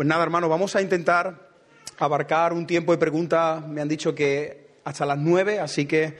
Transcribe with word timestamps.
Pues 0.00 0.08
nada, 0.08 0.22
hermano, 0.22 0.48
vamos 0.48 0.74
a 0.76 0.80
intentar 0.80 1.50
abarcar 1.98 2.54
un 2.54 2.66
tiempo 2.66 2.92
de 2.92 2.96
preguntas. 2.96 3.68
Me 3.68 3.82
han 3.82 3.88
dicho 3.88 4.14
que 4.14 4.68
hasta 4.82 5.04
las 5.04 5.18
nueve, 5.18 5.60
así 5.60 5.84
que 5.84 6.16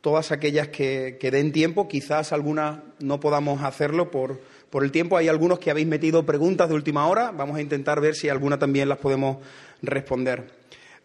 todas 0.00 0.30
aquellas 0.30 0.68
que, 0.68 1.18
den 1.20 1.50
tiempo, 1.50 1.88
quizás 1.88 2.32
algunas 2.32 2.78
no 3.00 3.18
podamos 3.18 3.64
hacerlo 3.64 4.12
por, 4.12 4.40
por 4.70 4.84
el 4.84 4.92
tiempo. 4.92 5.16
Hay 5.16 5.26
algunos 5.26 5.58
que 5.58 5.72
habéis 5.72 5.88
metido 5.88 6.24
preguntas 6.24 6.68
de 6.68 6.76
última 6.76 7.08
hora. 7.08 7.32
Vamos 7.32 7.56
a 7.56 7.60
intentar 7.60 8.00
ver 8.00 8.14
si 8.14 8.28
alguna 8.28 8.60
también 8.60 8.88
las 8.88 8.98
podemos 8.98 9.38
responder. 9.82 10.48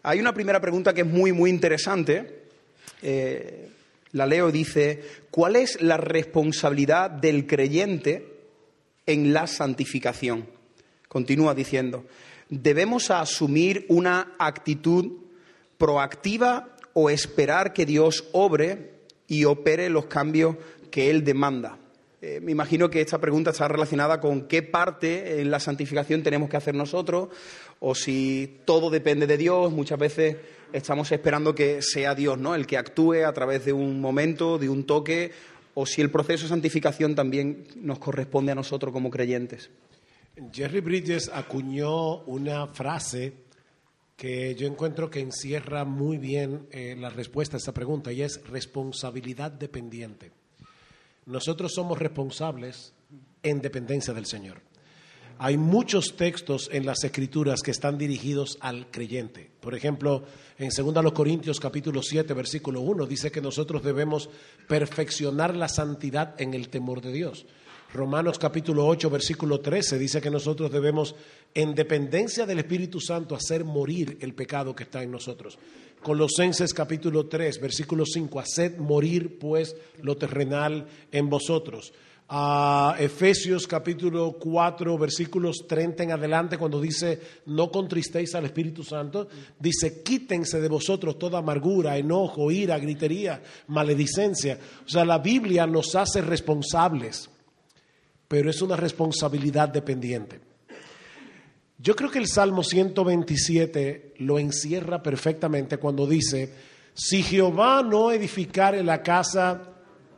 Hay 0.04 0.20
una 0.20 0.32
primera 0.32 0.60
pregunta 0.60 0.94
que 0.94 1.00
es 1.00 1.08
muy, 1.08 1.32
muy 1.32 1.50
interesante. 1.50 2.44
Eh, 3.02 3.68
la 4.12 4.26
leo 4.26 4.52
dice, 4.52 5.02
¿cuál 5.32 5.56
es 5.56 5.82
la 5.82 5.96
responsabilidad 5.96 7.10
del 7.10 7.48
creyente 7.48 8.28
en 9.06 9.32
la 9.32 9.48
santificación? 9.48 10.61
Continúa 11.12 11.54
diciendo, 11.54 12.06
¿debemos 12.48 13.10
asumir 13.10 13.84
una 13.90 14.32
actitud 14.38 15.12
proactiva 15.76 16.74
o 16.94 17.10
esperar 17.10 17.74
que 17.74 17.84
Dios 17.84 18.24
obre 18.32 18.94
y 19.28 19.44
opere 19.44 19.90
los 19.90 20.06
cambios 20.06 20.56
que 20.90 21.10
Él 21.10 21.22
demanda? 21.22 21.76
Eh, 22.22 22.40
me 22.40 22.50
imagino 22.50 22.88
que 22.88 23.02
esta 23.02 23.20
pregunta 23.20 23.50
está 23.50 23.68
relacionada 23.68 24.20
con 24.20 24.48
qué 24.48 24.62
parte 24.62 25.42
en 25.42 25.50
la 25.50 25.60
santificación 25.60 26.22
tenemos 26.22 26.48
que 26.48 26.56
hacer 26.56 26.74
nosotros 26.74 27.28
o 27.78 27.94
si 27.94 28.60
todo 28.64 28.88
depende 28.88 29.26
de 29.26 29.36
Dios. 29.36 29.70
Muchas 29.70 29.98
veces 29.98 30.36
estamos 30.72 31.12
esperando 31.12 31.54
que 31.54 31.82
sea 31.82 32.14
Dios 32.14 32.38
¿no? 32.38 32.54
el 32.54 32.66
que 32.66 32.78
actúe 32.78 33.26
a 33.26 33.32
través 33.34 33.66
de 33.66 33.74
un 33.74 34.00
momento, 34.00 34.56
de 34.56 34.70
un 34.70 34.84
toque, 34.86 35.30
o 35.74 35.84
si 35.84 36.00
el 36.00 36.10
proceso 36.10 36.44
de 36.44 36.48
santificación 36.48 37.14
también 37.14 37.66
nos 37.76 37.98
corresponde 37.98 38.52
a 38.52 38.54
nosotros 38.54 38.94
como 38.94 39.10
creyentes. 39.10 39.68
Jerry 40.52 40.80
Bridges 40.80 41.30
acuñó 41.32 42.22
una 42.22 42.66
frase 42.66 43.34
que 44.16 44.54
yo 44.54 44.66
encuentro 44.66 45.10
que 45.10 45.20
encierra 45.20 45.84
muy 45.84 46.16
bien 46.16 46.66
eh, 46.70 46.96
la 46.98 47.10
respuesta 47.10 47.56
a 47.56 47.58
esta 47.58 47.72
pregunta 47.72 48.12
y 48.12 48.22
es 48.22 48.40
responsabilidad 48.48 49.50
dependiente. 49.50 50.30
Nosotros 51.26 51.72
somos 51.74 51.98
responsables 51.98 52.92
en 53.42 53.60
dependencia 53.60 54.14
del 54.14 54.26
Señor. 54.26 54.60
Hay 55.38 55.56
muchos 55.56 56.16
textos 56.16 56.70
en 56.72 56.86
las 56.86 57.02
Escrituras 57.04 57.62
que 57.62 57.72
están 57.72 57.98
dirigidos 57.98 58.58
al 58.60 58.90
creyente. 58.90 59.50
Por 59.60 59.74
ejemplo, 59.74 60.24
en 60.58 60.68
2 60.68 61.12
Corintios 61.12 61.58
capítulo 61.58 62.02
7, 62.02 62.32
versículo 62.32 62.80
1, 62.80 63.06
dice 63.06 63.30
que 63.32 63.40
nosotros 63.40 63.82
debemos 63.82 64.30
perfeccionar 64.68 65.56
la 65.56 65.68
santidad 65.68 66.40
en 66.40 66.54
el 66.54 66.68
temor 66.68 67.00
de 67.00 67.12
Dios. 67.12 67.46
Romanos 67.92 68.38
capítulo 68.38 68.86
8, 68.86 69.10
versículo 69.10 69.60
13 69.60 69.98
dice 69.98 70.22
que 70.22 70.30
nosotros 70.30 70.72
debemos, 70.72 71.14
en 71.52 71.74
dependencia 71.74 72.46
del 72.46 72.60
Espíritu 72.60 73.00
Santo, 73.00 73.34
hacer 73.34 73.64
morir 73.64 74.16
el 74.22 74.32
pecado 74.32 74.74
que 74.74 74.84
está 74.84 75.02
en 75.02 75.10
nosotros. 75.10 75.58
Colosenses 76.02 76.72
capítulo 76.72 77.26
3, 77.26 77.60
versículo 77.60 78.06
5, 78.06 78.40
haced 78.40 78.78
morir 78.78 79.38
pues 79.38 79.76
lo 80.00 80.16
terrenal 80.16 80.86
en 81.12 81.28
vosotros. 81.28 81.92
A 82.30 82.96
Efesios 82.98 83.66
capítulo 83.66 84.38
4, 84.40 84.96
versículos 84.96 85.66
30 85.68 86.04
en 86.04 86.12
adelante, 86.12 86.56
cuando 86.56 86.80
dice, 86.80 87.20
no 87.44 87.70
contristéis 87.70 88.34
al 88.34 88.46
Espíritu 88.46 88.82
Santo, 88.82 89.28
dice, 89.60 90.02
quítense 90.02 90.62
de 90.62 90.68
vosotros 90.68 91.18
toda 91.18 91.40
amargura, 91.40 91.98
enojo, 91.98 92.50
ira, 92.50 92.78
gritería, 92.78 93.42
maledicencia. 93.66 94.58
O 94.86 94.88
sea, 94.88 95.04
la 95.04 95.18
Biblia 95.18 95.66
nos 95.66 95.94
hace 95.94 96.22
responsables, 96.22 97.28
pero 98.32 98.48
es 98.48 98.62
una 98.62 98.76
responsabilidad 98.76 99.68
dependiente. 99.68 100.40
Yo 101.76 101.94
creo 101.94 102.10
que 102.10 102.18
el 102.18 102.26
Salmo 102.26 102.64
127 102.64 104.14
lo 104.20 104.38
encierra 104.38 105.02
perfectamente 105.02 105.76
cuando 105.76 106.06
dice, 106.06 106.50
si 106.94 107.22
Jehová 107.22 107.82
no 107.82 108.10
edificare 108.10 108.82
la 108.82 109.02
casa, 109.02 109.74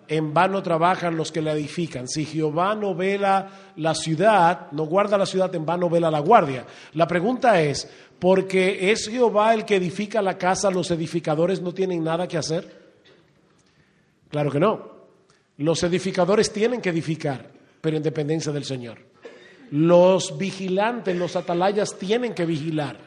en 0.06 0.33
vano 0.33 0.62
trabajan 0.62 1.16
los 1.16 1.33
que 1.33 1.43
la 1.43 1.55
edifican. 1.55 2.06
Si 2.06 2.25
Jehová 2.25 2.77
no 2.77 2.94
vela 2.94 3.72
la 3.75 3.97
ciudad, 3.97 4.71
no 4.71 4.84
guarda 4.84 5.19
la 5.19 5.27
ciudad, 5.27 5.53
en 5.53 5.66
vano 5.66 5.91
vela 5.91 6.09
la 6.09 6.21
guardia. 6.21 6.65
La 6.93 7.09
pregunta 7.09 7.60
es, 7.60 7.91
¿porque 8.21 8.93
es 8.93 9.09
Jehová 9.09 9.55
el 9.55 9.65
que 9.65 9.75
edifica 9.75 10.22
la 10.22 10.39
casa, 10.39 10.71
los 10.71 10.89
edificadores 10.93 11.60
no 11.60 11.75
tienen 11.75 12.05
nada 12.05 12.28
que 12.28 12.39
hacer? 12.39 12.94
Claro 14.31 14.53
que 14.53 14.60
no. 14.60 15.09
Los 15.56 15.83
edificadores 15.83 16.53
tienen 16.53 16.81
que 16.81 16.91
edificar, 16.91 17.64
pero 17.84 17.99
en 17.99 18.03
dependencia 18.03 18.50
del 18.50 18.65
Señor. 18.65 18.97
Los 19.72 20.39
vigilantes, 20.39 21.15
los 21.15 21.37
atalayas 21.37 21.99
tienen 21.99 22.33
que 22.33 22.47
vigilar, 22.47 22.99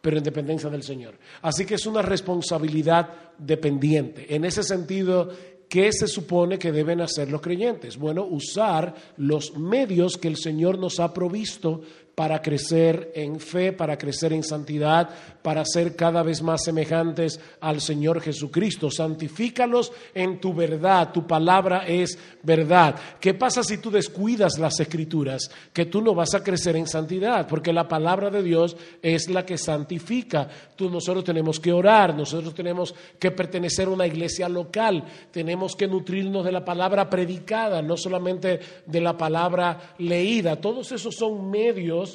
pero 0.00 0.16
en 0.16 0.22
dependencia 0.22 0.70
del 0.70 0.84
Señor. 0.84 1.18
Así 1.42 1.66
que 1.66 1.74
es 1.74 1.86
una 1.86 2.00
responsabilidad 2.00 3.32
dependiente. 3.36 4.32
En 4.32 4.44
ese 4.44 4.62
sentido, 4.62 5.28
¿qué 5.68 5.90
se 5.90 6.06
supone 6.06 6.56
que 6.56 6.70
deben 6.70 7.00
hacer 7.00 7.32
los 7.32 7.40
creyentes? 7.40 7.96
Bueno, 7.96 8.24
usar 8.24 8.94
los 9.16 9.58
medios 9.58 10.18
que 10.18 10.28
el 10.28 10.36
Señor 10.36 10.78
nos 10.78 11.00
ha 11.00 11.12
provisto 11.12 11.80
para 12.20 12.42
crecer 12.42 13.12
en 13.14 13.40
fe, 13.40 13.72
para 13.72 13.96
crecer 13.96 14.34
en 14.34 14.44
santidad, 14.44 15.08
para 15.40 15.64
ser 15.64 15.96
cada 15.96 16.22
vez 16.22 16.42
más 16.42 16.62
semejantes 16.62 17.40
al 17.62 17.80
Señor 17.80 18.20
Jesucristo. 18.20 18.90
Santifícalos 18.90 19.90
en 20.12 20.38
tu 20.38 20.52
verdad, 20.52 21.12
tu 21.14 21.26
palabra 21.26 21.86
es 21.86 22.18
verdad. 22.42 22.94
¿Qué 23.18 23.32
pasa 23.32 23.64
si 23.64 23.78
tú 23.78 23.90
descuidas 23.90 24.58
las 24.58 24.78
escrituras? 24.80 25.50
Que 25.72 25.86
tú 25.86 26.02
no 26.02 26.14
vas 26.14 26.34
a 26.34 26.42
crecer 26.42 26.76
en 26.76 26.86
santidad, 26.86 27.48
porque 27.48 27.72
la 27.72 27.88
palabra 27.88 28.28
de 28.28 28.42
Dios 28.42 28.76
es 29.00 29.30
la 29.30 29.46
que 29.46 29.56
santifica. 29.56 30.46
Tú, 30.76 30.90
nosotros 30.90 31.24
tenemos 31.24 31.58
que 31.58 31.72
orar, 31.72 32.14
nosotros 32.14 32.54
tenemos 32.54 32.94
que 33.18 33.30
pertenecer 33.30 33.88
a 33.88 33.92
una 33.92 34.06
iglesia 34.06 34.46
local, 34.46 35.04
tenemos 35.30 35.74
que 35.74 35.88
nutrirnos 35.88 36.44
de 36.44 36.52
la 36.52 36.66
palabra 36.66 37.08
predicada, 37.08 37.80
no 37.80 37.96
solamente 37.96 38.60
de 38.84 39.00
la 39.00 39.16
palabra 39.16 39.94
leída. 39.96 40.56
Todos 40.56 40.92
esos 40.92 41.14
son 41.16 41.50
medios 41.50 42.09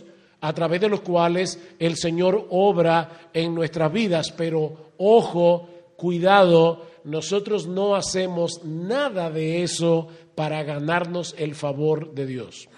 a 0.47 0.53
través 0.53 0.79
de 0.79 0.89
los 0.89 1.01
cuales 1.01 1.59
el 1.79 1.97
Señor 1.97 2.47
obra 2.51 3.29
en 3.33 3.55
nuestras 3.55 3.91
vidas. 3.91 4.31
Pero 4.31 4.91
ojo, 4.97 5.67
cuidado, 5.97 6.85
nosotros 7.03 7.65
no 7.65 7.95
hacemos 7.95 8.63
nada 8.63 9.31
de 9.31 9.63
eso 9.63 10.07
para 10.35 10.61
ganarnos 10.63 11.33
el 11.39 11.55
favor 11.55 12.13
de 12.13 12.27
Dios. 12.27 12.69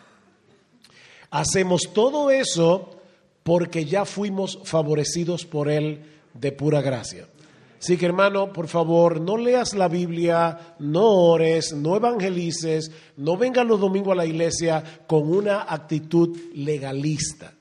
Hacemos 1.29 1.91
todo 1.94 2.31
eso 2.31 2.91
porque 3.44 3.84
ya 3.84 4.05
fuimos 4.05 4.59
favorecidos 4.63 5.45
por 5.45 5.69
Él 5.69 6.03
de 6.34 6.53
pura 6.53 6.81
gracia. 6.81 7.28
Así 7.79 7.95
que 7.97 8.07
hermano, 8.07 8.51
por 8.53 8.67
favor, 8.67 9.22
no 9.22 9.38
leas 9.38 9.75
la 9.75 9.88
Biblia, 9.88 10.75
no 10.79 11.05
ores, 11.05 11.73
no 11.73 11.95
evangelices, 11.95 12.91
no 13.17 13.38
vengas 13.38 13.67
los 13.67 13.79
domingos 13.79 14.13
a 14.13 14.16
la 14.16 14.25
iglesia 14.25 14.84
con 15.05 15.31
una 15.31 15.61
actitud 15.61 16.35
legalista. 16.55 17.56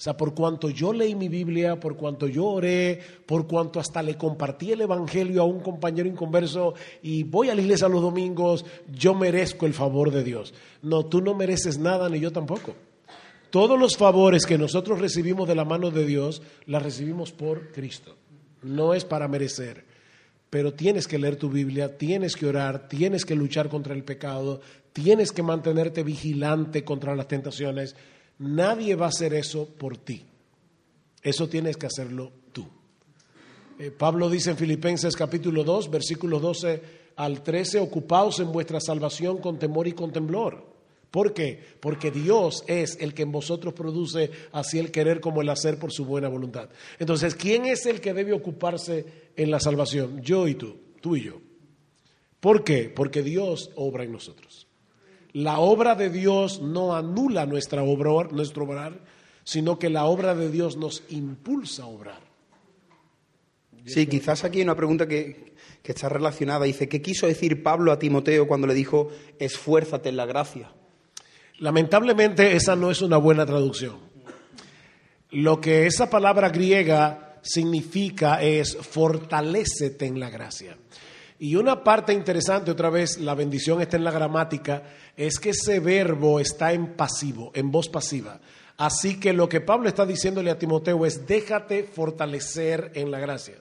O 0.00 0.02
sea, 0.02 0.16
por 0.16 0.34
cuanto 0.34 0.70
yo 0.70 0.94
leí 0.94 1.14
mi 1.14 1.28
Biblia, 1.28 1.78
por 1.78 1.94
cuanto 1.94 2.26
yo 2.26 2.46
oré, 2.46 2.98
por 3.26 3.46
cuanto 3.46 3.78
hasta 3.78 4.02
le 4.02 4.16
compartí 4.16 4.72
el 4.72 4.80
Evangelio 4.80 5.42
a 5.42 5.44
un 5.44 5.60
compañero 5.60 6.08
inconverso 6.08 6.72
y 7.02 7.22
voy 7.22 7.50
a 7.50 7.54
la 7.54 7.60
iglesia 7.60 7.86
los 7.86 8.00
domingos, 8.00 8.64
yo 8.90 9.14
merezco 9.14 9.66
el 9.66 9.74
favor 9.74 10.10
de 10.10 10.24
Dios. 10.24 10.54
No, 10.80 11.04
tú 11.04 11.20
no 11.20 11.34
mereces 11.34 11.78
nada, 11.78 12.08
ni 12.08 12.18
yo 12.18 12.32
tampoco. 12.32 12.74
Todos 13.50 13.78
los 13.78 13.98
favores 13.98 14.46
que 14.46 14.56
nosotros 14.56 15.00
recibimos 15.00 15.46
de 15.46 15.54
la 15.54 15.66
mano 15.66 15.90
de 15.90 16.06
Dios, 16.06 16.40
las 16.64 16.82
recibimos 16.82 17.30
por 17.32 17.70
Cristo 17.70 18.16
no 18.62 18.94
es 18.94 19.04
para 19.04 19.28
merecer. 19.28 19.84
Pero 20.48 20.74
tienes 20.74 21.06
que 21.06 21.18
leer 21.18 21.36
tu 21.36 21.48
Biblia, 21.48 21.96
tienes 21.96 22.34
que 22.34 22.46
orar, 22.46 22.88
tienes 22.88 23.24
que 23.24 23.36
luchar 23.36 23.68
contra 23.68 23.94
el 23.94 24.02
pecado, 24.02 24.60
tienes 24.92 25.30
que 25.30 25.42
mantenerte 25.42 26.02
vigilante 26.02 26.84
contra 26.84 27.14
las 27.14 27.28
tentaciones. 27.28 27.94
Nadie 28.40 28.94
va 28.94 29.06
a 29.06 29.10
hacer 29.10 29.34
eso 29.34 29.66
por 29.66 29.98
ti. 29.98 30.24
Eso 31.22 31.48
tienes 31.48 31.76
que 31.76 31.86
hacerlo 31.86 32.32
tú. 32.52 32.66
Eh, 33.78 33.90
Pablo 33.90 34.30
dice 34.30 34.50
en 34.50 34.56
Filipenses 34.56 35.14
capítulo 35.14 35.62
2, 35.62 35.90
versículos 35.90 36.40
12 36.40 36.82
al 37.16 37.42
13, 37.42 37.80
ocupaos 37.80 38.40
en 38.40 38.50
vuestra 38.50 38.80
salvación 38.80 39.38
con 39.38 39.58
temor 39.58 39.88
y 39.88 39.92
con 39.92 40.10
temblor. 40.10 40.70
¿Por 41.10 41.34
qué? 41.34 41.62
Porque 41.80 42.10
Dios 42.10 42.64
es 42.66 42.96
el 43.00 43.12
que 43.12 43.22
en 43.22 43.32
vosotros 43.32 43.74
produce 43.74 44.30
así 44.52 44.78
el 44.78 44.90
querer 44.90 45.20
como 45.20 45.42
el 45.42 45.48
hacer 45.50 45.78
por 45.78 45.92
su 45.92 46.06
buena 46.06 46.28
voluntad. 46.28 46.70
Entonces, 46.98 47.34
¿quién 47.34 47.66
es 47.66 47.84
el 47.84 48.00
que 48.00 48.14
debe 48.14 48.32
ocuparse 48.32 49.04
en 49.36 49.50
la 49.50 49.60
salvación? 49.60 50.22
Yo 50.22 50.48
y 50.48 50.54
tú, 50.54 50.76
tú 51.02 51.16
y 51.16 51.24
yo. 51.24 51.40
¿Por 52.38 52.64
qué? 52.64 52.90
Porque 52.94 53.22
Dios 53.22 53.70
obra 53.74 54.04
en 54.04 54.12
nosotros. 54.12 54.66
La 55.32 55.58
obra 55.58 55.94
de 55.94 56.10
Dios 56.10 56.60
no 56.60 56.94
anula 56.94 57.46
nuestra 57.46 57.82
obra, 57.82 58.28
nuestro 58.30 58.64
obrar, 58.64 59.00
sino 59.44 59.78
que 59.78 59.90
la 59.90 60.04
obra 60.04 60.34
de 60.34 60.50
Dios 60.50 60.76
nos 60.76 61.04
impulsa 61.08 61.84
a 61.84 61.86
obrar. 61.86 62.20
Sí, 63.86 64.06
quizás 64.06 64.44
aquí 64.44 64.58
hay 64.58 64.64
una 64.64 64.76
pregunta 64.76 65.08
que, 65.08 65.54
que 65.82 65.92
está 65.92 66.08
relacionada. 66.08 66.64
Dice, 66.64 66.88
¿qué 66.88 67.00
quiso 67.00 67.26
decir 67.26 67.62
Pablo 67.62 67.92
a 67.92 67.98
Timoteo 67.98 68.46
cuando 68.46 68.66
le 68.66 68.74
dijo, 68.74 69.08
esfuérzate 69.38 70.08
en 70.08 70.16
la 70.16 70.26
gracia? 70.26 70.72
Lamentablemente 71.58 72.56
esa 72.56 72.76
no 72.76 72.90
es 72.90 73.02
una 73.02 73.16
buena 73.16 73.46
traducción. 73.46 73.98
Lo 75.30 75.60
que 75.60 75.86
esa 75.86 76.10
palabra 76.10 76.48
griega 76.48 77.38
significa 77.42 78.42
es 78.42 78.76
fortalécete 78.76 80.06
en 80.06 80.18
la 80.18 80.30
gracia. 80.30 80.76
Y 81.42 81.56
una 81.56 81.82
parte 81.82 82.12
interesante, 82.12 82.70
otra 82.70 82.90
vez, 82.90 83.18
la 83.18 83.34
bendición 83.34 83.80
está 83.80 83.96
en 83.96 84.04
la 84.04 84.10
gramática, 84.10 84.82
es 85.16 85.38
que 85.38 85.50
ese 85.50 85.80
verbo 85.80 86.38
está 86.38 86.74
en 86.74 86.88
pasivo, 86.94 87.50
en 87.54 87.70
voz 87.70 87.88
pasiva. 87.88 88.38
Así 88.76 89.18
que 89.18 89.32
lo 89.32 89.48
que 89.48 89.62
Pablo 89.62 89.88
está 89.88 90.04
diciéndole 90.04 90.50
a 90.50 90.58
Timoteo 90.58 91.06
es, 91.06 91.26
déjate 91.26 91.84
fortalecer 91.84 92.92
en 92.94 93.10
la 93.10 93.20
gracia. 93.20 93.54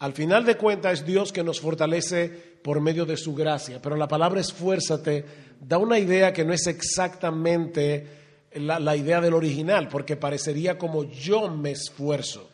Al 0.00 0.12
final 0.12 0.44
de 0.44 0.56
cuentas 0.56 1.00
es 1.00 1.06
Dios 1.06 1.32
que 1.32 1.44
nos 1.44 1.60
fortalece 1.60 2.28
por 2.64 2.80
medio 2.80 3.06
de 3.06 3.16
su 3.16 3.32
gracia, 3.32 3.80
pero 3.80 3.94
la 3.94 4.08
palabra 4.08 4.40
esfuérzate 4.40 5.24
da 5.60 5.78
una 5.78 6.00
idea 6.00 6.32
que 6.32 6.44
no 6.44 6.52
es 6.52 6.66
exactamente 6.66 8.08
la, 8.54 8.96
idea 8.96 9.20
del 9.20 9.34
original, 9.34 9.86
porque 9.86 10.16
parecería 10.16 10.78
como 10.78 11.04
yo 11.04 11.48
me 11.48 11.70
esfuerzo. 11.70 12.50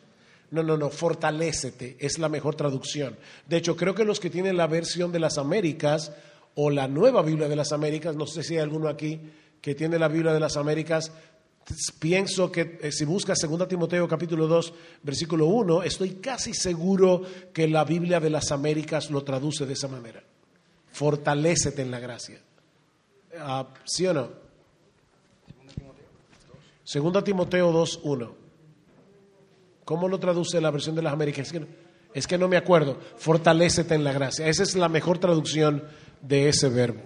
No, 0.51 0.63
no, 0.63 0.75
no, 0.75 0.89
fortalécete, 0.89 1.95
es 1.99 2.19
la 2.19 2.27
mejor 2.27 2.55
traducción. 2.55 3.17
De 3.47 3.57
hecho, 3.57 3.77
creo 3.77 3.95
que 3.95 4.03
los 4.03 4.19
que 4.19 4.29
tienen 4.29 4.57
la 4.57 4.67
versión 4.67 5.11
de 5.11 5.19
las 5.19 5.37
Américas 5.37 6.11
o 6.55 6.69
la 6.69 6.89
nueva 6.89 7.21
Biblia 7.21 7.47
de 7.47 7.55
las 7.55 7.71
Américas, 7.71 8.17
no 8.17 8.27
sé 8.27 8.43
si 8.43 8.55
hay 8.55 8.59
alguno 8.59 8.89
aquí 8.89 9.19
que 9.61 9.75
tiene 9.75 9.97
la 9.97 10.09
Biblia 10.09 10.33
de 10.33 10.41
las 10.41 10.57
Américas, 10.57 11.13
pienso 11.99 12.51
que 12.51 12.79
eh, 12.81 12.91
si 12.91 13.05
buscas 13.05 13.39
2 13.39 13.67
Timoteo 13.67 14.07
capítulo 14.09 14.47
2, 14.47 14.73
versículo 15.03 15.45
1, 15.45 15.83
estoy 15.83 16.15
casi 16.15 16.53
seguro 16.53 17.21
que 17.53 17.67
la 17.69 17.85
Biblia 17.85 18.19
de 18.19 18.29
las 18.29 18.51
Américas 18.51 19.09
lo 19.09 19.23
traduce 19.23 19.65
de 19.65 19.73
esa 19.73 19.87
manera. 19.87 20.21
Fortalécete 20.91 21.81
en 21.81 21.91
la 21.91 21.99
gracia. 21.99 22.41
Ah, 23.39 23.67
¿Sí 23.85 24.05
o 24.05 24.13
no? 24.13 24.29
Segunda 26.83 27.23
Timoteo 27.23 27.71
2.1. 27.71 28.40
¿Cómo 29.91 30.07
lo 30.07 30.21
traduce 30.21 30.61
la 30.61 30.71
versión 30.71 30.95
de 30.95 31.01
las 31.01 31.11
Américas? 31.11 31.53
Es 32.13 32.25
que, 32.25 32.37
no, 32.37 32.47
me 32.47 32.55
acuerdo. 32.55 32.97
Fortalécete 33.17 33.93
en 33.93 34.05
la 34.05 34.13
gracia. 34.13 34.47
Esa 34.47 34.63
es 34.63 34.73
la 34.77 34.87
mejor 34.87 35.17
traducción 35.17 35.83
de 36.21 36.47
ese 36.47 36.69
verbo. 36.69 37.01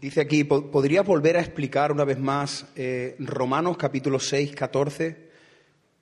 Dice 0.00 0.20
aquí, 0.20 0.42
¿podría 0.42 1.02
volver 1.02 1.36
a 1.36 1.40
explicar 1.40 1.92
una 1.92 2.02
vez 2.04 2.18
más 2.18 2.66
eh, 2.74 3.14
Romanos 3.20 3.76
capítulo 3.76 4.18
6, 4.18 4.56
14? 4.56 5.30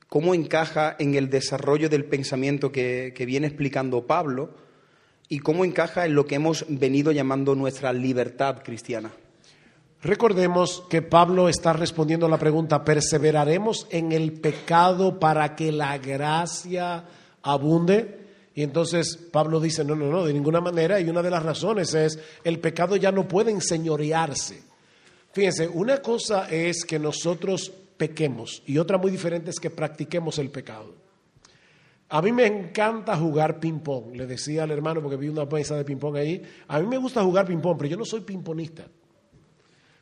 ¿Cómo 0.08 0.34
encaja 0.34 0.96
en 0.98 1.16
el 1.16 1.28
desarrollo 1.28 1.90
del 1.90 2.06
pensamiento 2.06 2.72
que 2.72 3.24
viene 3.26 3.46
explicando 3.46 4.06
Pablo? 4.06 4.54
y 5.28 5.38
cómo 5.38 5.64
encaja 5.64 6.06
en 6.06 6.16
lo 6.16 6.26
que 6.26 6.34
hemos 6.34 6.64
venido 6.68 7.12
llamando 7.12 7.54
nuestra 7.54 7.92
libertad 7.92 8.62
cristiana. 8.64 9.12
Recordemos 10.02 10.82
que 10.88 11.02
Pablo 11.02 11.48
está 11.50 11.74
respondiendo 11.74 12.24
a 12.24 12.30
la 12.30 12.38
pregunta, 12.38 12.84
¿perseveraremos 12.84 13.86
en 13.90 14.12
el 14.12 14.32
pecado 14.32 15.20
para 15.20 15.54
que 15.54 15.72
la 15.72 15.98
gracia 15.98 17.04
abunde? 17.42 18.18
Y 18.54 18.62
entonces 18.62 19.18
Pablo 19.30 19.60
dice, 19.60 19.84
no, 19.84 19.94
no, 19.94 20.06
no, 20.06 20.24
de 20.24 20.32
ninguna 20.32 20.62
manera. 20.62 21.00
Y 21.00 21.08
una 21.10 21.22
de 21.22 21.30
las 21.30 21.42
razones 21.42 21.92
es, 21.92 22.18
el 22.44 22.60
pecado 22.60 22.96
ya 22.96 23.12
no 23.12 23.28
puede 23.28 23.50
enseñorearse. 23.50 24.62
Fíjense, 25.32 25.68
una 25.68 25.98
cosa 25.98 26.48
es 26.50 26.84
que 26.84 26.98
nosotros 26.98 27.70
pequemos 27.98 28.62
y 28.66 28.78
otra 28.78 28.96
muy 28.96 29.10
diferente 29.10 29.50
es 29.50 29.60
que 29.60 29.68
practiquemos 29.68 30.38
el 30.38 30.50
pecado. 30.50 30.94
A 32.08 32.22
mí 32.22 32.32
me 32.32 32.46
encanta 32.46 33.16
jugar 33.16 33.60
ping-pong, 33.60 34.16
le 34.16 34.26
decía 34.26 34.64
al 34.64 34.70
hermano 34.70 35.00
porque 35.02 35.16
vi 35.16 35.28
una 35.28 35.44
mesa 35.44 35.76
de 35.76 35.84
ping-pong 35.84 36.16
ahí. 36.16 36.42
A 36.66 36.80
mí 36.80 36.86
me 36.86 36.96
gusta 36.96 37.22
jugar 37.22 37.46
ping-pong, 37.46 37.76
pero 37.78 37.90
yo 37.90 37.96
no 37.98 38.04
soy 38.06 38.22
ping-ponista. 38.22 38.86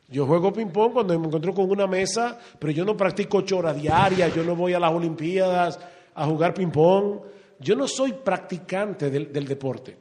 Yo 0.09 0.27
juego 0.27 0.53
ping-pong 0.53 0.93
cuando 0.95 1.19
me 1.19 1.27
encuentro 1.27 1.53
con 1.53 1.71
una 1.71 1.87
mesa, 1.87 2.39
pero 2.59 2.73
yo 2.73 2.85
no 2.85 2.97
practico 2.97 3.39
ocho 3.39 3.59
horas 3.59 3.81
diarias, 3.81 4.35
yo 4.35 4.43
no 4.43 4.57
voy 4.57 4.73
a 4.73 4.81
las 4.81 4.93
Olimpiadas 4.93 5.79
a 6.15 6.25
jugar 6.25 6.55
ping-pong. 6.55 7.21
Yo 7.61 7.77
no 7.77 7.87
soy 7.87 8.13
practicante 8.13 9.11
del, 9.11 9.33
del 9.33 9.47
deporte. 9.47 9.97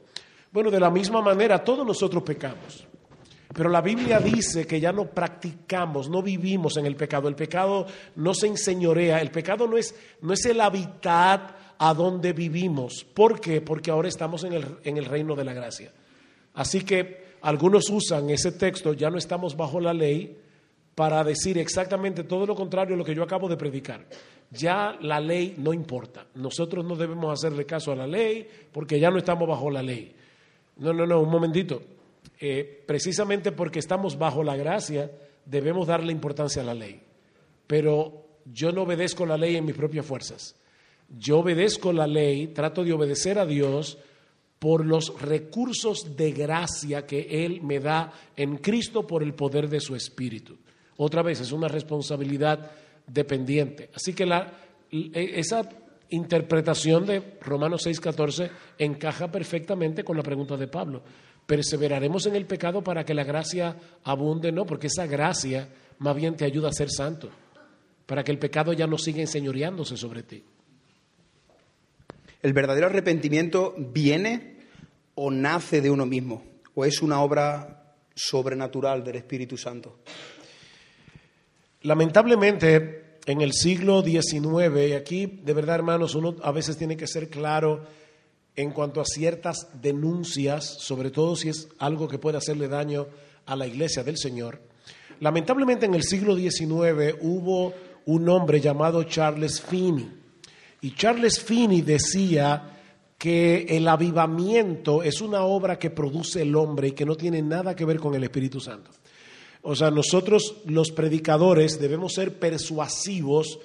Bueno, 0.50 0.70
de 0.70 0.80
la 0.80 0.90
misma 0.90 1.20
manera, 1.20 1.62
todos 1.62 1.86
nosotros 1.86 2.22
pecamos. 2.22 2.86
Pero 3.52 3.68
la 3.68 3.80
Biblia 3.80 4.18
dice 4.20 4.66
que 4.66 4.80
ya 4.80 4.92
no 4.92 5.06
practicamos, 5.06 6.08
no 6.08 6.22
vivimos 6.22 6.76
en 6.76 6.86
el 6.86 6.96
pecado. 6.96 7.28
El 7.28 7.34
pecado 7.34 7.86
no 8.16 8.32
se 8.32 8.46
enseñorea, 8.46 9.20
el 9.20 9.30
pecado 9.30 9.66
no 9.66 9.76
es, 9.76 9.94
no 10.22 10.32
es 10.32 10.46
el 10.46 10.60
hábitat 10.60 11.56
a 11.78 11.92
donde 11.92 12.32
vivimos. 12.32 13.04
¿Por 13.04 13.40
qué? 13.40 13.60
Porque 13.60 13.90
ahora 13.90 14.08
estamos 14.08 14.44
en 14.44 14.54
el, 14.54 14.66
en 14.84 14.96
el 14.96 15.04
reino 15.04 15.34
de 15.34 15.44
la 15.44 15.52
gracia. 15.52 15.92
Así 16.54 16.82
que 16.82 17.27
algunos 17.42 17.88
usan 17.90 18.30
ese 18.30 18.52
texto, 18.52 18.92
ya 18.92 19.10
no 19.10 19.18
estamos 19.18 19.56
bajo 19.56 19.80
la 19.80 19.92
ley, 19.92 20.36
para 20.98 21.22
decir 21.22 21.58
exactamente 21.58 22.24
todo 22.24 22.44
lo 22.44 22.56
contrario 22.56 22.96
a 22.96 22.98
lo 22.98 23.04
que 23.04 23.14
yo 23.14 23.22
acabo 23.22 23.48
de 23.48 23.56
predicar. 23.56 24.04
Ya 24.50 24.98
la 25.00 25.20
ley 25.20 25.54
no 25.56 25.72
importa. 25.72 26.26
Nosotros 26.34 26.84
no 26.84 26.96
debemos 26.96 27.32
hacerle 27.32 27.64
caso 27.66 27.92
a 27.92 27.94
la 27.94 28.04
ley 28.08 28.44
porque 28.72 28.98
ya 28.98 29.08
no 29.08 29.18
estamos 29.18 29.46
bajo 29.48 29.70
la 29.70 29.80
ley. 29.80 30.12
No, 30.78 30.92
no, 30.92 31.06
no, 31.06 31.20
un 31.20 31.30
momentito. 31.30 31.80
Eh, 32.40 32.82
precisamente 32.84 33.52
porque 33.52 33.78
estamos 33.78 34.18
bajo 34.18 34.42
la 34.42 34.56
gracia, 34.56 35.08
debemos 35.44 35.86
darle 35.86 36.10
importancia 36.10 36.62
a 36.62 36.64
la 36.64 36.74
ley. 36.74 37.00
Pero 37.68 38.24
yo 38.52 38.72
no 38.72 38.82
obedezco 38.82 39.24
la 39.24 39.36
ley 39.36 39.54
en 39.54 39.66
mis 39.66 39.76
propias 39.76 40.04
fuerzas. 40.04 40.56
Yo 41.16 41.38
obedezco 41.38 41.92
la 41.92 42.08
ley, 42.08 42.48
trato 42.48 42.82
de 42.82 42.92
obedecer 42.92 43.38
a 43.38 43.46
Dios 43.46 43.98
por 44.58 44.84
los 44.84 45.20
recursos 45.20 46.16
de 46.16 46.32
gracia 46.32 47.06
que 47.06 47.44
Él 47.44 47.62
me 47.62 47.78
da 47.78 48.12
en 48.36 48.56
Cristo 48.58 49.06
por 49.06 49.22
el 49.22 49.34
poder 49.34 49.68
de 49.68 49.80
su 49.80 49.94
Espíritu. 49.94 50.56
Otra 50.96 51.22
vez, 51.22 51.40
es 51.40 51.52
una 51.52 51.68
responsabilidad 51.68 52.70
dependiente. 53.06 53.90
Así 53.94 54.12
que 54.12 54.24
e, 54.24 55.38
esa 55.38 55.68
interpretación 56.10 57.06
de 57.06 57.38
Romanos 57.40 57.86
6:14 57.86 58.50
encaja 58.78 59.30
perfectamente 59.30 60.02
con 60.02 60.16
la 60.16 60.22
pregunta 60.22 60.56
de 60.56 60.66
Pablo. 60.66 61.02
¿Perseveraremos 61.46 62.26
en 62.26 62.36
el 62.36 62.46
pecado 62.46 62.82
para 62.82 63.04
que 63.04 63.14
la 63.14 63.24
gracia 63.24 63.76
abunde? 64.04 64.52
No, 64.52 64.66
porque 64.66 64.88
esa 64.88 65.06
gracia 65.06 65.68
más 65.98 66.16
bien 66.16 66.36
te 66.36 66.44
ayuda 66.44 66.68
a 66.68 66.72
ser 66.72 66.90
santo, 66.90 67.30
para 68.06 68.22
que 68.22 68.32
el 68.32 68.38
pecado 68.38 68.72
ya 68.72 68.86
no 68.86 68.98
siga 68.98 69.20
enseñoreándose 69.20 69.96
sobre 69.96 70.22
ti. 70.24 70.42
¿El 72.40 72.52
verdadero 72.52 72.86
arrepentimiento 72.86 73.74
viene 73.76 74.58
o 75.14 75.30
nace 75.30 75.80
de 75.80 75.90
uno 75.90 76.06
mismo? 76.06 76.44
¿O 76.74 76.84
es 76.84 77.02
una 77.02 77.20
obra 77.20 77.94
sobrenatural 78.14 79.02
del 79.02 79.16
Espíritu 79.16 79.56
Santo? 79.56 79.98
Lamentablemente, 81.82 83.18
en 83.26 83.40
el 83.40 83.52
siglo 83.52 84.02
XIX, 84.02 84.88
y 84.88 84.92
aquí 84.92 85.26
de 85.26 85.52
verdad 85.52 85.76
hermanos, 85.76 86.14
uno 86.14 86.36
a 86.42 86.52
veces 86.52 86.76
tiene 86.76 86.96
que 86.96 87.06
ser 87.06 87.28
claro 87.28 87.84
en 88.54 88.70
cuanto 88.70 89.00
a 89.00 89.04
ciertas 89.04 89.68
denuncias, 89.80 90.64
sobre 90.64 91.10
todo 91.10 91.36
si 91.36 91.48
es 91.48 91.68
algo 91.78 92.08
que 92.08 92.18
puede 92.18 92.38
hacerle 92.38 92.68
daño 92.68 93.06
a 93.46 93.54
la 93.56 93.66
iglesia 93.66 94.04
del 94.04 94.16
Señor. 94.16 94.60
Lamentablemente 95.20 95.86
en 95.86 95.94
el 95.94 96.04
siglo 96.04 96.36
XIX 96.36 97.16
hubo 97.20 97.74
un 98.06 98.28
hombre 98.28 98.60
llamado 98.60 99.02
Charles 99.04 99.60
Finney. 99.60 100.17
Y 100.80 100.94
Charles 100.94 101.40
Finney 101.40 101.82
decía 101.82 102.78
que 103.18 103.66
el 103.68 103.88
avivamiento 103.88 105.02
es 105.02 105.20
una 105.20 105.42
obra 105.42 105.78
que 105.78 105.90
produce 105.90 106.42
el 106.42 106.54
hombre 106.54 106.88
y 106.88 106.92
que 106.92 107.04
no 107.04 107.16
tiene 107.16 107.42
nada 107.42 107.74
que 107.74 107.84
ver 107.84 107.98
con 107.98 108.14
el 108.14 108.22
Espíritu 108.22 108.60
Santo. 108.60 108.90
O 109.62 109.74
sea, 109.74 109.90
nosotros 109.90 110.58
los 110.66 110.92
predicadores 110.92 111.80
debemos 111.80 112.14
ser 112.14 112.38
persuasivos 112.38 113.58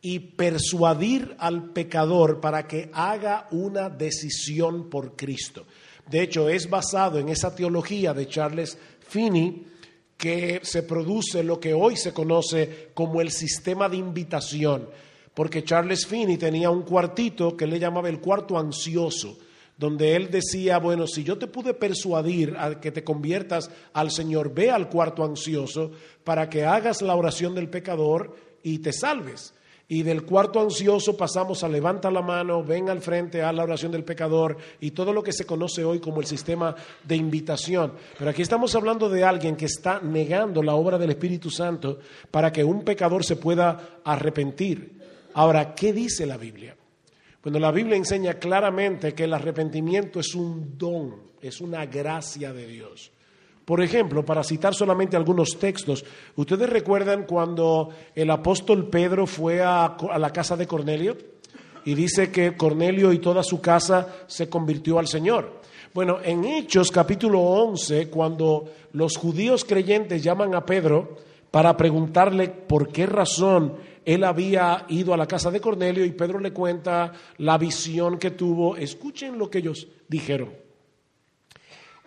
y 0.00 0.18
persuadir 0.18 1.36
al 1.38 1.70
pecador 1.72 2.40
para 2.40 2.66
que 2.66 2.90
haga 2.94 3.46
una 3.50 3.90
decisión 3.90 4.88
por 4.88 5.16
Cristo. 5.16 5.66
De 6.10 6.22
hecho, 6.22 6.48
es 6.48 6.68
basado 6.68 7.18
en 7.18 7.28
esa 7.28 7.54
teología 7.54 8.14
de 8.14 8.26
Charles 8.26 8.78
Finney 9.06 9.66
que 10.16 10.60
se 10.62 10.82
produce 10.82 11.42
lo 11.42 11.60
que 11.60 11.74
hoy 11.74 11.96
se 11.96 12.12
conoce 12.12 12.90
como 12.94 13.20
el 13.20 13.30
sistema 13.30 13.88
de 13.88 13.96
invitación 13.98 14.88
porque 15.34 15.64
Charles 15.64 16.06
Finney 16.06 16.38
tenía 16.38 16.70
un 16.70 16.82
cuartito 16.82 17.56
que 17.56 17.66
le 17.66 17.78
llamaba 17.78 18.08
el 18.08 18.20
cuarto 18.20 18.56
ansioso, 18.56 19.36
donde 19.76 20.14
él 20.14 20.30
decía, 20.30 20.78
bueno, 20.78 21.06
si 21.08 21.24
yo 21.24 21.36
te 21.36 21.48
pude 21.48 21.74
persuadir 21.74 22.56
a 22.56 22.80
que 22.80 22.92
te 22.92 23.02
conviertas 23.02 23.70
al 23.92 24.12
Señor, 24.12 24.54
ve 24.54 24.70
al 24.70 24.88
cuarto 24.88 25.24
ansioso 25.24 25.90
para 26.22 26.48
que 26.48 26.64
hagas 26.64 27.02
la 27.02 27.16
oración 27.16 27.54
del 27.54 27.68
pecador 27.68 28.36
y 28.62 28.78
te 28.78 28.92
salves. 28.92 29.52
Y 29.86 30.02
del 30.02 30.24
cuarto 30.24 30.60
ansioso 30.60 31.14
pasamos 31.14 31.62
a 31.62 31.68
levanta 31.68 32.10
la 32.10 32.22
mano, 32.22 32.64
ven 32.64 32.88
al 32.88 33.02
frente 33.02 33.42
a 33.42 33.52
la 33.52 33.64
oración 33.64 33.92
del 33.92 34.02
pecador 34.02 34.56
y 34.80 34.92
todo 34.92 35.12
lo 35.12 35.22
que 35.22 35.32
se 35.32 35.44
conoce 35.44 35.84
hoy 35.84 36.00
como 36.00 36.20
el 36.20 36.26
sistema 36.26 36.74
de 37.02 37.16
invitación. 37.16 37.92
Pero 38.18 38.30
aquí 38.30 38.40
estamos 38.40 38.74
hablando 38.74 39.10
de 39.10 39.24
alguien 39.24 39.56
que 39.56 39.66
está 39.66 40.00
negando 40.00 40.62
la 40.62 40.74
obra 40.74 40.96
del 40.96 41.10
Espíritu 41.10 41.50
Santo 41.50 41.98
para 42.30 42.50
que 42.50 42.64
un 42.64 42.82
pecador 42.82 43.24
se 43.24 43.36
pueda 43.36 44.00
arrepentir. 44.04 45.03
Ahora, 45.34 45.74
¿qué 45.74 45.92
dice 45.92 46.26
la 46.26 46.36
Biblia? 46.36 46.76
Bueno, 47.42 47.58
la 47.58 47.72
Biblia 47.72 47.96
enseña 47.96 48.34
claramente 48.34 49.14
que 49.14 49.24
el 49.24 49.34
arrepentimiento 49.34 50.20
es 50.20 50.34
un 50.34 50.78
don, 50.78 51.16
es 51.42 51.60
una 51.60 51.84
gracia 51.86 52.52
de 52.52 52.66
Dios. 52.66 53.10
Por 53.64 53.82
ejemplo, 53.82 54.24
para 54.24 54.44
citar 54.44 54.74
solamente 54.74 55.16
algunos 55.16 55.58
textos, 55.58 56.04
¿ustedes 56.36 56.68
recuerdan 56.68 57.24
cuando 57.24 57.90
el 58.14 58.30
apóstol 58.30 58.88
Pedro 58.88 59.26
fue 59.26 59.62
a, 59.62 59.96
la 60.18 60.30
casa 60.30 60.56
de 60.56 60.66
Cornelio? 60.66 61.16
Y 61.84 61.94
dice 61.94 62.30
que 62.30 62.56
Cornelio 62.56 63.12
y 63.12 63.18
toda 63.18 63.42
su 63.42 63.60
casa 63.60 64.24
se 64.26 64.48
convirtió 64.48 64.98
al 64.98 65.08
Señor. 65.08 65.60
Bueno, 65.92 66.18
en 66.22 66.44
Hechos 66.44 66.90
capítulo 66.90 67.40
11, 67.40 68.08
cuando 68.08 68.70
los 68.92 69.16
judíos 69.16 69.64
creyentes 69.64 70.22
llaman 70.22 70.54
a 70.54 70.64
Pedro 70.64 71.16
para 71.50 71.76
preguntarle 71.76 72.48
por 72.48 72.88
qué 72.88 73.06
razón 73.06 73.76
él 74.04 74.24
había 74.24 74.84
ido 74.88 75.14
a 75.14 75.16
la 75.16 75.26
casa 75.26 75.50
de 75.50 75.60
Cornelio 75.60 76.04
y 76.04 76.12
Pedro 76.12 76.38
le 76.38 76.52
cuenta 76.52 77.12
la 77.38 77.58
visión 77.58 78.18
que 78.18 78.30
tuvo, 78.30 78.76
escuchen 78.76 79.38
lo 79.38 79.50
que 79.50 79.58
ellos 79.58 79.88
dijeron. 80.08 80.52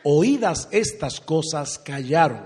Oídas 0.04 0.70
estas 0.72 1.20
cosas, 1.20 1.80
callaron 1.80 2.46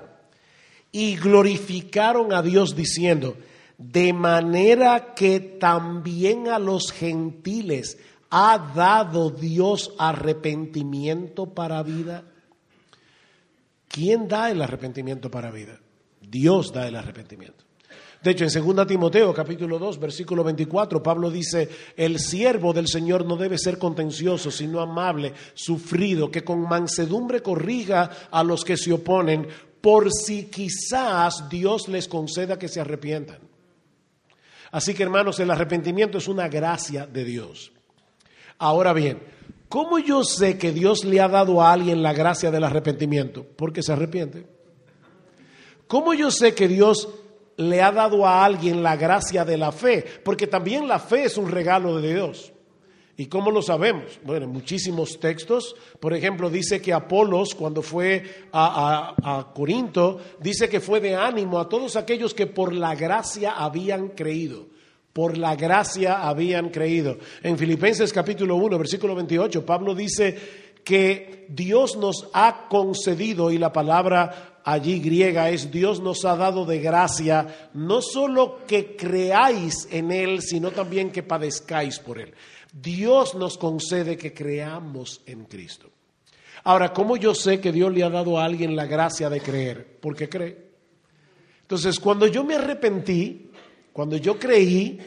y 0.91 1.15
glorificaron 1.15 2.34
a 2.34 2.41
Dios 2.41 2.75
diciendo, 2.75 3.38
de 3.77 4.13
manera 4.13 5.13
que 5.15 5.39
también 5.39 6.48
a 6.48 6.60
los 6.60 6.91
gentiles 6.91 7.98
ha 8.29 8.72
dado 8.75 9.29
Dios 9.29 9.93
arrepentimiento 9.98 11.48
para 11.48 11.84
vida. 11.84 12.24
¿Quién 13.88 14.27
da 14.27 14.50
el 14.50 14.62
arrepentimiento 14.62 15.29
para 15.29 15.51
vida? 15.51 15.79
Dios 16.22 16.72
da 16.72 16.88
el 16.88 16.96
arrepentimiento. 16.96 17.65
De 18.22 18.32
hecho, 18.32 18.46
en 18.46 18.75
2 18.75 18.88
Timoteo 18.88 19.34
capítulo 19.34 19.80
2, 19.80 20.00
versículo 20.00 20.44
24, 20.44 21.01
Pablo 21.01 21.32
dice, 21.32 21.68
el 21.98 22.20
siervo 22.20 22.72
del 22.72 22.88
Señor 22.88 23.25
no 23.25 23.36
debe 23.36 23.58
ser 23.58 23.80
contencioso, 23.80 24.51
sino 24.51 24.80
amable, 24.80 25.34
sufrido, 25.56 26.30
que 26.30 26.44
con 26.44 26.62
mansedumbre 26.62 27.42
corrija 27.42 28.12
a 28.30 28.44
los 28.44 28.63
que 28.63 28.78
se 28.78 28.94
oponen, 28.94 29.48
por 29.82 30.12
si 30.12 30.46
quizás 30.46 31.50
Dios 31.50 31.88
les 31.88 32.08
conceda 32.08 32.60
que 32.60 32.68
se 32.68 32.80
arrepientan. 32.80 33.40
Así 34.70 34.94
que 34.94 35.01
hermanos, 35.01 35.40
el 35.40 35.50
arrepentimiento 35.50 36.20
es 36.20 36.28
una 36.28 36.48
gracia 36.48 37.08
de 37.08 37.25
Dios. 37.25 37.72
Ahora 38.60 38.94
bien, 38.94 39.24
¿cómo 39.68 39.98
yo 39.98 40.24
sé 40.24 40.60
que 40.60 40.72
Dios 40.72 41.04
le 41.04 41.20
ha 41.20 41.28
dado 41.28 41.63
a 41.63 41.74
alguien 41.74 42.04
la 42.04 42.13
gracia 42.13 42.51
del 42.51 42.63
arrepentimiento? 42.63 43.44
Porque 43.58 43.82
se 43.82 43.94
arrepiente. 43.94 44.46
¿Cómo 45.88 46.13
yo 46.13 46.30
sé 46.30 46.54
que 46.54 46.68
Dios 46.68 47.10
le 47.62 47.82
ha 47.82 47.91
dado 47.91 48.25
a 48.25 48.44
alguien 48.44 48.84
la 48.84 48.96
gracia 48.96 49.46
de 49.46 49.58
la 49.58 49.72
fe, 49.72 50.03
porque 50.24 50.48
también 50.48 50.88
la 50.88 51.00
fe 51.00 51.25
es 51.25 51.38
un 51.38 51.50
regalo 51.50 52.01
de 52.01 52.13
Dios. 52.13 52.53
¿Y 53.18 53.27
cómo 53.27 53.51
lo 53.51 53.62
sabemos? 53.62 54.20
Bueno, 54.24 54.48
muchísimos 54.48 55.20
textos. 55.20 55.75
Por 56.00 56.13
ejemplo, 56.13 56.50
dice 56.50 56.82
que 56.82 56.91
Apolos, 56.91 57.53
cuando 57.53 57.82
fue 57.82 58.48
a, 58.51 59.13
a, 59.22 59.53
Corinto, 59.53 60.20
dice 60.39 60.68
que 60.68 60.80
fue 60.80 61.00
de 61.00 61.15
ánimo 61.15 61.60
a 61.60 61.70
todos 61.70 61.96
aquellos 61.96 62.34
que 62.34 62.48
por 62.48 62.74
la 62.74 62.96
gracia 62.96 63.51
habían 63.51 64.10
creído. 64.10 64.65
Por 65.13 65.38
la 65.38 65.56
gracia 65.56 66.27
habían 66.27 66.70
creído. 66.70 67.18
En 67.44 67.58
Filipenses 67.58 68.12
capítulo 68.12 68.56
1, 68.56 68.80
versículo 68.80 69.13
28, 69.13 69.65
Pablo 69.65 69.94
dice 69.94 70.36
que 70.84 71.46
Dios 71.50 71.98
nos 71.98 72.27
ha 72.34 72.68
concedido, 72.70 73.51
y 73.51 73.58
la 73.58 73.72
palabra 73.72 74.50
allí 74.63 75.00
griega 75.00 75.50
es 75.50 75.72
Dios 75.72 76.00
nos 76.01 76.25
ha 76.25 76.36
dado 76.36 76.65
de 76.65 76.80
gracia 76.80 77.70
no 77.74 78.01
solo 78.01 78.60
que 78.68 78.96
creáis 78.96 79.88
en 79.91 80.12
Él, 80.12 80.41
sino 80.41 80.72
también 80.72 81.12
que 81.12 81.24
padezcáis 81.24 82.00
por 82.00 82.20
Él. 82.20 82.34
Dios 82.72 83.36
nos 83.36 83.58
concede 83.58 84.18
que 84.18 84.34
creamos 84.34 85.22
en 85.25 85.46
Cristo. 85.46 85.89
Ahora, 86.63 86.94
¿cómo 86.94 87.18
yo 87.18 87.34
sé 87.34 87.60
que 87.60 87.72
Dios 87.72 87.91
le 87.91 88.03
ha 88.03 88.10
dado 88.10 88.38
a 88.38 88.46
alguien 88.46 88.75
la 88.75 88.86
gracia 88.86 89.30
de 89.30 89.41
creer? 89.41 89.98
Porque 90.00 90.30
cree. 90.30 90.72
Entonces, 91.62 92.00
cuando 92.00 92.27
yo 92.27 92.44
me 92.44 92.56
arrepentí, 92.56 93.50
cuando 93.91 94.18
yo 94.18 94.38
creí, 94.38 95.00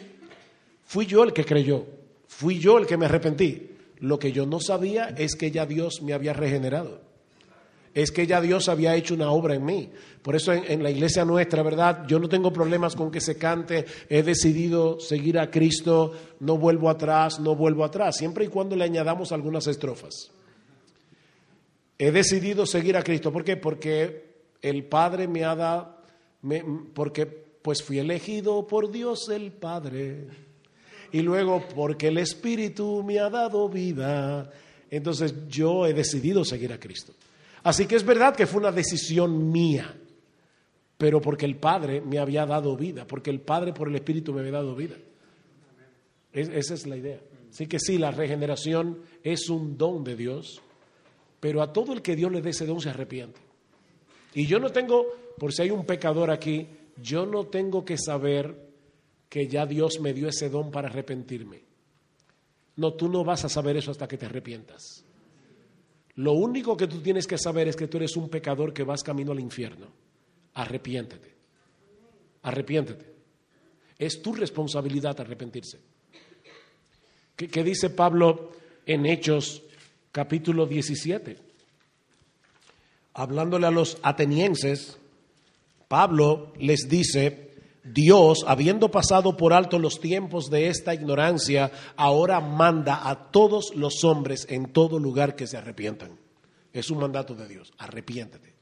fui 0.84 1.06
yo 1.06 1.23
el 1.23 1.32
que 1.32 1.44
creyó, 1.44 1.87
fui 2.26 2.58
yo 2.58 2.78
el 2.78 2.87
que 2.87 2.96
me 2.96 3.06
arrepentí. 3.06 3.70
Lo 4.00 4.18
que 4.18 4.32
yo 4.32 4.46
no 4.46 4.61
sabía 4.61 5.14
es 5.16 5.37
que 5.37 5.50
ya 5.50 5.64
Dios 5.64 6.02
me 6.02 6.12
había 6.12 6.32
regenerado 6.32 7.03
es 7.94 8.10
que 8.10 8.26
ya 8.26 8.40
Dios 8.40 8.68
había 8.68 8.96
hecho 8.96 9.14
una 9.14 9.30
obra 9.30 9.54
en 9.54 9.64
mí. 9.64 9.90
Por 10.20 10.34
eso 10.34 10.52
en, 10.52 10.82
la 10.82 10.90
iglesia 10.90 11.24
nuestra, 11.24 11.62
¿verdad? 11.62 12.04
Yo 12.08 12.18
no 12.18 12.28
tengo 12.28 12.52
problemas 12.52 12.96
con 12.96 13.10
que 13.10 13.20
se 13.20 13.38
cante, 13.38 13.86
he 14.08 14.22
decidido 14.24 14.98
seguir 14.98 15.38
a 15.38 15.50
Cristo, 15.50 16.12
no 16.40 16.58
vuelvo 16.58 16.90
atrás, 16.90 17.38
no 17.38 17.54
vuelvo 17.54 17.84
atrás, 17.84 18.16
siempre 18.16 18.46
y 18.46 18.48
cuando 18.48 18.74
le 18.74 18.84
añadamos 18.84 19.30
algunas 19.30 19.68
estrofas. 19.68 20.32
He 21.96 22.10
decidido 22.10 22.66
seguir 22.66 22.96
a 22.96 23.04
Cristo. 23.04 23.32
¿Por 23.32 23.44
qué? 23.44 23.56
Porque 23.56 24.24
el 24.60 24.84
Padre 24.86 25.28
me 25.28 25.44
ha 25.44 25.54
dado, 25.54 25.96
porque 26.94 27.26
pues 27.26 27.82
fui 27.82 28.00
elegido 28.00 28.66
por 28.66 28.90
Dios 28.90 29.28
el 29.28 29.52
Padre. 29.52 30.26
Y 31.12 31.22
luego 31.22 31.62
porque 31.76 32.08
el 32.08 32.18
Espíritu 32.18 33.04
me 33.04 33.20
ha 33.20 33.30
dado 33.30 33.68
vida. 33.68 34.50
Entonces 34.90 35.48
yo 35.48 35.86
he 35.86 35.94
decidido 35.94 36.44
seguir 36.44 36.72
a 36.72 36.80
Cristo. 36.80 37.12
Así 37.64 37.87
que 37.87 37.97
es 37.97 38.04
verdad 38.04 38.37
que 38.37 38.47
fue 38.47 38.61
una 38.61 38.71
decisión 38.71 39.50
mía, 39.50 39.97
pero 40.99 41.21
porque 41.21 41.47
el 41.47 41.56
Padre 41.56 42.02
me 42.02 42.18
había 42.18 42.44
dado 42.44 42.76
vida, 42.76 43.06
porque 43.06 43.30
el 43.30 43.40
Padre 43.40 43.73
por 43.73 43.88
el 43.88 43.97
Espíritu 43.97 44.33
me 44.33 44.40
había 44.40 44.52
dado 44.52 44.76
vida. 44.76 44.97
esa 46.33 46.75
es 46.75 46.87
la 46.87 46.97
idea. 46.97 47.21
Así 47.50 47.66
que 47.66 47.78
sí, 47.80 47.97
la 47.97 48.11
regeneración 48.11 49.00
es 49.23 49.49
un 49.49 49.78
don 49.78 50.04
de 50.04 50.14
Dios, 50.14 50.61
pero 51.40 51.62
a 51.62 51.73
todo 51.73 51.94
el 51.94 52.02
que 52.02 52.16
Dios 52.16 52.30
le 52.30 52.42
dé 52.42 52.50
ese 52.50 52.66
don 52.66 52.80
se 52.80 52.90
arrepiente. 52.90 53.40
Y 54.35 54.47
yo 54.47 54.59
no 54.59 54.71
tengo, 54.71 55.06
por 55.38 55.52
si 55.52 55.62
hay 55.62 55.71
un 55.71 55.87
pecador 55.87 56.30
aquí, 56.30 56.68
yo 57.00 57.25
no 57.25 57.47
tengo 57.47 57.85
que 57.85 57.97
saber 57.97 58.68
que 59.30 59.49
ya 59.49 59.64
Dios 59.64 60.00
me 60.00 60.12
dio 60.12 60.28
ese 60.28 60.50
don 60.50 60.71
para 60.71 60.88
arrepentirme. 60.88 61.62
No, 62.76 62.92
tú 62.92 63.09
no 63.09 63.25
vas 63.25 63.44
a 63.47 63.49
saber 63.49 63.76
eso 63.76 63.90
hasta 63.90 64.06
que 64.06 64.18
te 64.18 64.26
arrepientas. 64.26 65.04
Lo 66.16 66.33
único 66.33 66.76
que 66.76 66.87
tú 66.87 67.00
tienes 67.00 67.26
que 67.26 67.38
saber 67.38 67.68
es 67.68 67.76
que 67.76 67.88
tú 67.88 67.97
eres 67.97 68.16
un 68.16 68.28
pecador 68.28 68.73
que 68.73 68.85
vas 68.85 69.02
camino 69.02 69.33
al 69.33 69.40
infierno. 69.40 69.88
Arrepiéntete. 70.54 71.35
Arrepiéntete. 72.42 73.14
Es 73.99 74.23
tu 74.23 74.33
responsabilidad 74.33 75.21
arrepentirse. 75.21 75.80
¿Qué, 77.37 77.64
dice 77.64 77.90
Pablo 77.90 78.52
en 78.87 79.06
Hechos 79.06 79.62
capítulo 80.12 80.66
17? 80.66 81.37
Hablándole 83.14 83.66
a 83.66 83.73
los 83.73 83.99
atenienses, 84.02 84.99
Pablo 85.88 86.52
les 86.59 86.88
dice, 86.88 87.43
Dios, 87.84 88.44
habiendo 88.46 88.90
pasado 88.90 89.36
por 89.36 89.52
alto 89.52 89.78
los 89.78 90.00
tiempos 90.00 90.48
de 90.48 90.68
esta 90.68 90.94
ignorancia, 90.94 91.70
ahora 91.96 92.40
manda 92.40 93.08
a 93.08 93.30
todos 93.30 93.74
los 93.76 94.04
hombres 94.04 94.46
en 94.48 94.72
todo 94.72 94.98
lugar 94.98 95.36
que 95.36 95.46
se 95.46 95.58
arrepientan. 95.58 96.18
Es 96.72 96.90
un 96.90 96.98
mandato 96.98 97.34
de 97.34 97.46
Dios, 97.46 97.72
arrepiéntete. 97.76 98.54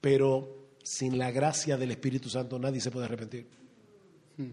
Pero 0.00 0.70
sin 0.82 1.18
la 1.18 1.30
gracia 1.30 1.76
del 1.76 1.90
Espíritu 1.90 2.30
Santo 2.30 2.58
nadie 2.58 2.80
se 2.80 2.90
puede 2.90 3.04
arrepentir. 3.04 3.46
Hmm. 4.38 4.52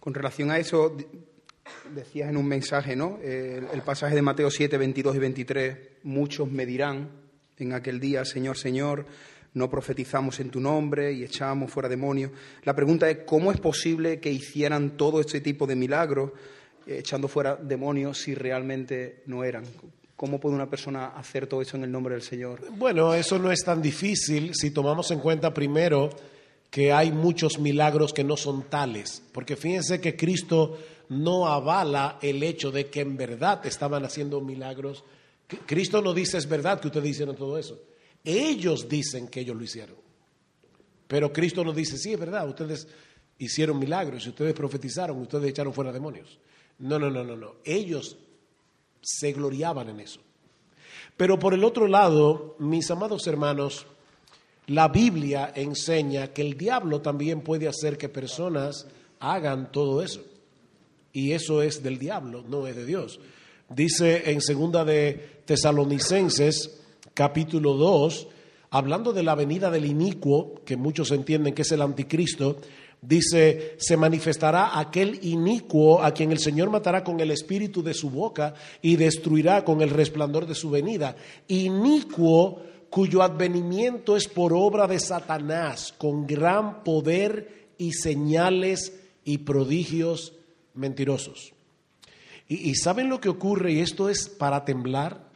Con 0.00 0.14
relación 0.14 0.50
a 0.50 0.58
eso, 0.58 0.96
decías 1.94 2.28
en 2.28 2.36
un 2.36 2.46
mensaje, 2.46 2.96
¿no? 2.96 3.18
El, 3.22 3.68
el 3.72 3.82
pasaje 3.82 4.16
de 4.16 4.22
Mateo 4.22 4.50
7, 4.50 4.76
22 4.76 5.14
y 5.14 5.18
23, 5.20 5.78
muchos 6.02 6.50
me 6.50 6.66
dirán 6.66 7.08
en 7.56 7.72
aquel 7.72 8.00
día, 8.00 8.24
Señor, 8.24 8.58
Señor, 8.58 9.06
no 9.54 9.70
profetizamos 9.70 10.40
en 10.40 10.50
tu 10.50 10.60
nombre 10.60 11.12
y 11.12 11.24
echábamos 11.24 11.70
fuera 11.70 11.88
demonios. 11.88 12.30
La 12.64 12.74
pregunta 12.74 13.08
es, 13.10 13.18
¿cómo 13.26 13.50
es 13.50 13.58
posible 13.58 14.20
que 14.20 14.30
hicieran 14.30 14.96
todo 14.96 15.20
este 15.20 15.40
tipo 15.40 15.66
de 15.66 15.76
milagros 15.76 16.32
eh, 16.86 16.98
echando 16.98 17.28
fuera 17.28 17.56
demonios 17.56 18.18
si 18.18 18.34
realmente 18.34 19.22
no 19.26 19.44
eran? 19.44 19.64
¿Cómo 20.16 20.40
puede 20.40 20.56
una 20.56 20.68
persona 20.68 21.08
hacer 21.08 21.46
todo 21.46 21.62
eso 21.62 21.76
en 21.76 21.84
el 21.84 21.92
nombre 21.92 22.14
del 22.14 22.22
Señor? 22.22 22.60
Bueno, 22.72 23.14
eso 23.14 23.38
no 23.38 23.52
es 23.52 23.64
tan 23.64 23.80
difícil 23.80 24.52
si 24.54 24.70
tomamos 24.72 25.10
en 25.10 25.20
cuenta 25.20 25.54
primero 25.54 26.10
que 26.70 26.92
hay 26.92 27.12
muchos 27.12 27.58
milagros 27.58 28.12
que 28.12 28.24
no 28.24 28.36
son 28.36 28.64
tales, 28.64 29.22
porque 29.32 29.56
fíjense 29.56 30.00
que 30.00 30.16
Cristo 30.16 30.76
no 31.08 31.46
avala 31.46 32.18
el 32.20 32.42
hecho 32.42 32.70
de 32.70 32.88
que 32.88 33.00
en 33.00 33.16
verdad 33.16 33.64
estaban 33.64 34.04
haciendo 34.04 34.40
milagros. 34.40 35.04
Cristo 35.66 36.02
no 36.02 36.12
dice 36.12 36.36
es 36.36 36.48
verdad 36.48 36.80
que 36.80 36.88
ustedes 36.88 37.08
hicieron 37.08 37.36
todo 37.36 37.56
eso. 37.56 37.78
Ellos 38.24 38.88
dicen 38.88 39.28
que 39.28 39.40
ellos 39.40 39.56
lo 39.56 39.64
hicieron. 39.64 39.96
Pero 41.06 41.32
Cristo 41.32 41.64
nos 41.64 41.74
dice, 41.74 41.96
sí, 41.96 42.12
es 42.12 42.20
verdad, 42.20 42.48
ustedes 42.48 42.86
hicieron 43.38 43.78
milagros, 43.78 44.26
ustedes 44.26 44.52
profetizaron, 44.52 45.18
ustedes 45.18 45.50
echaron 45.50 45.72
fuera 45.72 45.92
demonios. 45.92 46.38
No, 46.78 46.98
no, 46.98 47.10
no, 47.10 47.24
no, 47.24 47.36
no. 47.36 47.54
Ellos 47.64 48.16
se 49.00 49.32
gloriaban 49.32 49.88
en 49.88 50.00
eso. 50.00 50.20
Pero 51.16 51.38
por 51.38 51.54
el 51.54 51.64
otro 51.64 51.88
lado, 51.88 52.56
mis 52.58 52.90
amados 52.90 53.26
hermanos, 53.26 53.86
la 54.66 54.88
Biblia 54.88 55.52
enseña 55.54 56.28
que 56.28 56.42
el 56.42 56.56
diablo 56.56 57.00
también 57.00 57.40
puede 57.40 57.66
hacer 57.66 57.96
que 57.96 58.08
personas 58.08 58.86
hagan 59.18 59.72
todo 59.72 60.02
eso. 60.02 60.22
Y 61.12 61.32
eso 61.32 61.62
es 61.62 61.82
del 61.82 61.98
diablo, 61.98 62.44
no 62.46 62.66
es 62.66 62.76
de 62.76 62.84
Dios. 62.84 63.18
Dice 63.68 64.30
en 64.30 64.40
segunda 64.40 64.84
de 64.84 65.40
Tesalonicenses 65.44 66.77
capítulo 67.18 67.74
2, 67.74 68.28
hablando 68.70 69.12
de 69.12 69.24
la 69.24 69.34
venida 69.34 69.72
del 69.72 69.86
inicuo, 69.86 70.54
que 70.64 70.76
muchos 70.76 71.10
entienden 71.10 71.52
que 71.52 71.62
es 71.62 71.72
el 71.72 71.82
anticristo, 71.82 72.58
dice, 73.02 73.74
se 73.76 73.96
manifestará 73.96 74.78
aquel 74.78 75.18
inicuo 75.24 76.00
a 76.00 76.12
quien 76.12 76.30
el 76.30 76.38
Señor 76.38 76.70
matará 76.70 77.02
con 77.02 77.18
el 77.18 77.32
espíritu 77.32 77.82
de 77.82 77.92
su 77.92 78.08
boca 78.08 78.54
y 78.82 78.94
destruirá 78.94 79.64
con 79.64 79.82
el 79.82 79.90
resplandor 79.90 80.46
de 80.46 80.54
su 80.54 80.70
venida. 80.70 81.16
Inicuo 81.48 82.62
cuyo 82.88 83.24
advenimiento 83.24 84.16
es 84.16 84.28
por 84.28 84.52
obra 84.52 84.86
de 84.86 85.00
Satanás, 85.00 85.92
con 85.98 86.24
gran 86.24 86.84
poder 86.84 87.72
y 87.78 87.94
señales 87.94 88.96
y 89.24 89.38
prodigios 89.38 90.34
mentirosos. 90.72 91.52
Y, 92.46 92.70
y 92.70 92.76
¿saben 92.76 93.08
lo 93.08 93.20
que 93.20 93.28
ocurre? 93.28 93.72
Y 93.72 93.80
esto 93.80 94.08
es 94.08 94.28
para 94.28 94.64
temblar. 94.64 95.27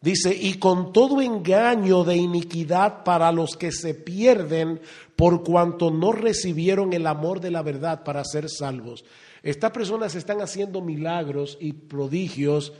Dice, 0.00 0.32
y 0.32 0.54
con 0.54 0.92
todo 0.92 1.20
engaño 1.20 2.04
de 2.04 2.16
iniquidad 2.16 3.02
para 3.02 3.32
los 3.32 3.56
que 3.56 3.72
se 3.72 3.94
pierden 3.94 4.80
por 5.16 5.42
cuanto 5.42 5.90
no 5.90 6.12
recibieron 6.12 6.92
el 6.92 7.06
amor 7.06 7.40
de 7.40 7.50
la 7.50 7.62
verdad 7.62 8.04
para 8.04 8.24
ser 8.24 8.48
salvos. 8.48 9.04
Estas 9.42 9.72
personas 9.72 10.14
están 10.14 10.40
haciendo 10.40 10.80
milagros 10.80 11.58
y 11.60 11.72
prodigios 11.72 12.72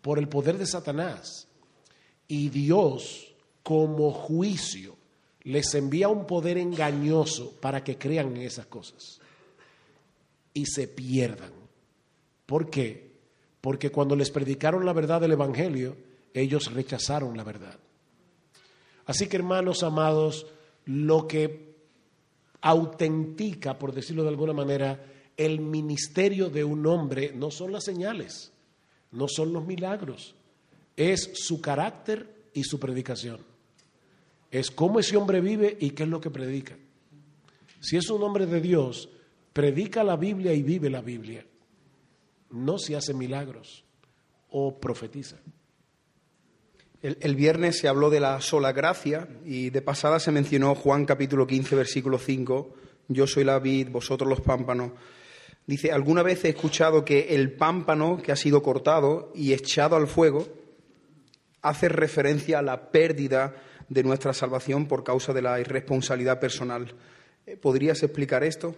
por 0.00 0.18
el 0.18 0.28
poder 0.28 0.56
de 0.56 0.66
Satanás. 0.66 1.48
Y 2.28 2.50
Dios, 2.50 3.34
como 3.64 4.12
juicio, 4.12 4.96
les 5.42 5.74
envía 5.74 6.08
un 6.08 6.24
poder 6.26 6.56
engañoso 6.58 7.52
para 7.60 7.82
que 7.82 7.98
crean 7.98 8.36
en 8.36 8.42
esas 8.42 8.66
cosas 8.66 9.20
y 10.54 10.66
se 10.66 10.86
pierdan. 10.86 11.50
¿Por 12.46 12.70
qué? 12.70 13.12
Porque 13.60 13.90
cuando 13.90 14.14
les 14.14 14.30
predicaron 14.30 14.86
la 14.86 14.92
verdad 14.92 15.20
del 15.20 15.32
Evangelio, 15.32 15.96
ellos 16.34 16.72
rechazaron 16.72 17.36
la 17.36 17.44
verdad. 17.44 17.78
Así 19.06 19.28
que 19.28 19.36
hermanos 19.36 19.82
amados, 19.82 20.46
lo 20.84 21.26
que 21.26 21.74
autentica, 22.60 23.78
por 23.78 23.94
decirlo 23.94 24.24
de 24.24 24.30
alguna 24.30 24.52
manera, 24.52 25.04
el 25.36 25.60
ministerio 25.60 26.50
de 26.50 26.64
un 26.64 26.86
hombre 26.86 27.32
no 27.34 27.50
son 27.50 27.72
las 27.72 27.84
señales, 27.84 28.52
no 29.12 29.26
son 29.28 29.52
los 29.52 29.64
milagros, 29.64 30.34
es 30.96 31.30
su 31.34 31.60
carácter 31.60 32.48
y 32.52 32.64
su 32.64 32.78
predicación. 32.78 33.38
Es 34.50 34.70
cómo 34.70 35.00
ese 35.00 35.16
hombre 35.16 35.40
vive 35.40 35.76
y 35.80 35.90
qué 35.90 36.04
es 36.04 36.08
lo 36.08 36.20
que 36.20 36.30
predica. 36.30 36.76
Si 37.80 37.96
es 37.96 38.08
un 38.08 38.22
hombre 38.22 38.46
de 38.46 38.60
Dios, 38.60 39.08
predica 39.52 40.02
la 40.02 40.16
Biblia 40.16 40.54
y 40.54 40.62
vive 40.62 40.88
la 40.88 41.00
Biblia. 41.00 41.44
No 42.50 42.78
se 42.78 42.96
hace 42.96 43.12
milagros 43.12 43.84
o 44.50 44.78
profetiza. 44.78 45.36
El, 47.04 47.36
viernes 47.36 47.78
se 47.78 47.86
habló 47.86 48.08
de 48.08 48.18
la 48.18 48.40
sola 48.40 48.72
gracia 48.72 49.28
y 49.44 49.68
de 49.68 49.82
pasada 49.82 50.18
se 50.18 50.32
mencionó 50.32 50.74
Juan 50.74 51.04
capítulo 51.04 51.46
15, 51.46 51.76
versículo 51.76 52.16
5, 52.16 52.74
yo 53.08 53.26
soy 53.26 53.44
la 53.44 53.58
vid, 53.58 53.90
vosotros 53.90 54.26
los 54.26 54.40
pámpanos. 54.40 54.92
Dice, 55.66 55.92
alguna 55.92 56.22
vez 56.22 56.46
he 56.46 56.48
escuchado 56.48 57.04
que 57.04 57.34
el 57.34 57.52
pámpano 57.52 58.16
que 58.22 58.32
ha 58.32 58.36
sido 58.36 58.62
cortado 58.62 59.30
y 59.34 59.52
echado 59.52 59.96
al 59.96 60.06
fuego 60.06 60.48
hace 61.60 61.90
referencia 61.90 62.60
a 62.60 62.62
la 62.62 62.90
pérdida 62.90 63.54
de 63.90 64.02
nuestra 64.02 64.32
salvación 64.32 64.88
por 64.88 65.04
causa 65.04 65.34
de 65.34 65.42
la 65.42 65.60
irresponsabilidad 65.60 66.40
personal. 66.40 66.94
¿Podrías 67.60 68.02
explicar 68.02 68.42
esto? 68.44 68.76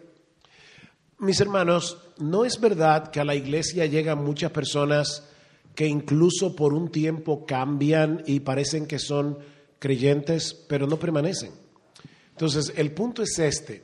Mis 1.21 1.41
hermanos, 1.41 1.99
no 2.19 2.45
es 2.45 2.61
verdad 2.61 3.13
que 3.13 3.21
a 3.21 3.25
la 3.25 3.37
iglesia 3.37 3.87
llegan 3.87 4.25
muchas 4.25 4.51
personas 4.51 5.31
que 5.77 5.87
incluso 5.87 6.57
por 6.57 6.73
un 6.73 6.91
tiempo 6.91 7.45
cambian 7.45 8.23
y 8.27 8.41
parecen 8.41 8.87
que 8.87 8.99
son 8.99 9.39
creyentes, 9.79 10.55
pero 10.55 10.87
no 10.87 10.99
permanecen. 10.99 11.53
Entonces, 12.31 12.73
el 12.77 12.93
punto 12.93 13.23
es 13.23 13.39
este. 13.39 13.83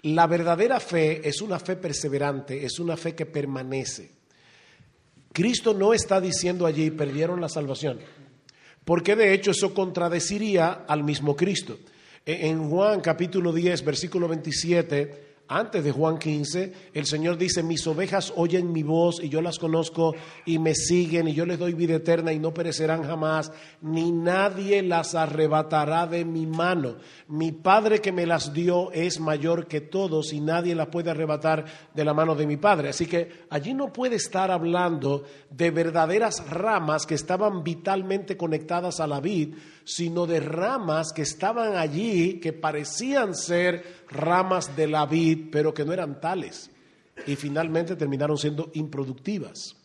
La 0.00 0.26
verdadera 0.26 0.80
fe 0.80 1.28
es 1.28 1.42
una 1.42 1.60
fe 1.60 1.76
perseverante, 1.76 2.64
es 2.64 2.80
una 2.80 2.96
fe 2.96 3.14
que 3.14 3.26
permanece. 3.26 4.12
Cristo 5.32 5.74
no 5.74 5.92
está 5.92 6.20
diciendo 6.20 6.66
allí, 6.66 6.90
perdieron 6.90 7.40
la 7.40 7.50
salvación, 7.50 8.00
porque 8.84 9.14
de 9.14 9.34
hecho 9.34 9.50
eso 9.50 9.74
contradeciría 9.74 10.84
al 10.88 11.04
mismo 11.04 11.36
Cristo. 11.36 11.78
E, 12.24 12.48
en 12.48 12.68
Juan 12.70 13.00
capítulo 13.00 13.52
10, 13.52 13.84
versículo 13.84 14.26
27, 14.26 15.31
antes 15.48 15.84
de 15.84 15.92
Juan 15.92 16.18
15, 16.18 16.72
el 16.94 17.04
Señor 17.04 17.36
dice, 17.36 17.62
mis 17.62 17.86
ovejas 17.86 18.32
oyen 18.36 18.72
mi 18.72 18.82
voz 18.82 19.22
y 19.22 19.28
yo 19.28 19.42
las 19.42 19.58
conozco 19.58 20.14
y 20.46 20.58
me 20.58 20.74
siguen 20.74 21.28
y 21.28 21.34
yo 21.34 21.44
les 21.44 21.58
doy 21.58 21.74
vida 21.74 21.96
eterna 21.96 22.32
y 22.32 22.38
no 22.38 22.54
perecerán 22.54 23.02
jamás, 23.02 23.52
ni 23.82 24.12
nadie 24.12 24.82
las 24.82 25.14
arrebatará 25.14 26.06
de 26.06 26.24
mi 26.24 26.46
mano. 26.46 26.96
Mi 27.28 27.52
Padre 27.52 28.00
que 28.00 28.12
me 28.12 28.24
las 28.24 28.54
dio 28.54 28.92
es 28.92 29.20
mayor 29.20 29.66
que 29.66 29.82
todos 29.82 30.32
y 30.32 30.40
nadie 30.40 30.74
las 30.74 30.88
puede 30.88 31.10
arrebatar 31.10 31.64
de 31.92 32.04
la 32.04 32.14
mano 32.14 32.34
de 32.34 32.46
mi 32.46 32.56
Padre. 32.56 32.88
Así 32.88 33.06
que 33.06 33.44
allí 33.50 33.74
no 33.74 33.92
puede 33.92 34.16
estar 34.16 34.50
hablando 34.50 35.24
de 35.50 35.70
verdaderas 35.70 36.48
ramas 36.48 37.04
que 37.04 37.14
estaban 37.14 37.62
vitalmente 37.62 38.36
conectadas 38.36 39.00
a 39.00 39.06
la 39.06 39.20
vid, 39.20 39.54
sino 39.84 40.26
de 40.26 40.40
ramas 40.40 41.12
que 41.12 41.22
estaban 41.22 41.76
allí, 41.76 42.40
que 42.40 42.52
parecían 42.52 43.34
ser 43.34 44.04
ramas 44.08 44.76
de 44.76 44.86
la 44.86 45.06
vid, 45.06 45.50
pero 45.50 45.74
que 45.74 45.84
no 45.84 45.92
eran 45.92 46.20
tales, 46.20 46.70
y 47.26 47.36
finalmente 47.36 47.96
terminaron 47.96 48.38
siendo 48.38 48.70
improductivas. 48.74 49.76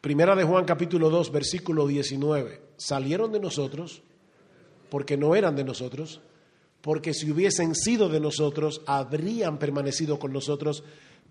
Primera 0.00 0.36
de 0.36 0.44
Juan 0.44 0.64
capítulo 0.64 1.10
2, 1.10 1.32
versículo 1.32 1.86
19. 1.86 2.60
Salieron 2.76 3.32
de 3.32 3.40
nosotros 3.40 4.02
porque 4.88 5.16
no 5.16 5.34
eran 5.34 5.56
de 5.56 5.64
nosotros, 5.64 6.20
porque 6.80 7.12
si 7.12 7.30
hubiesen 7.30 7.74
sido 7.74 8.08
de 8.08 8.20
nosotros, 8.20 8.82
habrían 8.86 9.58
permanecido 9.58 10.20
con 10.20 10.32
nosotros, 10.32 10.84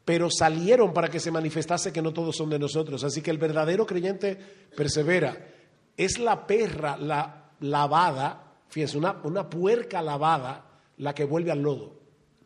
pero 0.03 0.29
salieron 0.29 0.93
para 0.93 1.09
que 1.09 1.21
se 1.21 1.31
manifestase 1.31 1.93
que 1.93 2.01
no 2.01 2.11
todos 2.11 2.35
son 2.35 2.49
de 2.49 2.59
nosotros. 2.59 3.05
Así 3.05 3.21
que 3.21 3.31
el 3.31 3.37
verdadero 3.37 3.85
creyente 3.85 4.37
persevera 4.75 5.54
es 5.97 6.19
la 6.19 6.45
perra 6.45 6.97
la 6.97 7.51
lavada, 7.61 8.43
fíjense, 8.67 8.97
una, 8.97 9.17
una 9.23 9.49
puerca 9.49 10.01
lavada 10.01 10.65
la 10.97 11.13
que 11.13 11.25
vuelve 11.25 11.51
al 11.51 11.61
lodo. 11.61 11.93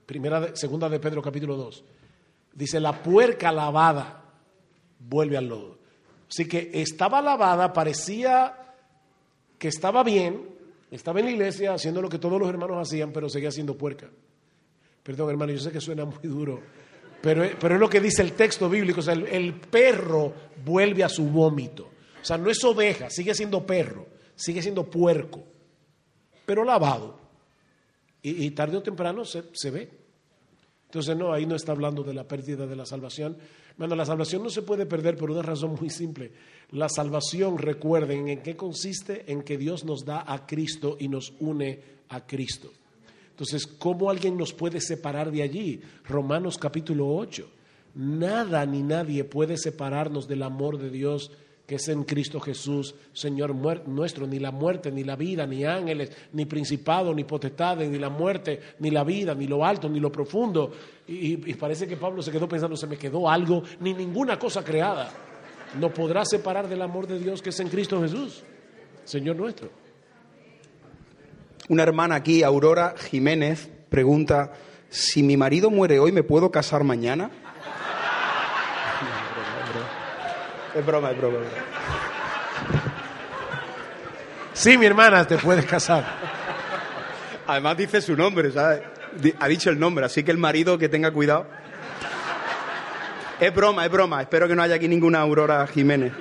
Primera 0.05 0.55
segunda 0.55 0.89
de 0.89 0.99
Pedro 0.99 1.21
capítulo 1.21 1.55
2. 1.55 1.83
Dice, 2.53 2.79
la 2.79 3.01
puerca 3.03 3.51
lavada 3.51 4.23
vuelve 4.99 5.37
al 5.37 5.47
lodo. 5.47 5.77
Así 6.29 6.47
que 6.47 6.69
estaba 6.73 7.21
lavada, 7.21 7.73
parecía 7.73 8.55
que 9.57 9.67
estaba 9.67 10.03
bien, 10.03 10.47
estaba 10.91 11.19
en 11.19 11.25
la 11.25 11.31
iglesia 11.31 11.73
haciendo 11.73 12.01
lo 12.01 12.09
que 12.09 12.19
todos 12.19 12.39
los 12.39 12.49
hermanos 12.49 12.77
hacían, 12.87 13.11
pero 13.11 13.29
seguía 13.29 13.51
siendo 13.51 13.77
puerca. 13.77 14.07
Perdón, 15.03 15.31
hermano, 15.31 15.51
yo 15.53 15.59
sé 15.59 15.71
que 15.71 15.81
suena 15.81 16.05
muy 16.05 16.21
duro, 16.23 16.59
pero, 17.21 17.45
pero 17.59 17.75
es 17.75 17.79
lo 17.79 17.89
que 17.89 17.99
dice 17.99 18.21
el 18.21 18.33
texto 18.33 18.69
bíblico. 18.69 18.99
O 18.99 19.03
sea, 19.03 19.13
el 19.13 19.53
perro 19.53 20.33
vuelve 20.63 21.03
a 21.03 21.09
su 21.09 21.25
vómito. 21.25 21.89
O 22.21 22.25
sea, 22.25 22.37
no 22.37 22.49
es 22.49 22.63
oveja, 22.63 23.09
sigue 23.09 23.33
siendo 23.33 23.65
perro, 23.65 24.07
sigue 24.35 24.61
siendo 24.61 24.89
puerco, 24.89 25.43
pero 26.45 26.63
lavado. 26.63 27.19
Y, 28.21 28.51
tarde 28.51 28.75
o 28.75 28.83
temprano 28.83 29.23
se, 29.23 29.43
se, 29.53 29.71
ve. 29.71 29.89
Entonces, 30.87 31.15
no, 31.15 31.31
ahí 31.31 31.45
no 31.45 31.55
está 31.55 31.71
hablando 31.71 32.03
de 32.03 32.13
la 32.13 32.27
pérdida 32.27 32.67
de 32.67 32.75
la 32.75 32.85
salvación. 32.85 33.37
Bueno, 33.77 33.95
la 33.95 34.05
salvación 34.05 34.43
no 34.43 34.49
se 34.49 34.61
puede 34.61 34.85
perder 34.85 35.15
por 35.15 35.31
una 35.31 35.41
razón 35.41 35.77
muy 35.79 35.89
simple. 35.89 36.33
La 36.71 36.89
salvación, 36.89 37.57
recuerden, 37.57 38.27
¿en 38.27 38.41
qué 38.41 38.57
consiste? 38.57 39.23
En 39.31 39.41
que 39.43 39.57
Dios 39.57 39.85
nos 39.85 40.03
da 40.03 40.25
a 40.27 40.45
Cristo 40.45 40.97
y 40.99 41.07
nos 41.07 41.31
une 41.39 41.81
a 42.09 42.25
Cristo. 42.25 42.73
Entonces, 43.29 43.65
¿cómo 43.65 44.09
alguien 44.09 44.35
nos 44.35 44.51
puede 44.51 44.81
separar 44.81 45.31
de 45.31 45.43
allí? 45.43 45.79
Romanos 46.03 46.57
capítulo 46.57 47.07
8. 47.15 47.49
Nada 47.95 48.65
ni 48.65 48.83
nadie 48.83 49.23
puede 49.23 49.55
separarnos 49.57 50.27
del 50.27 50.43
amor 50.43 50.77
de 50.77 50.89
Dios 50.89 51.31
que 51.69 51.75
es 51.75 51.87
en 51.87 52.03
Cristo 52.03 52.39
Jesús, 52.39 52.95
Señor 53.13 53.53
nuestro, 53.53 54.25
ni 54.25 54.39
la 54.39 54.49
muerte, 54.49 54.91
ni 54.91 55.03
la 55.03 55.15
vida, 55.15 55.45
ni 55.45 55.65
ángeles, 55.65 56.11
ni 56.33 56.45
principado, 56.45 57.13
ni 57.13 57.25
potestades, 57.25 57.87
ni 57.87 57.99
la 57.99 58.09
muerte, 58.09 58.59
ni 58.79 58.89
la 58.89 59.03
vida, 59.03 59.35
ni 59.35 59.45
lo 59.45 59.63
alto, 59.63 59.87
ni 59.87 59.99
lo 59.99 60.11
profundo. 60.11 60.71
Y, 61.07 61.37
parece 61.53 61.87
que 61.87 61.95
Pablo 61.95 62.23
se 62.23 62.31
quedó 62.31 62.49
pensando, 62.49 62.75
se 62.75 62.87
me 62.87 62.97
quedó 62.97 63.29
algo, 63.29 63.61
ni 63.81 63.93
ninguna 63.93 64.39
cosa 64.39 64.63
creada. 64.63 65.11
No 65.79 65.93
podrá 65.93 66.25
separar 66.25 66.67
del 66.67 66.81
amor 66.81 67.05
de 67.05 67.19
Dios 67.19 67.39
que 67.39 67.51
es 67.51 67.59
en 67.59 67.69
Cristo 67.69 68.01
Jesús, 68.01 68.41
Señor 69.05 69.35
nuestro. 69.35 69.69
Una 71.67 71.83
hermana 71.83 72.15
aquí, 72.15 72.41
Aurora 72.41 72.95
Jiménez, 72.97 73.69
pregunta, 73.89 74.53
si 74.89 75.21
mi 75.21 75.37
marido 75.37 75.69
muere 75.69 75.99
hoy, 75.99 76.11
¿me 76.11 76.23
puedo 76.23 76.49
casar 76.49 76.83
mañana? 76.83 77.29
Es 80.79 80.85
broma, 80.85 81.11
es 81.11 81.17
broma. 81.17 81.39
Sí, 84.53 84.77
mi 84.77 84.85
hermana, 84.85 85.27
te 85.27 85.37
puedes 85.37 85.65
casar. 85.65 86.05
Además 87.47 87.75
dice 87.75 88.01
su 88.01 88.15
nombre, 88.15 88.49
¿sabes? 88.49 88.81
Ha 89.39 89.47
dicho 89.49 89.69
el 89.69 89.77
nombre, 89.77 90.05
así 90.05 90.23
que 90.23 90.31
el 90.31 90.37
marido 90.37 90.77
que 90.77 90.87
tenga 90.87 91.11
cuidado. 91.11 91.47
Es 93.41 93.53
broma, 93.53 93.83
es 93.83 93.91
broma. 93.91 94.21
Espero 94.21 94.47
que 94.47 94.55
no 94.55 94.63
haya 94.63 94.75
aquí 94.75 94.87
ninguna 94.87 95.19
Aurora 95.19 95.67
Jiménez. 95.67 96.13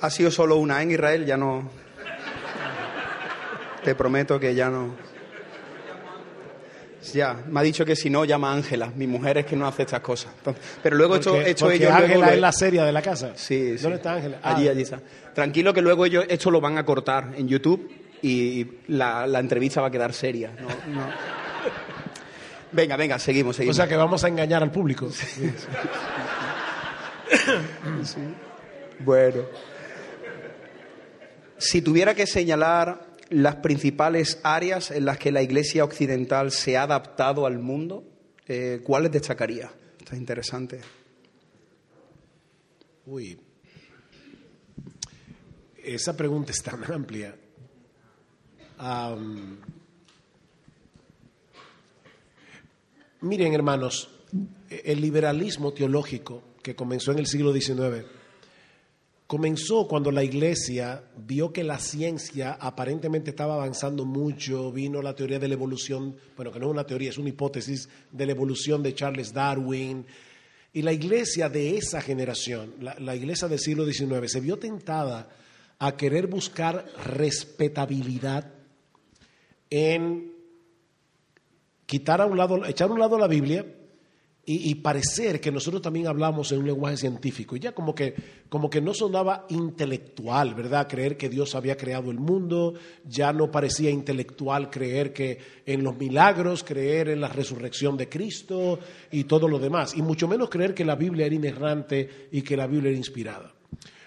Ha 0.00 0.10
sido 0.10 0.32
solo 0.32 0.56
una 0.56 0.82
en 0.82 0.90
Israel, 0.90 1.24
ya 1.24 1.36
no. 1.36 1.70
Te 3.84 3.94
prometo 3.94 4.40
que 4.40 4.56
ya 4.56 4.70
no. 4.70 5.13
Ya, 7.12 7.36
me 7.48 7.60
ha 7.60 7.62
dicho 7.62 7.84
que 7.84 7.94
si 7.96 8.08
no, 8.08 8.24
llama 8.24 8.50
a 8.50 8.54
Ángela. 8.54 8.90
Mi 8.96 9.06
mujer 9.06 9.38
es 9.38 9.46
que 9.46 9.56
no 9.56 9.66
hace 9.66 9.82
estas 9.82 10.00
cosas. 10.00 10.32
Pero 10.82 10.96
luego 10.96 11.14
Porque- 11.20 11.50
hecho 11.50 11.66
porque 11.66 11.76
ellos. 11.76 11.90
Ángela 11.92 12.32
es 12.34 12.40
la 12.40 12.52
serie 12.52 12.82
de 12.82 12.92
la 12.92 13.02
casa. 13.02 13.32
Sí, 13.36 13.76
sí. 13.76 13.82
¿Dónde 13.82 13.96
está 13.96 14.14
Ángela? 14.14 14.38
Ah, 14.42 14.54
Allí, 14.56 14.68
allí 14.68 14.82
está. 14.82 15.00
Tranquilo 15.34 15.74
que 15.74 15.82
luego 15.82 16.06
ellos 16.06 16.24
esto 16.28 16.50
lo 16.50 16.60
van 16.60 16.78
a 16.78 16.84
cortar 16.84 17.32
en 17.36 17.46
YouTube 17.48 17.90
y 18.22 18.66
la, 18.88 19.26
la 19.26 19.38
entrevista 19.40 19.80
va 19.82 19.88
a 19.88 19.90
quedar 19.90 20.12
seria. 20.14 20.50
No, 20.58 20.68
no. 20.94 21.06
Venga, 22.72 22.96
venga, 22.96 23.18
seguimos, 23.18 23.60
O 23.60 23.72
sea 23.74 23.86
que 23.86 23.96
vamos 23.96 24.24
a 24.24 24.28
engañar 24.28 24.62
al 24.62 24.70
público. 24.72 25.08
Bueno. 29.00 29.42
Si 31.58 31.82
tuviera 31.82 32.14
que 32.14 32.26
señalar 32.26 33.06
las 33.34 33.56
principales 33.56 34.38
áreas 34.44 34.92
en 34.92 35.04
las 35.04 35.18
que 35.18 35.32
la 35.32 35.42
Iglesia 35.42 35.82
occidental 35.82 36.52
se 36.52 36.76
ha 36.76 36.84
adaptado 36.84 37.46
al 37.46 37.58
mundo, 37.58 38.04
eh, 38.46 38.80
¿cuáles 38.84 39.10
destacaría? 39.10 39.72
Está 39.98 40.16
interesante. 40.16 40.80
Uy. 43.06 43.36
Esa 45.82 46.16
pregunta 46.16 46.52
es 46.52 46.62
tan 46.62 46.84
amplia. 46.84 47.34
Am, 48.78 49.58
miren, 53.20 53.52
hermanos, 53.52 54.10
el 54.70 55.00
liberalismo 55.00 55.72
teológico 55.72 56.54
que 56.62 56.76
comenzó 56.76 57.10
en 57.10 57.18
el 57.18 57.26
siglo 57.26 57.52
XIX 57.52 58.06
comenzó 59.26 59.88
cuando 59.88 60.10
la 60.10 60.22
iglesia 60.22 61.02
vio 61.16 61.52
que 61.52 61.64
la 61.64 61.78
ciencia 61.78 62.58
aparentemente 62.60 63.30
estaba 63.30 63.54
avanzando 63.54 64.04
mucho, 64.04 64.70
vino 64.70 65.00
la 65.00 65.14
teoría 65.14 65.38
de 65.38 65.48
la 65.48 65.54
evolución, 65.54 66.16
bueno, 66.36 66.52
que 66.52 66.60
no 66.60 66.66
es 66.66 66.72
una 66.72 66.86
teoría, 66.86 67.10
es 67.10 67.18
una 67.18 67.30
hipótesis 67.30 67.88
de 68.12 68.26
la 68.26 68.32
evolución 68.32 68.82
de 68.82 68.94
Charles 68.94 69.32
Darwin, 69.32 70.06
y 70.72 70.82
la 70.82 70.92
iglesia 70.92 71.48
de 71.48 71.76
esa 71.76 72.00
generación, 72.00 72.74
la, 72.80 73.14
iglesia 73.14 73.46
del 73.48 73.60
siglo 73.60 73.86
XIX, 73.86 74.30
se 74.30 74.40
vio 74.40 74.58
tentada 74.58 75.28
a 75.78 75.96
querer 75.96 76.26
buscar 76.26 76.84
respetabilidad 77.06 78.52
en 79.70 80.32
quitar 81.86 82.20
a 82.20 82.26
un 82.26 82.36
lado, 82.36 82.64
echar 82.66 82.90
a 82.90 82.92
un 82.92 82.98
lado 82.98 83.18
la 83.18 83.28
Biblia 83.28 83.64
y, 84.46 84.74
parecer 84.76 85.40
que 85.40 85.50
nosotros 85.50 85.80
también 85.80 86.06
hablamos 86.06 86.52
en 86.52 86.58
un 86.58 86.66
lenguaje 86.66 86.98
científico. 86.98 87.56
Y 87.56 87.60
ya 87.60 87.72
como 87.72 87.94
que, 87.94 88.14
como 88.48 88.68
que 88.68 88.80
no 88.82 88.92
sonaba 88.92 89.46
intelectual, 89.48 90.54
¿verdad? 90.54 90.86
Creer 90.86 91.16
que 91.16 91.30
Dios 91.30 91.54
había 91.54 91.76
creado 91.76 92.10
el 92.10 92.18
mundo, 92.18 92.74
ya 93.04 93.32
no 93.32 93.50
parecía 93.50 93.90
intelectual 93.90 94.68
creer 94.68 95.12
que 95.12 95.38
en 95.64 95.82
los 95.82 95.96
milagros, 95.96 96.62
creer 96.62 97.08
en 97.08 97.20
la 97.20 97.28
resurrección 97.28 97.96
de 97.96 98.08
Cristo 98.08 98.78
y 99.10 99.24
todo 99.24 99.48
lo 99.48 99.58
demás. 99.58 99.96
Y 99.96 100.02
mucho 100.02 100.28
menos 100.28 100.50
creer 100.50 100.74
que 100.74 100.84
la 100.84 100.96
Biblia 100.96 101.26
era 101.26 101.34
inerrante 101.34 102.28
y 102.30 102.42
que 102.42 102.56
la 102.56 102.66
Biblia 102.66 102.90
era 102.90 102.98
inspirada. 102.98 103.54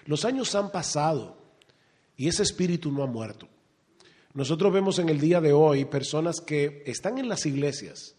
Los 0.06 0.24
años 0.24 0.54
han 0.54 0.70
pasado 0.70 1.36
y 2.16 2.28
ese 2.28 2.44
espíritu 2.44 2.92
no 2.92 3.02
ha 3.02 3.06
muerto. 3.06 3.48
Nosotros 4.34 4.72
vemos 4.72 5.00
en 5.00 5.08
el 5.08 5.18
día 5.18 5.40
de 5.40 5.52
hoy 5.52 5.84
personas 5.84 6.40
que 6.40 6.84
están 6.86 7.18
en 7.18 7.28
las 7.28 7.44
iglesias 7.44 8.14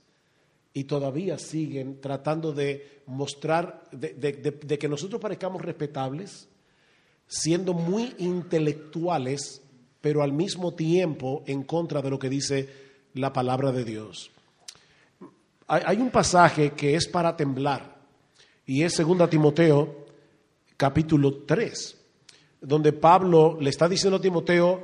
y 0.73 0.83
todavía 0.83 1.37
siguen 1.37 1.99
tratando 1.99 2.53
de 2.53 3.01
mostrar, 3.07 3.83
de, 3.91 4.77
que 4.79 4.87
nosotros 4.87 5.19
parezcamos 5.19 5.61
respetables, 5.61 6.47
siendo 7.27 7.73
muy 7.73 8.13
intelectuales, 8.19 9.61
pero 10.01 10.21
al 10.21 10.31
mismo 10.31 10.73
tiempo 10.73 11.43
en 11.47 11.63
contra 11.63 12.01
de 12.01 12.09
lo 12.09 12.19
que 12.19 12.29
dice 12.29 12.69
la 13.13 13.33
palabra 13.33 13.71
de 13.71 13.83
Dios. 13.83 14.31
Hay, 15.67 15.97
un 15.97 16.09
pasaje 16.09 16.71
que 16.71 16.95
es 16.95 17.07
para 17.07 17.35
temblar 17.35 17.99
y 18.65 18.81
es 18.81 18.97
2 18.97 19.29
Timoteo 19.29 20.05
capítulo 20.77 21.43
3, 21.43 21.97
donde 22.61 22.93
Pablo 22.93 23.57
le 23.59 23.69
está 23.69 23.87
diciendo 23.87 24.17
a 24.17 24.21
Timoteo, 24.21 24.83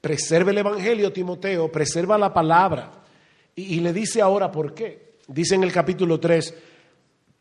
preserva 0.00 0.50
el 0.50 0.58
Evangelio, 0.58 1.12
Timoteo, 1.12 1.70
preserva 1.70 2.18
la 2.18 2.32
palabra. 2.32 3.04
Y 3.54 3.78
le 3.80 3.92
dice 3.92 4.20
ahora 4.20 4.50
por 4.50 4.74
qué. 4.74 5.13
Dice 5.28 5.54
en 5.54 5.64
el 5.64 5.72
capítulo 5.72 6.20
3, 6.20 6.54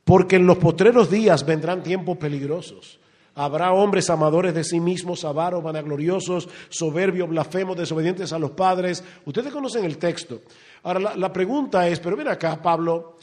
porque 0.04 0.38
en 0.38 0.46
los 0.46 0.58
postreros 0.58 1.10
días 1.10 1.46
vendrán 1.46 1.84
tiempos 1.84 2.17
peligrosos. 2.17 3.00
Habrá 3.36 3.74
hombres 3.74 4.10
amadores 4.10 4.54
de 4.54 4.63
sí 4.63 4.80
mismos, 4.80 5.26
avaros, 5.26 5.63
vanagloriosos, 5.63 6.48
soberbios, 6.69 7.30
blasfemos, 7.30 7.76
desobedientes 7.76 8.32
a 8.32 8.39
los 8.39 8.52
padres. 8.52 9.04
Ustedes 9.26 9.52
conocen 9.52 9.86
el 9.86 9.98
texto. 9.98 10.41
Ahora, 10.84 11.00
la, 11.00 11.15
la 11.15 11.34
pregunta 11.34 11.88
es, 11.88 12.00
pero 12.00 12.15
ven 12.15 12.28
acá, 12.28 12.62
Pablo, 12.62 13.17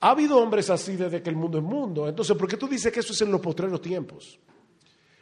ha 0.00 0.10
habido 0.10 0.38
hombres 0.38 0.70
así 0.70 0.96
desde 0.96 1.22
que 1.22 1.28
el 1.28 1.36
mundo 1.36 1.58
es 1.58 1.64
mundo. 1.64 2.08
Entonces, 2.08 2.36
¿por 2.36 2.48
qué 2.48 2.56
tú 2.56 2.66
dices 2.66 2.90
que 2.90 3.00
eso 3.00 3.12
es 3.12 3.20
en 3.20 3.30
los 3.30 3.40
postreros 3.40 3.82
tiempos? 3.82 4.38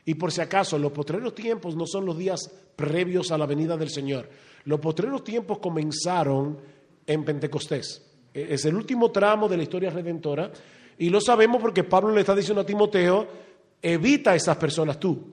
Y 0.05 0.15
por 0.15 0.31
si 0.31 0.41
acaso, 0.41 0.79
los 0.79 0.93
postreros 0.93 1.35
tiempos 1.35 1.75
no 1.75 1.85
son 1.85 2.07
los 2.07 2.17
días 2.17 2.49
previos 2.77 3.33
a 3.33 3.39
la 3.39 3.47
venida 3.47 3.77
del 3.77 3.91
Señor. 3.91 4.29
Los 4.65 4.79
postreros 4.79 5.25
tiempos 5.25 5.59
comenzaron 5.59 6.59
en 7.07 7.25
Pentecostés. 7.25 8.06
E- 8.37 8.55
Es 8.55 8.65
el 8.67 8.75
último 8.77 9.11
tramo 9.11 9.49
de 9.49 9.57
la 9.57 9.63
historia 9.63 9.91
redentora. 9.91 10.51
Y 10.99 11.09
lo 11.09 11.21
sabemos 11.21 11.61
porque 11.61 11.85
Pablo 11.85 12.15
le 12.15 12.21
está 12.21 12.35
diciendo 12.35 12.61
a 12.61 12.67
Timoteo, 12.67 13.27
evita 13.83 14.33
a 14.33 14.37
esas 14.37 14.57
personas 14.57 15.01
tú. 15.01 15.33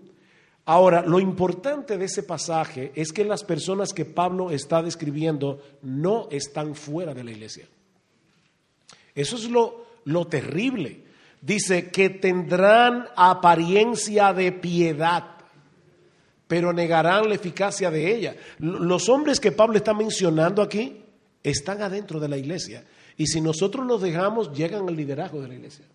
Ahora, 0.65 1.01
lo 1.05 1.19
importante 1.19 1.97
de 1.97 2.05
ese 2.05 2.23
pasaje 2.23 2.93
es 2.95 3.11
que 3.11 3.25
las 3.25 3.43
personas 3.43 3.91
que 3.93 4.05
Pablo 4.05 4.49
está 4.49 4.81
describiendo 4.81 5.61
no 5.81 6.29
están 6.31 6.73
fuera 6.73 7.13
de 7.13 7.23
la 7.23 7.31
iglesia. 7.31 7.67
Eso 9.13 9.35
es 9.35 9.49
lo, 9.49 9.85
lo 10.05 10.25
terrible. 10.25 11.01
Dice 11.41 11.89
que 11.91 12.09
tendrán 12.09 13.07
apariencia 13.17 14.31
de 14.31 14.53
piedad, 14.53 15.25
pero 16.47 16.71
negarán 16.71 17.27
la 17.27 17.35
eficacia 17.35 17.91
de 17.91 18.15
ella. 18.15 18.35
Los 18.59 19.09
hombres 19.09 19.41
que 19.41 19.51
Pablo 19.51 19.75
está 19.75 19.93
mencionando 19.93 20.61
aquí 20.61 21.02
están 21.43 21.82
adentro 21.82 22.19
de 22.19 22.29
la 22.29 22.38
iglesia. 22.38 22.86
Y 23.17 23.27
si 23.27 23.41
nosotros 23.41 23.86
los 23.86 24.01
dejamos, 24.01 24.51
llegan 24.53 24.88
al 24.88 24.95
liderazgo 24.95 25.41
de 25.41 25.47
la 25.49 25.56
iglesia. 25.56 25.86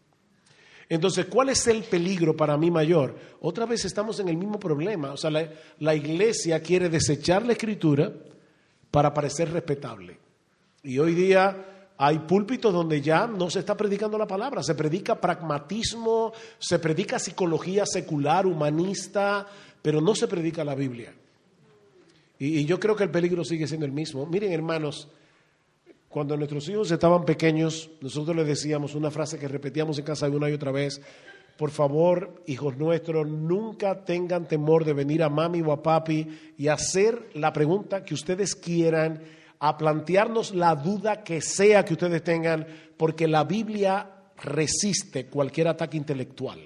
Entonces, 0.89 1.27
¿cuál 1.27 1.51
es 1.51 1.67
el 1.67 1.83
peligro 1.83 2.37
para 2.37 2.57
mí 2.57 2.71
mayor? 2.71 3.17
Otra 3.41 3.67
vez 3.67 3.85
estamos 3.85 4.21
en 4.21 4.29
el 4.29 4.37
mismo 4.37 4.59
problema. 4.59 5.13
O 5.13 5.17
sea, 5.17 5.31
la, 5.31 5.49
la 5.81 5.95
iglesia 5.95 6.61
quiere 6.63 6.89
desechar 6.89 7.45
la 7.45 7.53
escritura 7.53 8.13
para 8.91 9.13
parecer 9.13 9.51
respetable. 9.51 10.19
Y 10.83 10.99
hoy 10.99 11.15
día 11.15 11.93
hay 11.99 12.21
púlpitos 12.21 12.73
donde 12.73 13.03
ya 13.03 13.27
no 13.27 13.51
se 13.51 13.59
está 13.59 13.77
predicando 13.77 14.17
la 14.17 14.27
palabra, 14.27 14.63
se 14.63 14.75
predica 14.75 15.21
pragmatismo, 15.21 16.33
se 16.59 16.79
predica 16.79 17.19
psicología 17.19 17.85
secular, 17.85 18.47
humanista, 18.47 19.47
pero 19.83 20.01
no 20.01 20.15
se 20.15 20.29
predica 20.29 20.65
la 20.65 20.75
Biblia. 20.75 21.13
Y, 22.39 22.61
y 22.61 22.65
yo 22.65 22.79
creo 22.81 22.97
que 22.97 23.05
el 23.05 23.11
peligro 23.11 23.45
sigue 23.45 23.67
siendo 23.67 23.85
el 23.85 23.93
mismo. 23.93 24.25
Miren, 24.25 24.53
hermanos, 24.53 25.09
cuando 26.09 26.37
nuestros 26.37 26.69
hijos 26.69 26.91
estaban 26.91 27.25
pequeños, 27.25 27.91
nosotros 28.01 28.35
les 28.35 28.47
decíamos 28.47 28.95
una 28.95 29.11
frase 29.11 29.39
que 29.39 29.47
repetíamos 29.47 29.99
en 29.99 30.05
casa 30.05 30.29
una 30.29 30.49
y 30.49 30.55
otra 30.55 30.73
vez, 30.73 31.01
por 31.59 31.71
favor, 31.71 32.43
hijos 32.47 32.77
nuestros, 32.79 33.27
nunca 33.27 34.05
tengan 34.05 34.49
temor 34.49 34.85
de 34.85 34.95
venir 34.95 35.23
a 35.23 35.29
mami 35.29 35.61
o 35.61 35.73
a 35.73 35.83
papi 35.83 36.55
y 36.57 36.69
hacer 36.69 37.31
la 37.35 37.53
pregunta 37.53 38.05
que 38.05 38.15
ustedes 38.15 38.55
quieran, 38.55 39.23
a 39.59 39.77
plantearnos 39.77 40.55
la 40.55 40.77
duda 40.77 41.25
que 41.25 41.41
sea 41.41 41.85
que 41.85 41.95
ustedes 41.95 42.23
tengan, 42.23 42.67
porque 42.97 43.27
la 43.27 43.45
Biblia 43.45 44.09
resiste 44.43 45.27
cualquier 45.27 45.69
ataque 45.69 45.97
intelectual. 45.97 46.61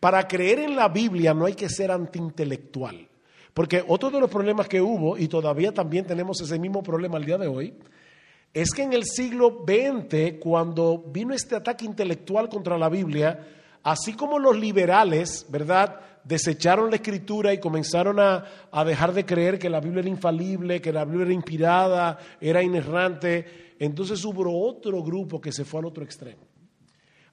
Para 0.00 0.26
creer 0.26 0.58
en 0.58 0.76
la 0.76 0.88
Biblia 0.88 1.32
no 1.32 1.46
hay 1.46 1.54
que 1.54 1.68
ser 1.68 1.90
antiintelectual, 1.90 3.08
porque 3.54 3.82
otro 3.86 4.10
de 4.10 4.20
los 4.20 4.28
problemas 4.28 4.68
que 4.68 4.82
hubo, 4.82 5.16
y 5.16 5.28
todavía 5.28 5.72
también 5.72 6.04
tenemos 6.04 6.40
ese 6.40 6.58
mismo 6.58 6.82
problema 6.82 7.16
al 7.16 7.24
día 7.24 7.38
de 7.38 7.46
hoy, 7.46 7.72
es 8.56 8.70
que 8.70 8.84
en 8.84 8.94
el 8.94 9.04
siglo 9.04 9.66
XX, 9.66 10.38
cuando 10.40 11.04
vino 11.12 11.34
este 11.34 11.56
ataque 11.56 11.84
intelectual 11.84 12.48
contra 12.48 12.78
la 12.78 12.88
Biblia, 12.88 13.46
así 13.82 14.14
como 14.14 14.38
los 14.38 14.58
liberales, 14.58 15.44
¿verdad?, 15.50 16.00
desecharon 16.24 16.88
la 16.88 16.96
escritura 16.96 17.52
y 17.52 17.60
comenzaron 17.60 18.18
a, 18.18 18.46
a 18.72 18.82
dejar 18.82 19.12
de 19.12 19.26
creer 19.26 19.58
que 19.58 19.68
la 19.68 19.80
Biblia 19.80 20.00
era 20.00 20.08
infalible, 20.08 20.80
que 20.80 20.90
la 20.90 21.04
Biblia 21.04 21.26
era 21.26 21.34
inspirada, 21.34 22.18
era 22.40 22.62
inerrante, 22.62 23.74
entonces 23.78 24.24
hubo 24.24 24.66
otro 24.66 25.02
grupo 25.02 25.38
que 25.38 25.52
se 25.52 25.66
fue 25.66 25.80
al 25.80 25.86
otro 25.86 26.02
extremo. 26.02 26.46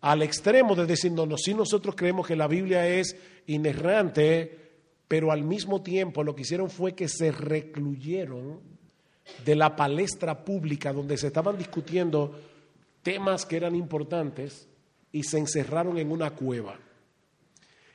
Al 0.02 0.24
extremo 0.24 0.76
de 0.76 0.86
decir, 0.86 1.14
no, 1.14 1.26
no, 1.26 1.38
sí 1.38 1.54
nosotros 1.54 1.96
creemos 1.96 2.28
que 2.28 2.36
la 2.36 2.48
Biblia 2.48 2.86
es 2.86 3.16
inerrante, 3.48 4.60
pero 5.08 5.32
al 5.32 5.46
mismo 5.46 5.82
tiempo 5.82 6.22
lo 6.22 6.36
que 6.36 6.42
hicieron 6.42 6.70
fue 6.70 6.94
que 6.94 7.08
se 7.08 7.32
recluyeron 7.32 8.73
de 9.46 9.56
la 9.56 9.76
palestra 9.76 10.44
pública 10.44 10.94
donde 10.94 11.18
se 11.18 11.28
estaban 11.28 11.58
discutiendo 11.58 12.34
temas 13.02 13.46
que 13.46 13.58
eran 13.58 13.76
importantes 13.76 14.68
y 15.12 15.24
se 15.24 15.38
encerraron 15.38 15.98
en 15.98 16.12
una 16.12 16.32
cueva. 16.32 16.78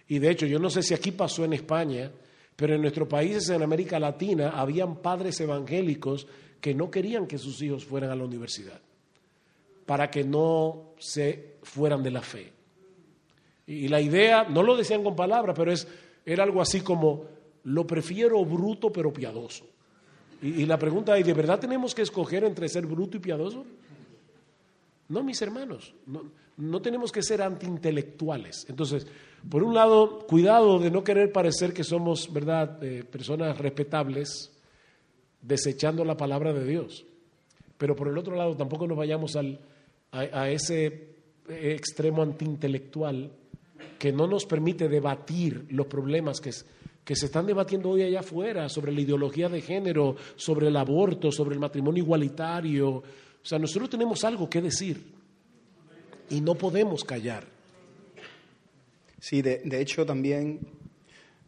Y 0.07 0.19
de 0.19 0.31
hecho, 0.31 0.47
yo 0.47 0.59
no 0.59 0.71
sé 0.71 0.83
si 0.83 0.95
aquí 0.95 1.13
pasó 1.13 1.45
en 1.45 1.53
España, 1.53 2.11
pero 2.57 2.75
en 2.75 2.81
nuestros 2.81 3.09
países 3.09 3.51
en 3.51 3.63
América 3.63 3.99
Latina 3.99 4.51
habían 4.51 4.97
padres 4.97 5.39
evangélicos 5.41 6.27
que 6.61 6.75
no 6.75 6.91
querían 6.91 7.27
que 7.27 7.39
sus 7.39 7.61
hijos 7.63 7.85
fueran 7.85 8.11
a 8.11 8.17
la 8.17 8.25
universidad, 8.25 8.81
para 9.87 10.11
que 10.11 10.25
no 10.25 10.95
se 10.99 11.57
fueran 11.63 12.03
de 12.03 12.11
la 12.11 12.23
fe. 12.23 12.53
Y 13.67 13.89
la 13.89 14.01
idea, 14.01 14.45
no 14.45 14.63
lo 14.63 14.77
decían 14.77 15.05
con 15.05 15.15
palabras, 15.15 15.55
pero 15.57 15.71
es, 15.71 15.87
era 16.25 16.43
algo 16.43 16.63
así 16.63 16.81
como, 16.81 17.27
lo 17.65 17.87
prefiero 17.87 18.43
bruto 18.45 18.91
pero 18.91 19.13
piadoso. 19.13 19.67
Y, 20.41 20.67
la 20.67 20.79
pregunta 20.79 21.19
es, 21.19 21.27
¿de 21.27 21.35
verdad 21.35 21.59
tenemos 21.59 21.95
que 21.95 22.03
escoger 22.03 22.45
entre 22.45 22.69
ser 22.69 22.87
bruto 22.87 23.17
y 23.17 23.21
piadoso? 23.21 23.65
No, 25.09 25.23
mis 25.25 25.41
hermanos, 25.43 25.95
no, 26.57 26.83
tenemos 26.83 27.11
que 27.11 27.23
ser 27.23 27.43
antiintelectuales. 27.43 28.67
Entonces, 28.69 29.07
por 29.49 29.65
un 29.65 29.75
lado, 29.75 30.27
cuidado 30.27 30.79
de 30.79 30.91
no 30.91 31.03
querer 31.03 31.33
parecer 31.33 31.73
que 31.73 31.83
somos, 31.83 32.33
¿verdad?, 32.33 32.83
eh, 32.85 33.05
personas 33.05 33.59
respetables, 33.59 34.53
desechando 35.43 36.05
la 36.05 36.17
palabra 36.17 36.53
de 36.53 36.65
Dios. 36.65 37.05
Pero 37.77 37.97
por 37.97 38.09
el 38.09 38.19
otro 38.19 38.37
lado, 38.37 38.57
tampoco 38.57 38.87
nos 38.87 38.99
vayamos 38.99 39.35
al, 39.35 39.59
a, 40.13 40.51
ese 40.51 41.15
extremo 41.49 42.23
antiintelectual 42.23 43.31
que 43.99 44.13
no 44.13 44.27
nos 44.27 44.47
permite 44.47 44.89
debatir 44.89 45.67
los 45.71 45.87
problemas 45.87 46.41
que, 46.41 46.51
que 47.09 47.17
se 47.17 47.25
están 47.25 47.47
debatiendo 47.47 47.89
hoy 47.89 48.03
allá 48.03 48.21
afuera 48.21 48.69
sobre 48.69 48.93
la 48.93 49.01
ideología 49.01 49.49
de 49.49 49.63
género, 49.63 50.15
sobre 50.37 50.69
el 50.69 50.77
aborto, 50.77 51.33
sobre 51.33 51.55
el 51.55 51.59
matrimonio 51.59 52.03
igualitario. 52.03 52.97
O 52.97 53.03
sea, 53.43 53.59
nosotros 53.59 53.89
tenemos 53.89 54.25
algo 54.25 54.51
que 54.51 54.61
decir 54.61 55.03
y 56.29 56.43
no 56.43 56.55
podemos 56.55 57.05
callar. 57.05 57.47
Sí, 59.19 59.41
de, 59.41 59.81
hecho 59.81 60.05
también 60.05 60.61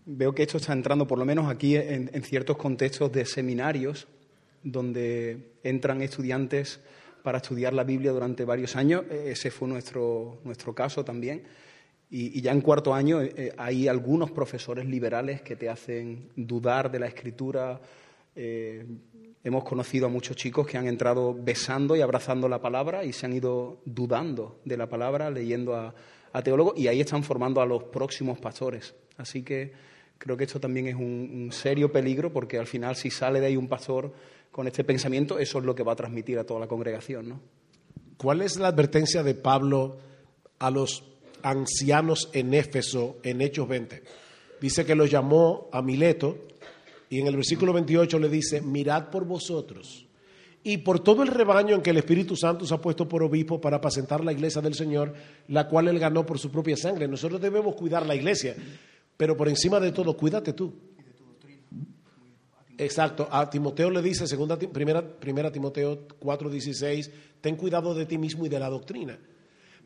veo 0.07 0.35
que 0.35 0.45
esto 0.45 0.57
está 0.57 0.73
entrando, 0.73 1.07
por 1.07 1.19
lo 1.19 1.27
menos 1.27 1.51
aquí, 1.51 1.77
en, 1.77 2.09
ciertos 2.23 2.57
contextos 2.57 3.13
de 3.13 3.27
seminarios 3.27 4.09
donde 4.63 5.57
entran 5.63 6.01
estudiantes 6.01 6.81
para 7.23 7.37
estudiar 7.37 7.75
la 7.75 7.85
Biblia 7.85 8.13
durante 8.13 8.47
varios 8.47 8.77
años. 8.77 9.05
E, 9.11 9.33
ese 9.33 9.51
fue 9.51 9.69
nuestro, 9.69 10.39
nuestro 10.43 10.75
caso 10.75 11.05
también. 11.05 11.43
Y, 12.11 12.41
ya 12.41 12.51
en 12.51 12.61
cuarto 12.61 12.93
año 12.93 13.23
eh, 13.23 13.33
eh, 13.37 13.53
hay 13.57 13.87
algunos 13.87 14.33
profesores 14.33 14.85
liberales 14.85 15.43
que 15.43 15.55
te 15.55 15.69
hacen 15.69 16.31
dudar 16.35 16.91
de 16.91 16.99
la 16.99 17.07
escritura. 17.07 17.81
Eh, 18.35 18.85
hemos 19.45 19.63
conocido 19.63 20.07
a 20.07 20.09
muchos 20.09 20.37
chicos 20.37 20.67
que 20.67 20.77
han 20.77 20.89
entrado 20.89 21.33
besando 21.35 21.95
y 21.95 22.01
abrazando 22.01 22.49
la 22.49 22.61
palabra 22.61 23.05
y 23.05 23.13
se 23.13 23.27
han 23.27 23.33
ido 23.33 23.81
dudando 23.85 24.59
de 24.65 24.77
la 24.77 24.89
palabra, 24.89 25.31
leyendo 25.31 25.77
a, 25.77 25.95
teólogos, 26.43 26.79
y 26.79 26.89
ahí 26.89 27.01
están 27.01 27.23
formando 27.23 27.61
a 27.61 27.67
los 27.67 27.85
próximos 27.85 28.39
pastores. 28.41 28.95
Así 29.17 29.43
que 29.43 29.73
creo 30.19 30.37
que 30.37 30.45
esto 30.45 30.61
también 30.61 30.89
es 30.89 30.95
un, 30.97 31.51
serio 31.53 31.93
peligro 31.93 32.33
porque 32.33 32.59
al 32.59 32.67
final 32.67 32.97
si 32.97 33.11
sale 33.11 33.41
de 33.41 33.47
ahí 33.47 33.57
un 33.57 33.69
pastor 33.69 34.13
con 34.51 34.67
este 34.67 34.83
pensamiento, 34.83 35.39
eso 35.39 35.59
es 35.59 35.65
lo 35.65 35.75
que 35.75 35.85
va 35.85 35.93
a 35.93 35.97
transmitir 35.97 36.39
a 36.39 36.45
toda 36.45 36.61
la 36.61 36.67
congregación. 36.67 37.41
¿Cuál 38.17 38.43
es 38.43 38.59
la 38.59 38.69
advertencia 38.69 39.23
de 39.23 39.35
Pablo 39.35 39.97
a 40.59 40.71
los 40.71 41.10
ancianos 41.43 42.31
en 42.33 42.55
Éfeso 42.55 43.19
en 43.23 43.41
Hechos 43.41 43.69
20. 43.69 44.03
Dice 44.61 44.85
que 44.85 44.95
los 44.95 45.11
llamó 45.11 45.69
a 45.73 45.83
Mileto 45.83 46.39
y 47.09 47.21
en 47.21 47.27
el 47.27 47.37
versículo 47.37 47.73
28 47.73 48.19
le 48.19 48.29
dice, 48.29 48.61
mirad 48.61 49.11
por 49.11 49.25
vosotros 49.25 50.07
y 50.63 50.79
por 50.79 51.01
todo 51.01 51.23
el 51.23 51.29
rebaño 51.29 51.75
en 51.75 51.83
que 51.83 51.91
el 51.91 51.97
Espíritu 51.97 52.37
Santo 52.37 52.67
se 52.67 52.75
ha 52.75 52.79
puesto 52.79 53.09
por 53.09 53.23
obispo 53.23 53.61
para 53.61 53.79
apacentar 53.79 54.23
la 54.23 54.33
iglesia 54.33 54.61
del 54.61 54.75
Señor, 54.75 55.15
la 55.49 55.67
cual 55.69 55.89
él 55.89 55.99
ganó 55.99 56.27
por 56.27 56.39
su 56.39 56.51
propia 56.51 56.77
sangre. 56.77 57.09
Nosotros 57.09 57.41
debemos 57.41 57.75
cuidar 57.75 58.05
la 58.05 58.15
iglesia, 58.15 58.55
pero 59.17 59.37
por 59.37 59.49
encima 59.49 59.81
de 59.81 59.93
todo, 59.93 60.17
cuídate 60.17 60.53
tú. 60.53 60.75
Exacto, 62.77 63.29
a 63.31 63.49
Timoteo 63.49 63.91
le 63.91 64.01
dice, 64.01 64.27
segunda, 64.27 64.59
primera, 64.59 65.03
primera 65.03 65.53
Timoteo 65.53 66.09
4:16, 66.19 67.11
ten 67.41 67.57
cuidado 67.57 67.95
de 67.95 68.07
ti 68.07 68.17
mismo 68.17 68.47
y 68.47 68.49
de 68.49 68.59
la 68.59 68.71
doctrina. 68.71 69.19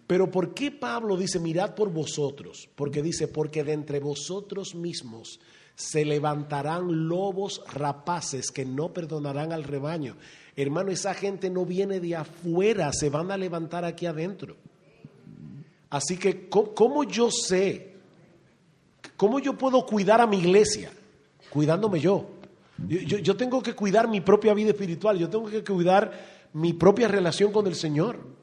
Pero 0.06 0.30
¿por 0.30 0.52
qué 0.52 0.70
Pablo 0.70 1.16
dice, 1.16 1.38
mirad 1.40 1.74
por 1.74 1.90
vosotros? 1.90 2.68
Porque 2.74 3.02
dice, 3.02 3.26
porque 3.28 3.64
de 3.64 3.72
entre 3.72 4.00
vosotros 4.00 4.74
mismos 4.74 5.40
se 5.76 6.04
levantarán 6.04 7.08
lobos 7.08 7.62
rapaces 7.72 8.50
que 8.50 8.64
no 8.64 8.92
perdonarán 8.92 9.52
al 9.52 9.64
rebaño. 9.64 10.16
Hermano, 10.56 10.90
esa 10.90 11.14
gente 11.14 11.50
no 11.50 11.64
viene 11.64 12.00
de 12.00 12.16
afuera, 12.16 12.92
se 12.92 13.08
van 13.08 13.30
a 13.30 13.36
levantar 13.36 13.84
aquí 13.84 14.06
adentro. 14.06 14.56
Así 15.90 16.16
que, 16.16 16.48
¿cómo, 16.48 17.04
yo 17.04 17.30
sé? 17.30 17.94
¿Cómo 19.16 19.38
yo 19.38 19.56
puedo 19.56 19.86
cuidar 19.86 20.20
a 20.20 20.26
mi 20.26 20.38
iglesia? 20.38 20.92
Cuidándome 21.50 21.98
yo. 21.98 22.26
Yo, 22.86 23.18
yo 23.18 23.36
tengo 23.36 23.62
que 23.62 23.74
cuidar 23.74 24.08
mi 24.08 24.20
propia 24.20 24.52
vida 24.52 24.70
espiritual, 24.70 25.18
yo 25.18 25.30
tengo 25.30 25.46
que 25.46 25.64
cuidar 25.64 26.12
mi 26.52 26.72
propia 26.72 27.08
relación 27.08 27.52
con 27.52 27.66
el 27.66 27.74
Señor 27.74 28.34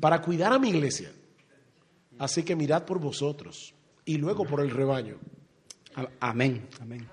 para 0.00 0.22
cuidar 0.22 0.52
a 0.52 0.58
mi 0.58 0.70
iglesia. 0.70 1.12
Así 2.18 2.42
que 2.42 2.56
mirad 2.56 2.84
por 2.84 2.98
vosotros 2.98 3.74
y 4.04 4.18
luego 4.18 4.44
por 4.44 4.60
el 4.60 4.70
rebaño. 4.70 5.16
Amén. 6.20 6.66
Amén. 6.80 7.06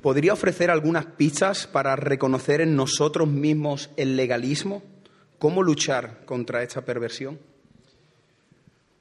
¿Podría 0.00 0.32
ofrecer 0.32 0.70
algunas 0.70 1.06
pistas 1.06 1.66
para 1.66 1.96
reconocer 1.96 2.60
en 2.60 2.76
nosotros 2.76 3.26
mismos 3.26 3.90
el 3.96 4.16
legalismo? 4.16 4.82
¿Cómo 5.38 5.62
luchar 5.62 6.24
contra 6.24 6.62
esta 6.62 6.82
perversión? 6.82 7.38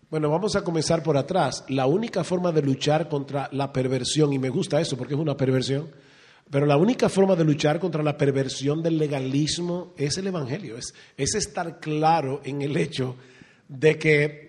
Bueno, 0.10 0.30
vamos 0.30 0.56
a 0.56 0.63
comenzar 0.63 1.04
por 1.04 1.17
atrás. 1.17 1.65
La 1.67 1.86
única 1.86 2.23
forma 2.23 2.52
de 2.52 2.63
luchar 2.63 3.10
contra 3.10 3.47
la 3.52 3.71
perversión, 3.71 4.34
y 4.34 4.39
me 4.39 4.50
gusta 4.50 4.82
eso 4.82 4.97
porque 4.97 5.13
es 5.13 5.19
una 5.19 5.38
perversión, 5.38 5.89
pero 6.50 6.66
la 6.66 6.78
única 6.78 7.10
forma 7.10 7.36
de 7.36 7.44
luchar 7.44 7.80
contra 7.80 8.04
la 8.04 8.18
perversión 8.18 8.82
del 8.82 8.98
legalismo 8.98 9.94
es 9.98 10.18
el 10.18 10.28
Evangelio, 10.28 10.78
es, 10.78 10.94
es 11.18 11.36
estar 11.36 11.80
claro 11.80 12.42
en 12.44 12.62
el 12.62 12.78
hecho 12.78 13.16
de 13.68 13.98
que 13.98 14.48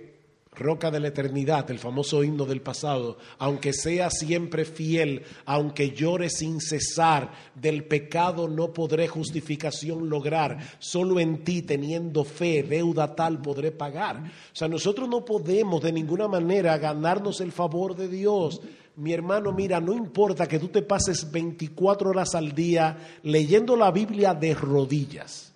Roca 0.58 0.90
de 0.90 0.98
la 1.00 1.08
Eternidad, 1.08 1.70
el 1.70 1.78
famoso 1.78 2.24
himno 2.24 2.44
del 2.44 2.60
pasado, 2.60 3.18
aunque 3.38 3.72
sea 3.72 4.10
siempre 4.10 4.64
fiel, 4.64 5.22
aunque 5.46 5.90
llore 5.90 6.28
sin 6.30 6.60
cesar, 6.60 7.32
del 7.54 7.84
pecado 7.84 8.48
no 8.48 8.72
podré 8.72 9.06
justificación 9.06 10.08
lograr, 10.08 10.58
solo 10.80 11.20
en 11.20 11.44
ti 11.44 11.62
teniendo 11.62 12.24
fe, 12.24 12.64
deuda 12.64 13.14
tal 13.14 13.40
podré 13.40 13.70
pagar. 13.70 14.16
O 14.16 14.56
sea, 14.56 14.68
nosotros 14.68 15.08
no 15.08 15.24
podemos 15.24 15.80
de 15.82 15.92
ninguna 15.92 16.26
manera 16.26 16.76
ganarnos 16.76 17.40
el 17.40 17.52
favor 17.52 17.94
de 17.94 18.08
Dios 18.08 18.60
mi 18.98 19.12
hermano, 19.12 19.52
mira, 19.52 19.80
no 19.80 19.94
importa 19.94 20.48
que 20.48 20.58
tú 20.58 20.68
te 20.68 20.82
pases 20.82 21.30
24 21.30 22.10
horas 22.10 22.34
al 22.34 22.52
día 22.52 22.96
leyendo 23.22 23.76
la 23.76 23.92
Biblia 23.92 24.34
de 24.34 24.54
rodillas, 24.54 25.52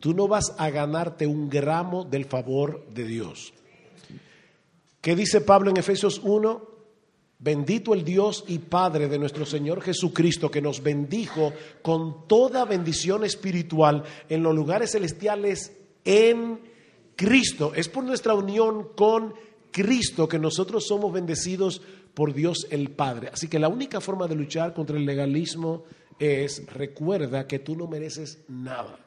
tú 0.00 0.14
no 0.14 0.26
vas 0.26 0.54
a 0.56 0.70
ganarte 0.70 1.26
un 1.26 1.50
gramo 1.50 2.04
del 2.04 2.24
favor 2.24 2.86
de 2.88 3.04
Dios. 3.04 3.52
¿Qué 5.02 5.14
dice 5.14 5.42
Pablo 5.42 5.68
en 5.68 5.76
Efesios 5.76 6.18
1? 6.24 6.66
Bendito 7.40 7.92
el 7.92 8.04
Dios 8.04 8.44
y 8.48 8.58
Padre 8.58 9.06
de 9.06 9.18
nuestro 9.18 9.44
Señor 9.44 9.82
Jesucristo, 9.82 10.50
que 10.50 10.62
nos 10.62 10.82
bendijo 10.82 11.52
con 11.82 12.26
toda 12.26 12.64
bendición 12.64 13.22
espiritual 13.22 14.02
en 14.30 14.42
los 14.42 14.54
lugares 14.54 14.92
celestiales 14.92 15.76
en 16.06 16.58
Cristo. 17.14 17.72
Es 17.74 17.90
por 17.90 18.02
nuestra 18.02 18.34
unión 18.34 18.88
con 18.96 19.34
Cristo 19.70 20.26
que 20.26 20.38
nosotros 20.38 20.86
somos 20.86 21.12
bendecidos 21.12 21.82
por 22.18 22.34
Dios 22.34 22.66
el 22.70 22.90
Padre. 22.90 23.30
Así 23.32 23.46
que 23.46 23.60
la 23.60 23.68
única 23.68 24.00
forma 24.00 24.26
de 24.26 24.34
luchar 24.34 24.74
contra 24.74 24.96
el 24.96 25.06
legalismo 25.06 25.84
es 26.18 26.66
recuerda 26.66 27.46
que 27.46 27.60
tú 27.60 27.76
no 27.76 27.86
mereces 27.86 28.40
nada. 28.48 28.98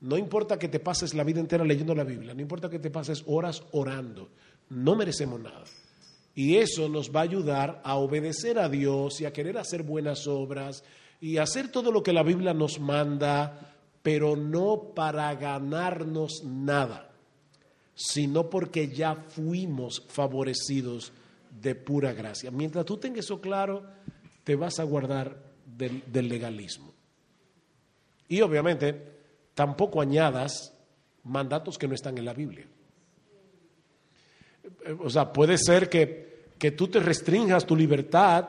No 0.00 0.18
importa 0.18 0.58
que 0.58 0.66
te 0.66 0.80
pases 0.80 1.14
la 1.14 1.22
vida 1.22 1.38
entera 1.38 1.64
leyendo 1.64 1.94
la 1.94 2.02
Biblia, 2.02 2.34
no 2.34 2.42
importa 2.42 2.68
que 2.68 2.80
te 2.80 2.90
pases 2.90 3.22
horas 3.28 3.62
orando, 3.70 4.28
no 4.70 4.96
merecemos 4.96 5.40
nada. 5.40 5.62
Y 6.34 6.56
eso 6.56 6.88
nos 6.88 7.14
va 7.14 7.20
a 7.20 7.30
ayudar 7.30 7.80
a 7.84 7.94
obedecer 7.94 8.58
a 8.58 8.68
Dios 8.68 9.20
y 9.20 9.26
a 9.26 9.32
querer 9.32 9.56
hacer 9.56 9.84
buenas 9.84 10.26
obras 10.26 10.82
y 11.20 11.36
hacer 11.36 11.70
todo 11.70 11.92
lo 11.92 12.02
que 12.02 12.12
la 12.12 12.24
Biblia 12.24 12.52
nos 12.52 12.80
manda, 12.80 13.76
pero 14.02 14.34
no 14.34 14.94
para 14.96 15.32
ganarnos 15.36 16.42
nada, 16.44 17.12
sino 17.94 18.50
porque 18.50 18.88
ya 18.88 19.14
fuimos 19.14 20.02
favorecidos 20.08 21.12
de 21.60 21.74
pura 21.74 22.12
gracia. 22.12 22.50
Mientras 22.50 22.84
tú 22.84 22.96
tengas 22.96 23.24
eso 23.24 23.40
claro, 23.40 23.84
te 24.44 24.56
vas 24.56 24.78
a 24.78 24.84
guardar 24.84 25.36
del, 25.66 26.28
legalismo. 26.28 26.92
Y 28.28 28.40
obviamente, 28.40 29.00
tampoco 29.54 30.00
añadas 30.00 30.72
mandatos 31.24 31.78
que 31.78 31.88
no 31.88 31.94
están 31.94 32.16
en 32.18 32.24
la 32.24 32.32
Biblia. 32.32 32.66
O 35.00 35.10
sea, 35.10 35.32
puede 35.32 35.58
ser 35.58 35.88
que, 35.88 36.52
que 36.58 36.70
tú 36.70 36.88
te 36.88 37.00
restringas 37.00 37.66
tu 37.66 37.76
libertad 37.76 38.48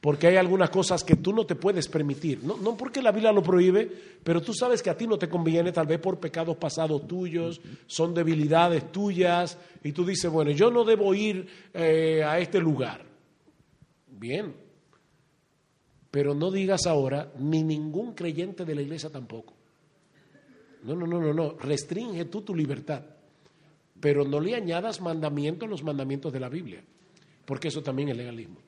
porque 0.00 0.28
hay 0.28 0.36
algunas 0.36 0.70
cosas 0.70 1.02
que 1.02 1.16
tú 1.16 1.32
no 1.32 1.44
te 1.44 1.56
puedes 1.56 1.88
permitir. 1.88 2.44
No, 2.44 2.56
no, 2.56 2.76
porque 2.76 3.02
la 3.02 3.10
Biblia 3.10 3.32
lo 3.32 3.42
prohíbe, 3.42 3.90
pero 4.22 4.40
tú 4.40 4.54
sabes 4.54 4.82
que 4.82 4.90
a 4.90 4.96
ti 4.96 5.06
no 5.06 5.18
te 5.18 5.28
conviene, 5.28 5.72
tal 5.72 5.86
vez 5.86 5.98
por 5.98 6.20
pecados 6.20 6.56
pasados 6.56 7.06
tuyos, 7.08 7.60
son 7.86 8.14
debilidades 8.14 8.92
tuyas, 8.92 9.58
y 9.82 9.92
tú 9.92 10.04
dices, 10.04 10.30
bueno, 10.30 10.52
yo 10.52 10.70
no 10.70 10.84
debo 10.84 11.14
ir 11.14 11.48
eh, 11.74 12.22
a 12.24 12.38
este 12.38 12.60
lugar. 12.60 13.04
Bien, 14.06 14.54
pero 16.10 16.34
no 16.34 16.50
digas 16.50 16.86
ahora, 16.86 17.32
ni 17.38 17.62
ningún 17.64 18.14
creyente 18.14 18.64
de 18.64 18.74
la 18.74 18.82
iglesia 18.82 19.10
tampoco. 19.10 19.54
No, 20.84 20.94
no, 20.94 21.08
no, 21.08 21.20
no, 21.20 21.34
no, 21.34 21.56
restringe 21.58 22.24
tú 22.26 22.42
tu 22.42 22.54
libertad, 22.54 23.02
pero 24.00 24.24
no 24.24 24.38
le 24.38 24.54
añadas 24.54 25.00
mandamientos 25.00 25.66
a 25.66 25.70
los 25.70 25.82
mandamientos 25.82 26.32
de 26.32 26.38
la 26.38 26.48
Biblia, 26.48 26.84
porque 27.44 27.66
eso 27.66 27.82
también 27.82 28.10
es 28.10 28.16
legalismo. 28.16 28.67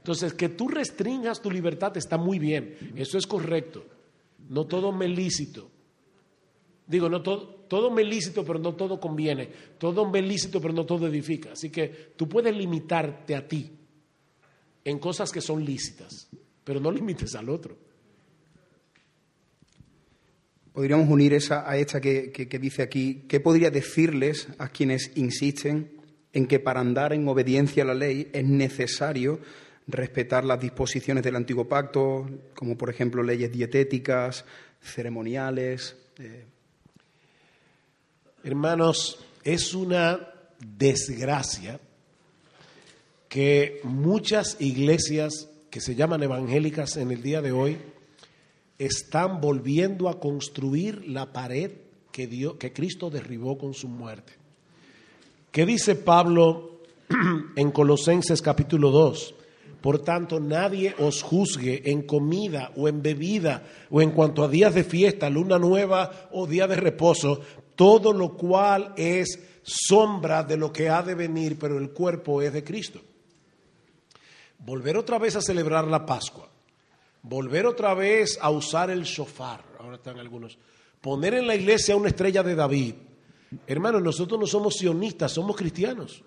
Entonces, 0.00 0.32
que 0.32 0.48
tú 0.48 0.66
restringas 0.66 1.42
tu 1.42 1.50
libertad 1.50 1.94
está 1.98 2.16
muy 2.16 2.38
bien, 2.38 2.94
eso 2.96 3.18
es 3.18 3.26
correcto. 3.26 3.84
No 4.48 4.66
todo 4.66 4.92
me 4.92 5.06
lícito. 5.06 5.70
Digo, 6.86 7.08
no 7.10 7.22
todo, 7.22 7.66
todo 7.68 7.90
me 7.90 8.02
lícito, 8.02 8.44
pero 8.44 8.58
no 8.58 8.74
todo 8.74 8.98
conviene. 8.98 9.48
Todo 9.78 10.10
me 10.10 10.22
lícito, 10.22 10.60
pero 10.60 10.72
no 10.72 10.86
todo 10.86 11.06
edifica. 11.06 11.52
Así 11.52 11.68
que 11.70 12.12
tú 12.16 12.28
puedes 12.28 12.56
limitarte 12.56 13.36
a 13.36 13.46
ti 13.46 13.70
en 14.84 14.98
cosas 14.98 15.30
que 15.30 15.42
son 15.42 15.64
lícitas, 15.64 16.30
pero 16.64 16.80
no 16.80 16.90
limites 16.90 17.34
al 17.34 17.50
otro. 17.50 17.76
Podríamos 20.72 21.10
unir 21.10 21.34
esa 21.34 21.70
a 21.70 21.76
esta 21.76 22.00
que, 22.00 22.32
que 22.32 22.58
dice 22.58 22.82
aquí. 22.82 23.24
¿Qué 23.28 23.38
podría 23.38 23.70
decirles 23.70 24.48
a 24.56 24.68
quienes 24.68 25.12
insisten 25.14 26.00
en 26.32 26.46
que 26.46 26.58
para 26.58 26.80
andar 26.80 27.12
en 27.12 27.28
obediencia 27.28 27.82
a 27.82 27.86
la 27.86 27.94
ley 27.94 28.30
es 28.32 28.44
necesario 28.44 29.40
respetar 29.92 30.44
las 30.44 30.60
disposiciones 30.60 31.22
del 31.22 31.36
antiguo 31.36 31.68
pacto, 31.68 32.28
como 32.54 32.76
por 32.76 32.90
ejemplo 32.90 33.22
leyes 33.22 33.50
dietéticas, 33.52 34.44
ceremoniales. 34.80 35.96
Eh. 36.18 36.44
Hermanos, 38.44 39.18
es 39.44 39.74
una 39.74 40.18
desgracia 40.58 41.80
que 43.28 43.80
muchas 43.84 44.56
iglesias 44.60 45.48
que 45.70 45.80
se 45.80 45.94
llaman 45.94 46.22
evangélicas 46.22 46.96
en 46.96 47.12
el 47.12 47.22
día 47.22 47.40
de 47.40 47.52
hoy 47.52 47.78
están 48.78 49.40
volviendo 49.40 50.08
a 50.08 50.18
construir 50.18 51.06
la 51.06 51.32
pared 51.32 51.70
que, 52.10 52.26
dio, 52.26 52.58
que 52.58 52.72
Cristo 52.72 53.10
derribó 53.10 53.56
con 53.56 53.74
su 53.74 53.88
muerte. 53.88 54.32
¿Qué 55.52 55.66
dice 55.66 55.94
Pablo 55.94 56.80
en 57.56 57.70
Colosenses 57.70 58.42
capítulo 58.42 58.90
2? 58.90 59.34
Por 59.80 60.02
tanto, 60.02 60.40
nadie 60.40 60.94
os 60.98 61.22
juzgue 61.22 61.90
en 61.90 62.02
comida 62.02 62.72
o 62.76 62.88
en 62.88 63.02
bebida 63.02 63.62
o 63.90 64.02
en 64.02 64.10
cuanto 64.10 64.44
a 64.44 64.48
días 64.48 64.74
de 64.74 64.84
fiesta, 64.84 65.30
luna 65.30 65.58
nueva 65.58 66.28
o 66.32 66.46
día 66.46 66.66
de 66.66 66.76
reposo, 66.76 67.40
todo 67.74 68.12
lo 68.12 68.36
cual 68.36 68.92
es 68.96 69.38
sombra 69.62 70.42
de 70.42 70.56
lo 70.56 70.72
que 70.72 70.90
ha 70.90 71.02
de 71.02 71.14
venir, 71.14 71.58
pero 71.58 71.78
el 71.78 71.90
cuerpo 71.90 72.42
es 72.42 72.52
de 72.52 72.62
Cristo. 72.62 73.00
Volver 74.58 74.98
otra 74.98 75.18
vez 75.18 75.36
a 75.36 75.40
celebrar 75.40 75.86
la 75.86 76.04
Pascua, 76.04 76.48
volver 77.22 77.66
otra 77.66 77.94
vez 77.94 78.38
a 78.40 78.50
usar 78.50 78.90
el 78.90 79.04
shofar, 79.04 79.64
ahora 79.78 79.96
están 79.96 80.18
algunos, 80.18 80.58
poner 81.00 81.32
en 81.32 81.46
la 81.46 81.54
iglesia 81.54 81.96
una 81.96 82.08
estrella 82.08 82.42
de 82.42 82.54
David. 82.54 82.94
Hermanos, 83.66 84.02
nosotros 84.02 84.38
no 84.38 84.46
somos 84.46 84.76
sionistas, 84.76 85.32
somos 85.32 85.56
cristianos. 85.56 86.22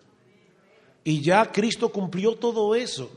Y 1.04 1.22
ya 1.22 1.52
Cristo 1.52 1.90
cumplió 1.90 2.36
todo 2.36 2.76
eso. 2.76 3.12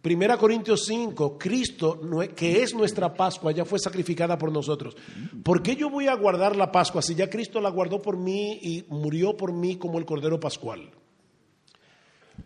Primera 0.00 0.36
Corintios 0.36 0.84
5, 0.86 1.38
Cristo, 1.38 1.98
que 2.36 2.62
es 2.62 2.74
nuestra 2.74 3.14
Pascua, 3.14 3.52
ya 3.52 3.64
fue 3.64 3.78
sacrificada 3.78 4.36
por 4.36 4.52
nosotros. 4.52 4.94
¿Por 5.42 5.62
qué 5.62 5.76
yo 5.76 5.88
voy 5.88 6.08
a 6.08 6.14
guardar 6.14 6.56
la 6.56 6.70
Pascua 6.70 7.00
si 7.00 7.14
ya 7.14 7.30
Cristo 7.30 7.58
la 7.60 7.70
guardó 7.70 8.02
por 8.02 8.18
mí 8.18 8.58
y 8.60 8.84
murió 8.88 9.34
por 9.34 9.52
mí 9.52 9.76
como 9.76 9.98
el 9.98 10.04
Cordero 10.04 10.38
Pascual? 10.38 10.90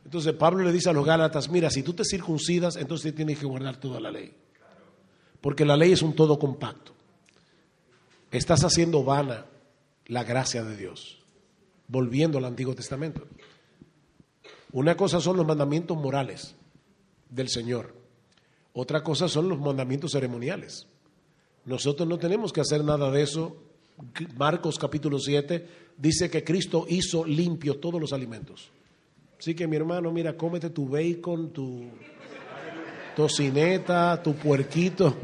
Entonces 0.05 0.35
Pablo 0.35 0.65
le 0.65 0.73
dice 0.73 0.89
a 0.89 0.93
los 0.93 1.05
Gálatas, 1.05 1.49
mira, 1.51 1.69
si 1.69 1.83
tú 1.83 1.95
te 1.95 2.05
circuncidas, 2.05 2.77
entonces 2.77 3.13
tienes 3.15 3.39
que 3.39 3.47
guardar 3.47 3.77
toda 3.77 3.99
la 3.99 4.11
ley. 4.11 4.33
Porque 5.41 5.65
la 5.65 5.77
ley 5.77 5.93
es 5.93 6.03
un 6.03 6.15
todo 6.15 6.39
compacto. 6.39 6.93
Estás 8.31 8.63
haciendo 8.63 9.03
vana 9.03 9.47
la 10.07 10.23
gracia 10.23 10.63
de 10.63 10.77
Dios, 10.77 11.19
volviendo 11.89 12.39
al 12.39 12.45
Antiguo 12.45 12.75
Testamento. 12.75 13.27
Una 14.73 14.97
cosa 14.97 15.21
son 15.21 15.37
los 15.37 15.47
mandamientos 15.47 15.97
morales 15.97 16.55
del 17.31 17.49
Señor. 17.49 17.95
Otra 18.73 19.03
cosa 19.03 19.29
son 19.29 19.49
los 19.49 19.59
mandamientos 19.59 20.13
ceremoniales. 20.13 20.87
Nosotros 21.65 22.09
no 22.09 22.19
tenemos 22.19 22.53
que 22.53 22.61
hacer 22.61 22.85
nada 22.85 23.11
de 23.11 23.23
eso. 23.23 23.57
Marcos 24.37 24.79
capítulo 24.79 25.19
7 25.19 25.67
dice 25.97 26.31
que 26.31 26.45
Cristo 26.45 26.87
hizo 26.89 27.25
limpio 27.25 27.79
todos 27.79 28.01
los 28.01 28.13
alimentos. 28.13 28.71
Así 29.39 29.55
que 29.55 29.67
mi 29.67 29.77
hermano, 29.77 30.11
mira, 30.11 30.37
cómete 30.37 30.71
tu 30.71 30.89
bacon, 30.89 31.51
tu 31.51 31.91
tocineta, 33.15 34.21
tu 34.23 34.35
puerquito. 34.35 35.15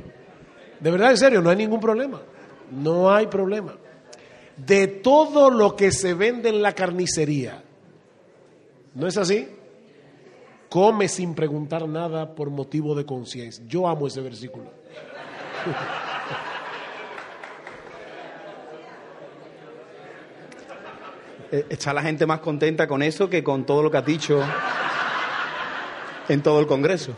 De 0.81 0.91
verdad, 0.91 1.13
en 1.13 1.17
serio, 1.17 1.41
no 1.41 1.51
hay 1.51 1.57
ningún 1.57 1.81
problema. 1.81 2.23
No 2.71 3.13
hay 3.13 3.27
problema. 3.27 3.77
De 4.57 4.87
todo 4.87 5.51
lo 5.51 5.75
que 5.75 5.91
se 5.91 6.15
vende 6.15 6.49
en 6.49 6.63
la 6.63 6.75
carnicería, 6.75 7.64
¿No 8.95 9.07
es 9.07 9.17
así? 9.17 9.49
Come 10.69 11.09
sin 11.09 11.35
preguntar 11.35 11.87
nada 11.89 12.35
por 12.35 12.51
motivo 12.51 12.95
de 12.95 13.05
conciencia. 13.05 13.65
Yo 13.67 13.89
amo 13.89 14.07
ese 14.07 14.21
versículo. 14.21 14.71
Eh, 21.53 21.67
está 21.69 21.93
la 21.93 22.03
gente 22.03 22.27
más 22.27 22.41
contenta 22.41 22.89
con 22.89 23.01
eso 23.01 23.31
que 23.31 23.45
con 23.45 23.65
todo 23.65 23.81
lo 23.81 23.91
que 23.91 23.99
has 23.99 24.07
dicho 24.07 24.43
en 26.29 26.43
todo 26.43 26.59
el 26.59 26.67
Congreso. 26.67 27.15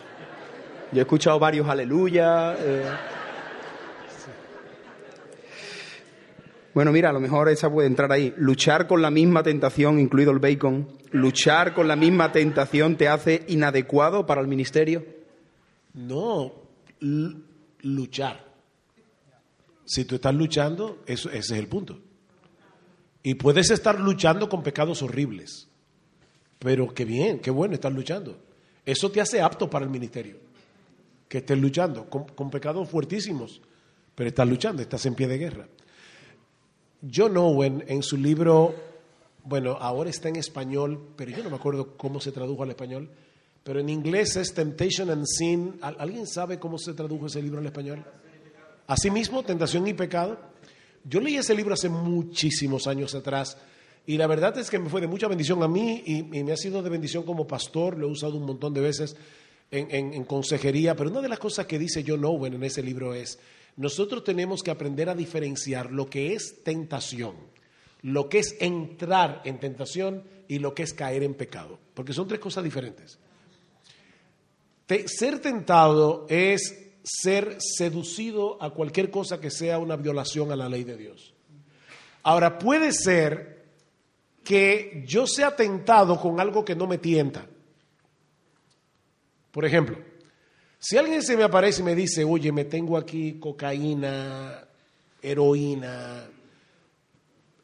Yo 0.93 0.99
he 0.99 1.03
escuchado 1.03 1.39
varios 1.39 1.67
aleluya. 1.69 2.55
Eh. 2.59 2.85
Bueno, 6.77 6.93
mira, 6.93 7.09
a 7.09 7.12
lo 7.15 7.21
mejor 7.21 7.49
esa 7.49 7.73
puede 7.73 7.89
entrar 7.89 8.12
ahí. 8.12 8.35
Luchar 8.37 8.87
con 8.87 9.01
la 9.01 9.11
misma 9.11 9.43
tentación, 9.43 9.99
incluido 9.99 10.31
el 10.31 10.41
bacon, 10.41 10.87
luchar 11.11 11.73
con 11.73 11.89
la 11.89 11.97
misma 11.97 12.33
tentación 12.33 12.99
te 12.99 13.09
hace 13.09 13.47
inadecuado 13.49 14.27
para 14.27 14.43
el 14.43 14.47
ministerio. 14.47 15.03
No, 15.95 16.53
luchar. 17.81 18.45
Si 19.87 20.05
tú 20.05 20.17
estás 20.17 20.35
luchando, 20.35 21.03
eso, 21.07 21.31
ese 21.31 21.55
es 21.55 21.59
el 21.59 21.67
punto. 21.67 21.99
Y 23.23 23.37
puedes 23.37 23.71
estar 23.71 23.99
luchando 23.99 24.51
con 24.51 24.62
pecados 24.62 25.01
horribles. 25.01 25.69
Pero 26.59 26.93
qué 26.93 27.07
bien, 27.07 27.39
qué 27.39 27.51
bueno 27.51 27.73
estar 27.73 27.91
luchando. 27.91 28.39
Eso 28.85 29.11
te 29.11 29.23
hace 29.23 29.41
apto 29.41 29.71
para 29.71 29.87
el 29.87 29.91
ministerio. 29.91 30.37
Que 31.27 31.39
estés 31.39 31.59
luchando 31.59 32.11
con, 32.11 32.25
con 32.25 32.51
pecados 32.51 32.87
fuertísimos. 32.87 33.62
Pero 34.15 34.29
estás 34.29 34.47
luchando, 34.47 34.83
estás 34.83 35.07
en 35.07 35.15
pie 35.15 35.27
de 35.27 35.39
guerra. 35.39 35.69
John 37.12 37.37
Owen 37.37 37.85
en 37.87 38.03
su 38.03 38.16
libro, 38.16 38.75
bueno, 39.45 39.73
ahora 39.73 40.11
está 40.11 40.29
en 40.29 40.37
español, 40.37 41.11
pero 41.16 41.31
yo 41.31 41.42
no 41.42 41.51
me 41.51 41.57
acuerdo 41.57 41.97
cómo 41.97 42.21
se 42.21 42.33
tradujo 42.33 42.62
al 42.62 42.71
español, 42.71 43.11
pero 43.62 43.81
en 43.81 43.88
inglés 43.88 44.37
es 44.37 44.55
Temptation 44.55 45.11
and 45.11 45.25
Sin. 45.27 45.79
¿Alguien 45.81 46.27
sabe 46.27 46.59
cómo 46.59 46.79
se 46.79 46.95
tradujo 46.95 47.27
ese 47.27 47.42
libro 47.42 47.59
al 47.61 47.66
español? 47.66 48.05
Asimismo, 48.87 49.42
Tentación 49.42 49.87
y 49.88 49.95
Pecado. 49.95 50.38
Yo 51.05 51.21
leí 51.21 51.37
ese 51.37 51.55
libro 51.55 51.75
hace 51.75 51.88
muchísimos 51.88 52.87
años 52.87 53.14
atrás 53.14 53.57
y 54.07 54.16
la 54.16 54.27
verdad 54.27 54.57
es 54.59 54.71
que 54.71 54.79
me 54.79 54.88
fue 54.88 55.01
de 55.01 55.07
mucha 55.07 55.29
bendición 55.29 55.62
a 55.62 55.69
mí 55.69 56.03
y, 56.07 56.23
me 56.23 56.53
ha 56.53 56.57
sido 56.57 56.83
de 56.83 56.90
bendición 56.90 57.25
como 57.25 57.47
pastor, 57.47 57.99
lo 57.99 58.09
he 58.09 58.11
usado 58.11 58.37
un 58.37 58.47
montón 58.47 58.73
de 58.73 58.81
veces 58.81 59.16
en, 59.71 59.90
en 59.90 60.25
consejería, 60.25 60.95
pero 60.95 61.11
una 61.11 61.20
de 61.20 61.28
las 61.28 61.41
cosas 61.41 61.66
que 61.66 61.78
dice 61.78 62.05
John 62.07 62.24
Owen 62.24 62.55
en 62.55 62.64
ese 62.64 62.83
libro 62.83 63.14
es, 63.14 63.39
nosotros 63.77 64.24
tenemos 64.24 64.62
que 64.62 64.70
aprender 64.70 65.09
a 65.09 65.14
diferenciar 65.14 65.93
lo 65.93 66.09
que 66.09 66.35
es 66.35 66.62
tentación, 66.64 67.35
lo 68.03 68.29
que 68.29 68.39
es 68.39 68.57
entrar 68.61 69.43
en 69.45 69.61
tentación 69.61 70.24
y 70.49 70.59
lo 70.59 70.74
que 70.74 70.83
es 70.83 70.95
caer 70.95 71.22
en 71.22 71.35
pecado, 71.35 71.79
porque 71.95 72.12
son 72.12 72.29
tres 72.29 72.41
cosas 72.41 72.64
diferentes. 72.64 73.18
ser 75.07 75.41
tentado 75.41 76.27
es 76.29 76.87
ser 77.03 77.57
seducido 77.61 78.61
a 78.62 78.70
cualquier 78.70 79.11
cosa 79.11 79.41
que 79.41 79.51
sea 79.51 79.79
una 79.79 79.97
violación 79.97 80.51
a 80.51 80.57
la 80.57 80.68
ley 80.68 80.85
de 80.85 80.97
Dios. 80.97 81.35
Ahora, 82.22 82.59
puede 82.59 82.93
ser 82.93 83.64
que 84.43 85.05
yo 85.07 85.27
sea 85.27 85.55
tentado 85.55 86.20
con 86.20 86.41
algo 86.41 86.64
que 86.64 86.74
no 86.74 86.87
me 86.87 86.99
tienta. 86.99 87.47
Por 89.51 89.64
ejemplo, 89.64 89.99
si 90.89 90.97
alguien 90.97 91.20
se 91.20 91.37
me 91.37 91.43
aparece 91.43 91.80
y 91.80 91.84
me 91.84 91.97
dice, 91.97 92.22
oye, 92.22 92.53
me 92.53 92.64
tengo 92.64 92.97
aquí 92.97 93.41
cocaína, 93.41 94.68
heroína, 95.20 96.28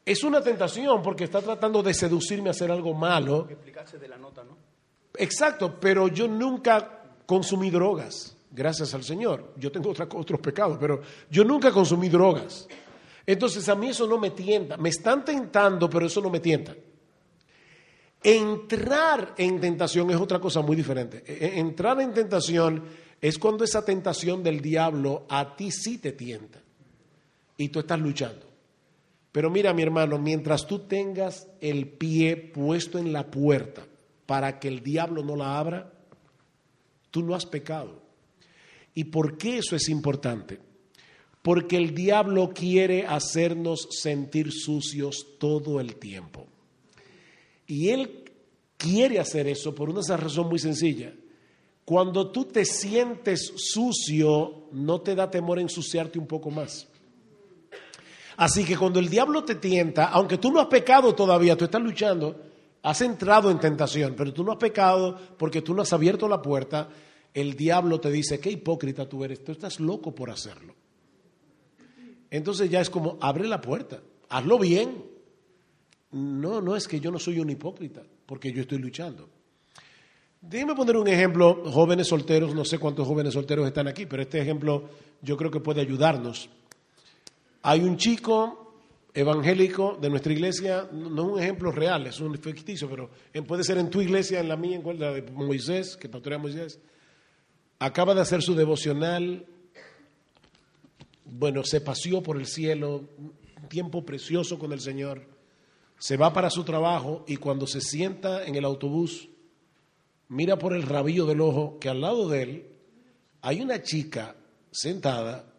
es 0.03 0.25
una 0.25 0.41
tentación 0.41 1.01
porque 1.01 1.23
está 1.23 1.41
tratando 1.41 1.81
de 1.81 1.93
seducirme 1.93 2.49
a 2.49 2.51
hacer 2.51 2.69
algo 2.69 2.93
malo. 2.93 3.47
Explicarse 3.49 3.97
de 3.97 4.09
la 4.09 4.17
nota, 4.17 4.43
¿no? 4.43 4.57
Exacto, 5.15 5.79
pero 5.79 6.09
yo 6.09 6.27
nunca 6.27 7.01
consumí 7.25 7.69
drogas, 7.69 8.35
gracias 8.51 8.93
al 8.93 9.05
Señor. 9.05 9.53
Yo 9.55 9.71
tengo 9.71 9.91
otros 9.91 10.41
pecados, 10.41 10.77
pero 10.77 10.99
yo 11.31 11.45
nunca 11.45 11.71
consumí 11.71 12.09
drogas. 12.09 12.67
Entonces 13.25 13.69
a 13.69 13.75
mí 13.75 13.87
eso 13.87 14.05
no 14.05 14.17
me 14.17 14.31
tienta. 14.31 14.75
Me 14.75 14.89
están 14.89 15.23
tentando, 15.23 15.89
pero 15.89 16.07
eso 16.07 16.19
no 16.19 16.29
me 16.29 16.41
tienta. 16.41 16.75
Entrar 18.21 19.33
en 19.37 19.61
tentación 19.61 20.11
es 20.11 20.17
otra 20.17 20.41
cosa 20.41 20.59
muy 20.59 20.75
diferente. 20.75 21.23
E, 21.25 21.45
e, 21.45 21.59
entrar 21.59 22.01
en 22.01 22.13
tentación 22.13 22.83
es 23.23 23.39
cuando 23.39 23.63
esa 23.63 23.85
tentación 23.85 24.43
del 24.43 24.59
diablo 24.59 25.25
a 25.29 25.55
ti 25.55 25.71
sí 25.71 25.97
te 25.97 26.11
tienta 26.11 26.61
y 27.55 27.69
tú 27.69 27.79
estás 27.79 27.97
luchando. 27.97 28.45
Pero 29.31 29.49
mira, 29.49 29.73
mi 29.73 29.81
hermano, 29.81 30.19
mientras 30.19 30.67
tú 30.67 30.79
tengas 30.79 31.47
el 31.61 31.87
pie 31.87 32.35
puesto 32.35 32.99
en 32.99 33.13
la 33.13 33.31
puerta 33.31 33.87
para 34.25 34.59
que 34.59 34.67
el 34.67 34.83
diablo 34.83 35.23
no 35.23 35.37
la 35.37 35.57
abra, 35.57 35.93
tú 37.11 37.23
no 37.23 37.33
has 37.33 37.45
pecado. 37.45 38.03
¿Y 38.93 39.05
por 39.05 39.37
qué 39.37 39.59
eso 39.59 39.77
es 39.77 39.87
importante? 39.87 40.59
Porque 41.41 41.77
el 41.77 41.95
diablo 41.95 42.51
quiere 42.53 43.07
hacernos 43.07 43.87
sentir 43.89 44.51
sucios 44.51 45.37
todo 45.39 45.79
el 45.79 45.95
tiempo. 45.95 46.45
Y 47.67 47.87
él 47.87 48.25
quiere 48.75 49.19
hacer 49.19 49.47
eso 49.47 49.73
por 49.73 49.89
una 49.89 50.17
razón 50.17 50.49
muy 50.49 50.59
sencilla. 50.59 51.13
Cuando 51.85 52.31
tú 52.31 52.45
te 52.45 52.65
sientes 52.65 53.53
sucio, 53.57 54.67
no 54.71 55.01
te 55.01 55.15
da 55.15 55.29
temor 55.29 55.59
ensuciarte 55.59 56.17
un 56.17 56.27
poco 56.27 56.49
más. 56.49 56.87
Así 58.37 58.63
que 58.63 58.77
cuando 58.77 58.99
el 58.99 59.09
diablo 59.09 59.43
te 59.43 59.55
tienta, 59.55 60.05
aunque 60.05 60.37
tú 60.37 60.51
no 60.51 60.59
has 60.59 60.67
pecado 60.67 61.13
todavía, 61.13 61.57
tú 61.57 61.65
estás 61.65 61.81
luchando, 61.81 62.39
has 62.81 63.01
entrado 63.01 63.51
en 63.51 63.59
tentación, 63.59 64.15
pero 64.15 64.33
tú 64.33 64.43
no 64.43 64.53
has 64.53 64.57
pecado 64.57 65.19
porque 65.37 65.61
tú 65.61 65.73
no 65.73 65.81
has 65.81 65.93
abierto 65.93 66.27
la 66.27 66.41
puerta, 66.41 66.89
el 67.33 67.55
diablo 67.55 67.99
te 67.99 68.11
dice, 68.11 68.39
qué 68.39 68.49
hipócrita 68.49 69.07
tú 69.07 69.23
eres, 69.23 69.43
tú 69.43 69.51
estás 69.51 69.79
loco 69.79 70.15
por 70.15 70.29
hacerlo. 70.29 70.75
Entonces 72.29 72.69
ya 72.69 72.81
es 72.81 72.89
como, 72.89 73.17
abre 73.21 73.47
la 73.47 73.61
puerta, 73.61 74.01
hazlo 74.29 74.57
bien. 74.57 75.05
No, 76.11 76.61
no 76.61 76.75
es 76.75 76.87
que 76.87 76.99
yo 76.99 77.11
no 77.11 77.19
soy 77.19 77.39
un 77.39 77.49
hipócrita, 77.49 78.03
porque 78.25 78.51
yo 78.51 78.61
estoy 78.61 78.79
luchando. 78.79 79.29
Déjeme 80.45 80.75
poner 80.75 80.97
un 80.97 81.07
ejemplo, 81.07 81.63
jóvenes 81.71 82.07
solteros, 82.07 82.53
no 82.53 82.65
sé 82.65 82.77
cuántos 82.77 83.07
jóvenes 83.07 83.33
solteros 83.33 83.65
están 83.65 83.87
aquí, 83.87 84.05
pero 84.05 84.23
este 84.23 84.41
ejemplo 84.41 84.89
yo 85.21 85.37
creo 85.37 85.49
que 85.49 85.61
puede 85.61 85.79
ayudarnos. 85.79 86.49
Hay 87.61 87.79
un 87.79 87.95
chico 87.95 88.73
evangélico 89.13 89.97
de 90.01 90.09
nuestra 90.09 90.33
iglesia, 90.33 90.89
no 90.91 91.07
es 91.07 91.31
un 91.31 91.39
ejemplo 91.39 91.71
real, 91.71 92.07
es 92.07 92.19
un 92.19 92.37
ficticio, 92.37 92.89
pero 92.89 93.09
puede 93.47 93.63
ser 93.63 93.77
en 93.77 93.89
tu 93.89 94.01
iglesia, 94.01 94.41
en 94.41 94.49
la 94.49 94.57
mía, 94.57 94.81
en 94.83 94.99
la 94.99 95.13
de 95.13 95.21
Moisés, 95.31 95.95
que 95.95 96.09
pastorea 96.09 96.37
Moisés. 96.37 96.77
Acaba 97.79 98.13
de 98.13 98.19
hacer 98.19 98.41
su 98.41 98.53
devocional, 98.53 99.45
bueno, 101.23 101.63
se 101.63 101.79
paseó 101.79 102.21
por 102.21 102.35
el 102.35 102.47
cielo, 102.47 103.05
un 103.17 103.69
tiempo 103.69 104.03
precioso 104.03 104.59
con 104.59 104.73
el 104.73 104.81
Señor, 104.81 105.25
se 105.97 106.17
va 106.17 106.33
para 106.33 106.49
su 106.49 106.65
trabajo 106.65 107.23
y 107.29 107.37
cuando 107.37 107.65
se 107.65 107.79
sienta 107.79 108.45
en 108.45 108.55
el 108.55 108.65
autobús, 108.65 109.29
mira 110.29 110.57
por 110.57 110.73
el 110.73 110.83
rabillo 110.83 111.25
del 111.25 111.41
ojo 111.41 111.77
que 111.79 111.89
al 111.89 112.01
lado 112.01 112.27
de 112.29 112.41
él 112.43 112.67
hay 113.41 113.61
una 113.61 113.81
chica 113.81 114.35
sentada 114.71 115.53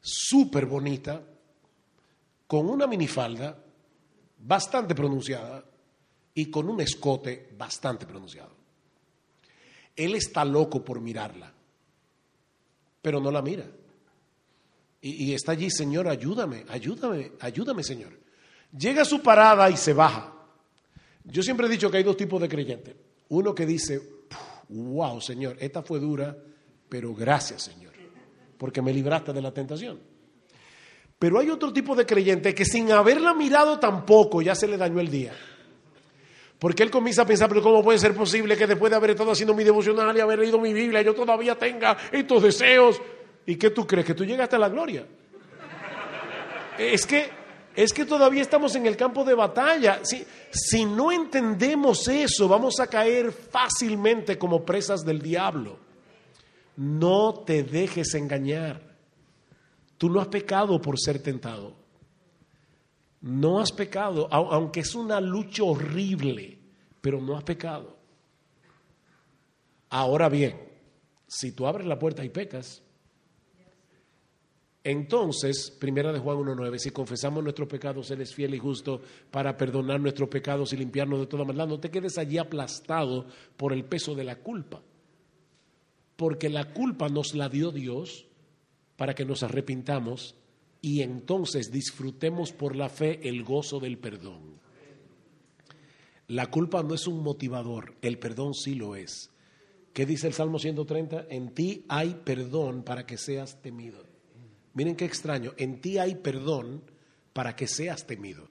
súper 0.00 0.66
bonita, 0.66 1.22
con 2.46 2.68
una 2.68 2.86
minifalda 2.86 3.58
bastante 4.38 4.94
pronunciada 4.94 5.64
y 6.32 6.50
con 6.50 6.68
un 6.68 6.80
escote 6.80 7.50
bastante 7.58 8.06
pronunciado. 8.06 8.54
Él 9.96 10.14
está 10.14 10.44
loco 10.44 10.84
por 10.84 11.00
mirarla, 11.00 11.52
pero 13.02 13.20
no 13.20 13.30
la 13.30 13.42
mira. 13.42 13.66
Y, 15.00 15.32
está 15.34 15.52
allí, 15.52 15.70
Señor, 15.70 16.08
ayúdame, 16.08 16.64
ayúdame, 16.68 17.32
ayúdame, 17.40 17.84
Señor. 17.84 18.18
Llega 18.76 19.02
a 19.02 19.04
su 19.04 19.22
parada 19.22 19.70
y 19.70 19.76
se 19.76 19.92
baja. 19.92 20.32
Yo 21.24 21.42
siempre 21.42 21.66
he 21.66 21.70
dicho 21.70 21.90
que 21.90 21.98
hay 21.98 22.02
dos 22.02 22.16
tipos 22.16 22.40
de 22.40 22.48
creyentes. 22.48 22.96
Uno 23.28 23.54
que 23.54 23.66
dice, 23.66 24.00
wow, 24.68 25.20
Señor, 25.20 25.56
esta 25.60 25.82
fue 25.82 25.98
dura, 26.00 26.36
pero 26.88 27.14
gracias, 27.14 27.62
Señor 27.62 27.86
porque 28.58 28.82
me 28.82 28.92
libraste 28.92 29.32
de 29.32 29.42
la 29.42 29.52
tentación. 29.52 30.00
Pero 31.18 31.38
hay 31.38 31.50
otro 31.50 31.72
tipo 31.72 31.94
de 31.94 32.04
creyente 32.04 32.54
que 32.54 32.64
sin 32.64 32.92
haberla 32.92 33.34
mirado 33.34 33.78
tampoco 33.78 34.42
ya 34.42 34.54
se 34.54 34.68
le 34.68 34.76
dañó 34.76 35.00
el 35.00 35.10
día. 35.10 35.32
Porque 36.58 36.82
él 36.82 36.90
comienza 36.90 37.22
a 37.22 37.26
pensar, 37.26 37.48
pero 37.48 37.62
¿cómo 37.62 37.82
puede 37.82 37.98
ser 37.98 38.14
posible 38.14 38.56
que 38.56 38.66
después 38.66 38.90
de 38.90 38.96
haber 38.96 39.10
estado 39.10 39.32
haciendo 39.32 39.54
mi 39.54 39.64
devocional 39.64 40.16
y 40.16 40.20
haber 40.20 40.38
leído 40.38 40.58
mi 40.58 40.72
Biblia, 40.72 41.02
yo 41.02 41.14
todavía 41.14 41.54
tenga 41.54 41.96
estos 42.10 42.42
deseos? 42.42 43.00
¿Y 43.44 43.56
qué 43.56 43.70
tú 43.70 43.86
crees? 43.86 44.06
¿Que 44.06 44.14
tú 44.14 44.24
llegaste 44.24 44.56
a 44.56 44.58
la 44.58 44.68
gloria? 44.68 45.06
Es 46.78 47.06
que, 47.06 47.28
es 47.76 47.92
que 47.92 48.06
todavía 48.06 48.40
estamos 48.40 48.74
en 48.74 48.86
el 48.86 48.96
campo 48.96 49.22
de 49.22 49.34
batalla. 49.34 50.00
Si, 50.02 50.24
si 50.50 50.86
no 50.86 51.12
entendemos 51.12 52.08
eso, 52.08 52.48
vamos 52.48 52.80
a 52.80 52.86
caer 52.86 53.30
fácilmente 53.30 54.38
como 54.38 54.64
presas 54.64 55.04
del 55.04 55.20
diablo. 55.20 55.78
No 56.76 57.44
te 57.46 57.62
dejes 57.62 58.14
engañar. 58.14 58.80
Tú 59.98 60.08
no 60.08 60.20
has 60.20 60.28
pecado 60.28 60.80
por 60.80 60.98
ser 60.98 61.22
tentado. 61.22 61.74
No 63.20 63.60
has 63.60 63.72
pecado, 63.72 64.28
aunque 64.30 64.80
es 64.80 64.94
una 64.94 65.20
lucha 65.20 65.62
horrible, 65.64 66.58
pero 67.02 67.20
no 67.20 67.36
has 67.36 67.44
pecado. 67.44 67.96
Ahora 69.90 70.28
bien, 70.30 70.58
si 71.26 71.52
tú 71.52 71.66
abres 71.66 71.86
la 71.86 71.98
puerta 71.98 72.24
y 72.24 72.30
pecas, 72.30 72.82
entonces, 74.88 75.70
primera 75.70 76.12
de 76.12 76.18
Juan 76.18 76.38
1.9, 76.38 76.78
si 76.78 76.90
confesamos 76.90 77.42
nuestros 77.42 77.68
pecados, 77.68 78.10
Él 78.10 78.20
es 78.20 78.34
fiel 78.34 78.54
y 78.54 78.58
justo 78.58 79.00
para 79.30 79.56
perdonar 79.56 80.00
nuestros 80.00 80.28
pecados 80.28 80.72
y 80.72 80.76
limpiarnos 80.76 81.20
de 81.20 81.26
toda 81.26 81.44
maldad. 81.44 81.66
No 81.66 81.80
te 81.80 81.90
quedes 81.90 82.18
allí 82.18 82.38
aplastado 82.38 83.26
por 83.56 83.72
el 83.72 83.84
peso 83.84 84.14
de 84.14 84.24
la 84.24 84.36
culpa 84.36 84.82
porque 86.16 86.48
la 86.48 86.72
culpa 86.72 87.08
nos 87.08 87.34
la 87.34 87.48
dio 87.48 87.70
Dios 87.70 88.26
para 88.96 89.14
que 89.14 89.24
nos 89.24 89.42
arrepintamos 89.42 90.34
y 90.80 91.02
entonces 91.02 91.70
disfrutemos 91.70 92.52
por 92.52 92.74
la 92.74 92.88
fe 92.88 93.28
el 93.28 93.44
gozo 93.44 93.78
del 93.78 93.98
perdón. 93.98 94.56
La 96.28 96.50
culpa 96.50 96.82
no 96.82 96.94
es 96.94 97.06
un 97.06 97.22
motivador, 97.22 97.94
el 98.02 98.18
perdón 98.18 98.54
sí 98.54 98.74
lo 98.74 98.96
es. 98.96 99.30
¿Qué 99.92 100.06
dice 100.06 100.26
el 100.26 100.34
Salmo 100.34 100.58
130? 100.58 101.26
En 101.30 101.54
ti 101.54 101.84
hay 101.88 102.20
perdón 102.24 102.82
para 102.82 103.06
que 103.06 103.16
seas 103.16 103.62
temido. 103.62 104.04
Miren 104.76 104.94
qué 104.94 105.06
extraño, 105.06 105.54
en 105.56 105.80
ti 105.80 105.96
hay 105.96 106.16
perdón 106.16 106.82
para 107.32 107.56
que 107.56 107.66
seas 107.66 108.06
temido. 108.06 108.50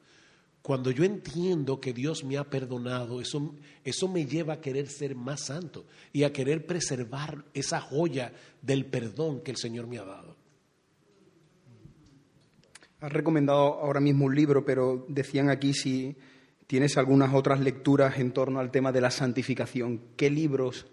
Cuando 0.64 0.90
yo 0.90 1.04
entiendo 1.04 1.80
que 1.80 1.94
Dios 1.94 2.24
me 2.24 2.38
ha 2.38 2.44
perdonado, 2.44 3.22
eso, 3.22 3.54
eso 3.84 4.08
me 4.08 4.26
lleva 4.26 4.56
a 4.56 4.60
querer 4.60 4.88
ser 4.88 5.14
más 5.14 5.42
santo 5.42 5.86
y 6.12 6.24
a 6.24 6.34
querer 6.34 6.66
preservar 6.66 7.46
esa 7.54 7.80
joya 7.80 8.34
del 8.64 8.88
perdón 8.88 9.42
que 9.42 9.52
el 9.52 9.58
Señor 9.58 9.86
me 9.86 10.00
ha 10.00 10.04
dado. 10.04 10.36
Has 13.02 13.14
recomendado 13.14 13.76
ahora 13.76 14.00
mismo 14.00 14.26
un 14.26 14.34
libro, 14.34 14.66
pero 14.66 15.06
decían 15.08 15.52
aquí 15.52 15.76
si 15.76 16.16
tienes 16.66 16.98
algunas 16.98 17.36
otras 17.36 17.60
lecturas 17.60 18.18
en 18.18 18.32
torno 18.32 18.60
al 18.60 18.72
tema 18.72 18.92
de 18.92 19.02
la 19.02 19.12
santificación. 19.12 20.02
¿Qué 20.18 20.32
libros 20.32 20.88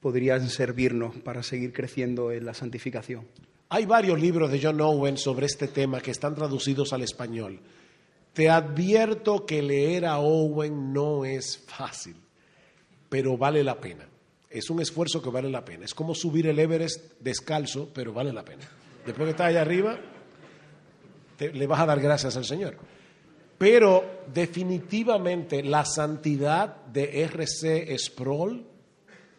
podrían 0.00 0.48
servirnos 0.50 1.16
para 1.18 1.44
seguir 1.44 1.72
creciendo 1.72 2.32
en 2.32 2.44
la 2.44 2.54
santificación? 2.54 3.24
Hay 3.70 3.84
varios 3.84 4.18
libros 4.18 4.50
de 4.50 4.60
John 4.62 4.80
Owen 4.80 5.18
sobre 5.18 5.46
este 5.46 5.68
tema 5.68 6.00
que 6.00 6.10
están 6.10 6.34
traducidos 6.34 6.92
al 6.94 7.02
español. 7.02 7.60
Te 8.32 8.48
advierto 8.48 9.44
que 9.44 9.60
leer 9.60 10.06
a 10.06 10.18
Owen 10.18 10.92
no 10.92 11.26
es 11.26 11.58
fácil, 11.66 12.16
pero 13.10 13.36
vale 13.36 13.62
la 13.62 13.78
pena. 13.78 14.08
Es 14.48 14.70
un 14.70 14.80
esfuerzo 14.80 15.20
que 15.20 15.28
vale 15.28 15.50
la 15.50 15.64
pena. 15.64 15.84
Es 15.84 15.92
como 15.92 16.14
subir 16.14 16.46
el 16.46 16.58
Everest 16.58 17.20
descalzo, 17.20 17.90
pero 17.92 18.14
vale 18.14 18.32
la 18.32 18.42
pena. 18.42 18.66
Después 19.04 19.26
que 19.26 19.30
estás 19.32 19.48
allá 19.48 19.60
arriba, 19.60 19.98
le 21.38 21.66
vas 21.66 21.80
a 21.80 21.86
dar 21.86 22.00
gracias 22.00 22.36
al 22.38 22.46
Señor. 22.46 22.76
Pero 23.58 24.22
definitivamente 24.32 25.62
la 25.62 25.84
santidad 25.84 26.86
de 26.86 27.22
R.C. 27.22 27.98
Sproul. 27.98 28.64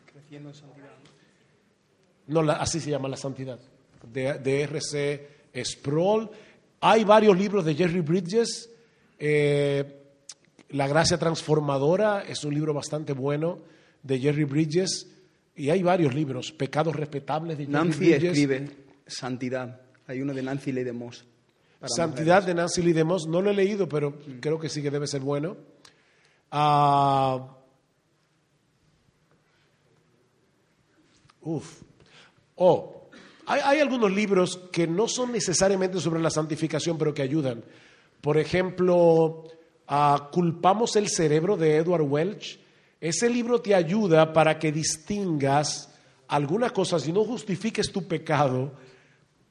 Creciendo 0.05 0.49
en 0.49 0.55
santidad. 0.55 0.89
No, 2.27 2.41
así 2.51 2.79
se 2.79 2.91
llama 2.91 3.07
la 3.07 3.17
santidad. 3.17 3.59
De, 4.03 4.39
de 4.39 4.61
R.C. 4.61 5.27
Sproul. 5.63 6.29
Hay 6.81 7.03
varios 7.03 7.37
libros 7.37 7.65
de 7.65 7.75
Jerry 7.75 8.01
Bridges 8.01 8.69
eh, 9.19 9.99
la 10.69 10.87
gracia 10.87 11.17
transformadora 11.17 12.23
es 12.23 12.43
un 12.45 12.53
libro 12.53 12.73
bastante 12.73 13.11
bueno 13.11 13.59
de 14.01 14.19
Jerry 14.19 14.45
Bridges 14.45 15.07
y 15.55 15.69
hay 15.69 15.83
varios 15.83 16.15
libros, 16.15 16.53
Pecados 16.53 16.95
respetables 16.95 17.57
de 17.57 17.65
Jerry 17.65 17.73
Nancy 17.73 18.13
escribe 18.13 18.69
Santidad. 19.05 19.81
Hay 20.07 20.21
uno 20.21 20.33
de 20.33 20.41
Nancy 20.41 20.71
Lee 20.71 20.83
de 20.83 20.93
Moss. 20.93 21.25
Santidad 21.83 22.43
de 22.43 22.53
Nancy 22.53 22.81
Lee 22.81 22.93
de 22.93 23.03
Moss, 23.03 23.27
no 23.27 23.41
lo 23.41 23.51
he 23.51 23.53
leído, 23.53 23.89
pero 23.89 24.17
creo 24.39 24.59
que 24.59 24.69
sí 24.69 24.81
que 24.81 24.89
debe 24.89 25.07
ser 25.07 25.21
bueno. 25.21 25.57
Ah, 26.51 27.55
Uf. 31.41 31.81
O 32.55 32.98
hay, 33.49 33.79
algunos 33.79 34.11
libros 34.11 34.59
que 34.71 34.87
no 34.87 35.07
son 35.07 35.31
necesariamente 35.31 35.99
sobre 35.99 36.21
la 36.21 36.29
santificación, 36.29 36.97
pero 36.97 37.13
que 37.13 37.21
ayudan. 37.23 37.63
Por 38.21 38.37
ejemplo, 38.37 39.43
a 39.87 40.29
Culpamos 40.31 40.95
el 40.95 41.09
cerebro 41.09 41.57
de 41.57 41.77
Edward 41.77 42.03
Welch. 42.03 42.59
Ese 43.01 43.29
libro 43.29 43.59
te 43.61 43.73
ayuda 43.73 44.33
para 44.33 44.59
que 44.59 44.71
distingas 44.71 45.89
algunas 46.27 46.71
cosas 46.73 47.07
y 47.07 47.11
no 47.11 47.23
justifiques 47.23 47.91
tu 47.91 48.07
pecado 48.07 48.71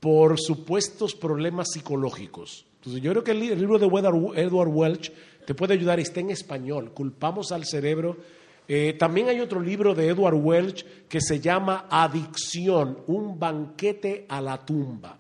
por 0.00 0.38
supuestos 0.38 1.14
problemas 1.14 1.68
psicológicos. 1.72 2.66
Entonces, 2.76 3.02
yo 3.02 3.10
creo 3.10 3.24
que 3.24 3.32
el 3.32 3.40
li- 3.40 3.48
el 3.50 3.58
libro 3.58 3.78
de 3.78 3.86
Edward 3.86 4.38
Edward 4.38 4.68
Welch 4.68 5.12
te 5.44 5.54
puede 5.54 5.74
ayudar, 5.74 5.98
está 5.98 6.20
en 6.20 6.30
español, 6.30 6.92
Culpamos 6.92 7.50
al 7.52 7.64
cerebro. 7.64 8.16
Eh, 8.70 8.92
también 8.92 9.30
hay 9.30 9.40
otro 9.40 9.60
libro 9.60 9.94
de 9.94 10.08
Edward 10.08 10.34
Welch 10.34 10.84
que 11.08 11.22
se 11.22 11.40
llama 11.40 11.86
Adicción, 11.90 12.98
un 13.06 13.38
banquete 13.38 14.26
a 14.28 14.42
la 14.42 14.62
tumba. 14.64 15.18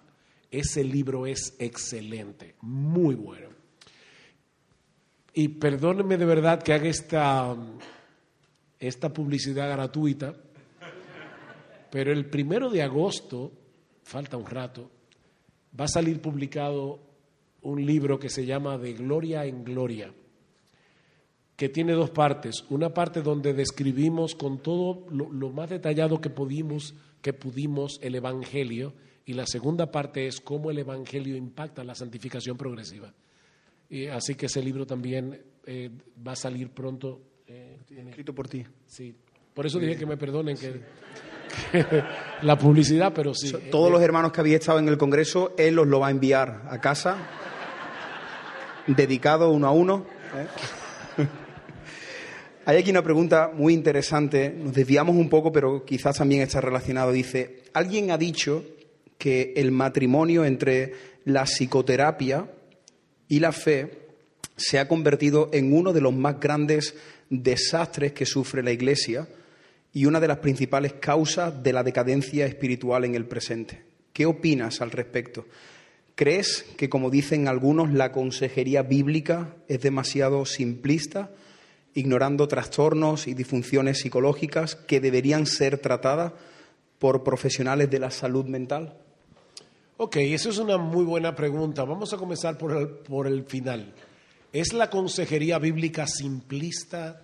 Ese 0.50 0.84
libro 0.84 1.26
es 1.26 1.56
excelente, 1.58 2.56
muy 2.60 3.14
bueno. 3.14 3.48
Y 5.32 5.48
perdónenme 5.48 6.18
de 6.18 6.26
verdad 6.26 6.62
que 6.62 6.74
haga 6.74 6.88
esta, 6.88 7.56
esta 8.78 9.12
publicidad 9.14 9.70
gratuita, 9.70 10.34
pero 11.90 12.12
el 12.12 12.26
primero 12.26 12.68
de 12.68 12.82
agosto, 12.82 13.52
falta 14.02 14.36
un 14.36 14.46
rato, 14.46 14.90
va 15.78 15.86
a 15.86 15.88
salir 15.88 16.20
publicado 16.20 17.00
un 17.62 17.84
libro 17.84 18.18
que 18.18 18.28
se 18.28 18.44
llama 18.44 18.76
De 18.76 18.92
Gloria 18.92 19.46
en 19.46 19.64
Gloria, 19.64 20.12
que 21.58 21.68
tiene 21.68 21.92
dos 21.92 22.10
partes. 22.10 22.64
Una 22.70 22.94
parte 22.94 23.20
donde 23.20 23.52
describimos 23.52 24.34
con 24.34 24.58
todo 24.62 25.04
lo, 25.10 25.30
lo 25.30 25.50
más 25.50 25.68
detallado 25.68 26.20
que 26.20 26.30
pudimos, 26.30 26.94
que 27.20 27.32
pudimos 27.34 27.98
el 28.00 28.14
Evangelio, 28.14 28.94
y 29.26 29.32
la 29.34 29.44
segunda 29.44 29.90
parte 29.90 30.26
es 30.28 30.40
cómo 30.40 30.70
el 30.70 30.78
Evangelio 30.78 31.36
impacta 31.36 31.82
la 31.84 31.94
santificación 31.94 32.56
progresiva. 32.56 33.12
Y 33.90 34.06
así 34.06 34.36
que 34.36 34.46
ese 34.46 34.62
libro 34.62 34.86
también 34.86 35.42
eh, 35.66 35.90
va 36.26 36.32
a 36.32 36.36
salir 36.36 36.70
pronto. 36.70 37.20
eh, 37.48 37.76
Escrito 38.08 38.32
por 38.34 38.48
ti. 38.48 38.64
sí. 38.86 39.14
Por 39.52 39.66
eso 39.66 39.80
dije 39.80 39.96
que 39.96 40.06
me 40.06 40.16
perdonen 40.16 40.56
que, 40.56 40.80
que 41.72 42.02
la 42.42 42.56
publicidad, 42.56 43.12
pero 43.12 43.34
sí. 43.34 43.48
So- 43.48 43.58
Todos 43.72 43.90
los 43.90 44.00
hermanos 44.00 44.30
que 44.30 44.38
habéis 44.40 44.60
estado 44.60 44.78
en 44.78 44.86
el 44.86 44.96
Congreso, 44.96 45.52
él 45.58 45.76
os 45.80 45.88
lo 45.88 45.98
va 45.98 46.06
a 46.06 46.10
enviar 46.12 46.62
a 46.70 46.80
casa, 46.80 47.16
dedicado 48.86 49.50
uno 49.50 49.66
a 49.66 49.72
uno. 49.72 50.06
Hay 52.68 52.76
aquí 52.76 52.90
una 52.90 53.02
pregunta 53.02 53.50
muy 53.54 53.72
interesante, 53.72 54.50
nos 54.50 54.74
desviamos 54.74 55.16
un 55.16 55.30
poco, 55.30 55.50
pero 55.50 55.86
quizás 55.86 56.18
también 56.18 56.42
está 56.42 56.60
relacionado. 56.60 57.12
Dice, 57.12 57.62
alguien 57.72 58.10
ha 58.10 58.18
dicho 58.18 58.62
que 59.16 59.54
el 59.56 59.72
matrimonio 59.72 60.44
entre 60.44 60.92
la 61.24 61.46
psicoterapia 61.46 62.46
y 63.26 63.40
la 63.40 63.52
fe 63.52 64.08
se 64.58 64.78
ha 64.78 64.86
convertido 64.86 65.48
en 65.54 65.72
uno 65.72 65.94
de 65.94 66.02
los 66.02 66.14
más 66.14 66.40
grandes 66.40 66.94
desastres 67.30 68.12
que 68.12 68.26
sufre 68.26 68.62
la 68.62 68.72
Iglesia 68.72 69.26
y 69.94 70.04
una 70.04 70.20
de 70.20 70.28
las 70.28 70.40
principales 70.40 70.92
causas 70.92 71.62
de 71.62 71.72
la 71.72 71.82
decadencia 71.82 72.44
espiritual 72.44 73.06
en 73.06 73.14
el 73.14 73.24
presente. 73.24 73.82
¿Qué 74.12 74.26
opinas 74.26 74.82
al 74.82 74.90
respecto? 74.90 75.46
¿Crees 76.14 76.66
que, 76.76 76.90
como 76.90 77.08
dicen 77.08 77.48
algunos, 77.48 77.94
la 77.94 78.12
consejería 78.12 78.82
bíblica 78.82 79.56
es 79.68 79.80
demasiado 79.80 80.44
simplista, 80.44 81.30
ignorando 81.98 82.46
trastornos 82.46 83.26
y 83.26 83.34
disfunciones 83.34 83.98
psicológicas 83.98 84.76
que 84.76 85.00
deberían 85.00 85.46
ser 85.46 85.78
tratadas 85.78 86.32
por 87.00 87.24
profesionales 87.24 87.90
de 87.90 87.98
la 87.98 88.12
salud 88.12 88.44
mental? 88.44 88.94
Ok, 89.96 90.16
eso 90.16 90.50
es 90.50 90.58
una 90.58 90.78
muy 90.78 91.04
buena 91.04 91.34
pregunta. 91.34 91.82
Vamos 91.82 92.12
a 92.12 92.16
comenzar 92.16 92.56
por 92.56 92.76
el, 92.76 92.88
por 92.88 93.26
el 93.26 93.42
final. 93.44 93.92
¿Es 94.52 94.72
la 94.72 94.88
consejería 94.90 95.58
bíblica 95.58 96.06
simplista? 96.06 97.20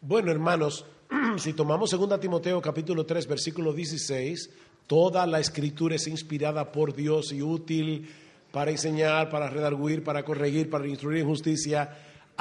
Bueno, 0.00 0.30
hermanos, 0.30 0.86
si 1.38 1.52
tomamos 1.52 1.90
2 1.90 2.20
Timoteo 2.20 2.62
capítulo 2.62 3.04
3, 3.04 3.26
versículo 3.26 3.72
16, 3.72 4.50
toda 4.86 5.26
la 5.26 5.40
escritura 5.40 5.96
es 5.96 6.06
inspirada 6.06 6.70
por 6.70 6.94
Dios 6.94 7.32
y 7.32 7.42
útil 7.42 8.08
para 8.52 8.70
enseñar, 8.70 9.28
para 9.28 9.50
redarguir, 9.50 10.04
para 10.04 10.24
corregir, 10.24 10.70
para 10.70 10.86
instruir 10.86 11.22
en 11.22 11.26
justicia, 11.26 11.90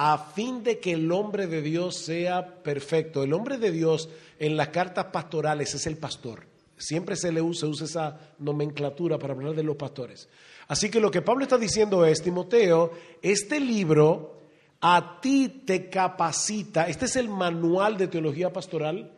a 0.03 0.17
fin 0.17 0.63
de 0.63 0.79
que 0.79 0.93
el 0.93 1.11
hombre 1.11 1.45
de 1.45 1.61
Dios 1.61 1.95
sea 1.95 2.55
perfecto. 2.63 3.21
El 3.21 3.33
hombre 3.33 3.59
de 3.59 3.71
Dios 3.71 4.09
en 4.39 4.57
las 4.57 4.69
cartas 4.69 5.05
pastorales 5.13 5.75
es 5.75 5.85
el 5.85 5.97
pastor. 5.97 6.47
Siempre 6.75 7.15
se 7.15 7.31
le 7.31 7.39
usa, 7.39 7.67
usa 7.67 7.85
esa 7.85 8.19
nomenclatura 8.39 9.19
para 9.19 9.33
hablar 9.33 9.53
de 9.53 9.61
los 9.61 9.75
pastores. 9.75 10.27
Así 10.67 10.89
que 10.89 10.99
lo 10.99 11.11
que 11.11 11.21
Pablo 11.21 11.43
está 11.43 11.59
diciendo 11.59 12.03
es, 12.03 12.23
Timoteo, 12.23 12.91
este 13.21 13.59
libro 13.59 14.39
a 14.81 15.19
ti 15.21 15.61
te 15.67 15.87
capacita, 15.87 16.87
este 16.87 17.05
es 17.05 17.15
el 17.15 17.29
manual 17.29 17.95
de 17.95 18.07
teología 18.07 18.51
pastoral 18.51 19.11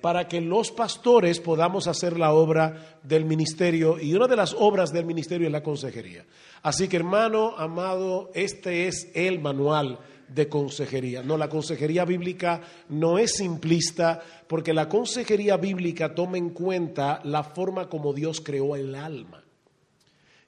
para 0.00 0.26
que 0.26 0.40
los 0.40 0.72
pastores 0.72 1.38
podamos 1.38 1.86
hacer 1.86 2.18
la 2.18 2.32
obra 2.32 2.98
del 3.04 3.24
ministerio 3.24 4.00
y 4.00 4.12
una 4.12 4.26
de 4.26 4.36
las 4.36 4.54
obras 4.58 4.92
del 4.92 5.06
ministerio 5.06 5.46
es 5.46 5.52
la 5.52 5.62
consejería. 5.62 6.24
Así 6.62 6.88
que 6.88 6.96
hermano, 6.96 7.54
amado, 7.56 8.32
este 8.34 8.88
es 8.88 9.08
el 9.14 9.38
manual 9.38 10.00
de 10.28 10.48
consejería. 10.48 11.22
No, 11.22 11.36
la 11.36 11.48
consejería 11.48 12.04
bíblica 12.04 12.60
no 12.88 13.18
es 13.18 13.36
simplista 13.36 14.22
porque 14.46 14.74
la 14.74 14.88
consejería 14.88 15.56
bíblica 15.56 16.14
toma 16.14 16.38
en 16.38 16.50
cuenta 16.50 17.20
la 17.24 17.42
forma 17.42 17.88
como 17.88 18.12
Dios 18.12 18.40
creó 18.40 18.76
el 18.76 18.94
alma. 18.94 19.42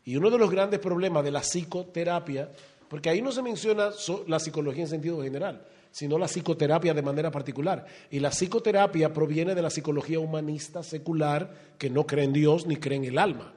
Y 0.05 0.17
uno 0.17 0.31
de 0.31 0.39
los 0.39 0.51
grandes 0.51 0.81
problemas 0.81 1.23
de 1.23 1.31
la 1.31 1.41
psicoterapia, 1.41 2.51
porque 2.89 3.11
ahí 3.11 3.21
no 3.21 3.31
se 3.31 3.43
menciona 3.43 3.91
la 4.27 4.39
psicología 4.39 4.85
en 4.85 4.89
sentido 4.89 5.23
general, 5.23 5.67
sino 5.91 6.19
la 6.19 6.29
psicoterapia 6.29 6.95
de 6.95 7.03
manera 7.03 7.31
particular. 7.31 7.85
Y 8.11 8.19
la 8.19 8.31
psicoterapia 8.31 9.13
proviene 9.13 9.55
de 9.55 9.63
la 9.63 9.71
psicología 9.71 10.19
humanista 10.19 10.83
secular 10.83 11.53
que 11.77 11.91
no 11.91 12.07
cree 12.07 12.25
en 12.25 12.33
Dios 12.33 12.67
ni 12.67 12.77
cree 12.77 12.97
en 12.97 13.05
el 13.05 13.19
alma. 13.19 13.53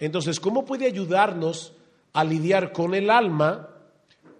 Entonces, 0.00 0.40
¿cómo 0.40 0.64
puede 0.64 0.86
ayudarnos 0.86 1.74
a 2.12 2.24
lidiar 2.24 2.72
con 2.72 2.94
el 2.94 3.10
alma 3.10 3.71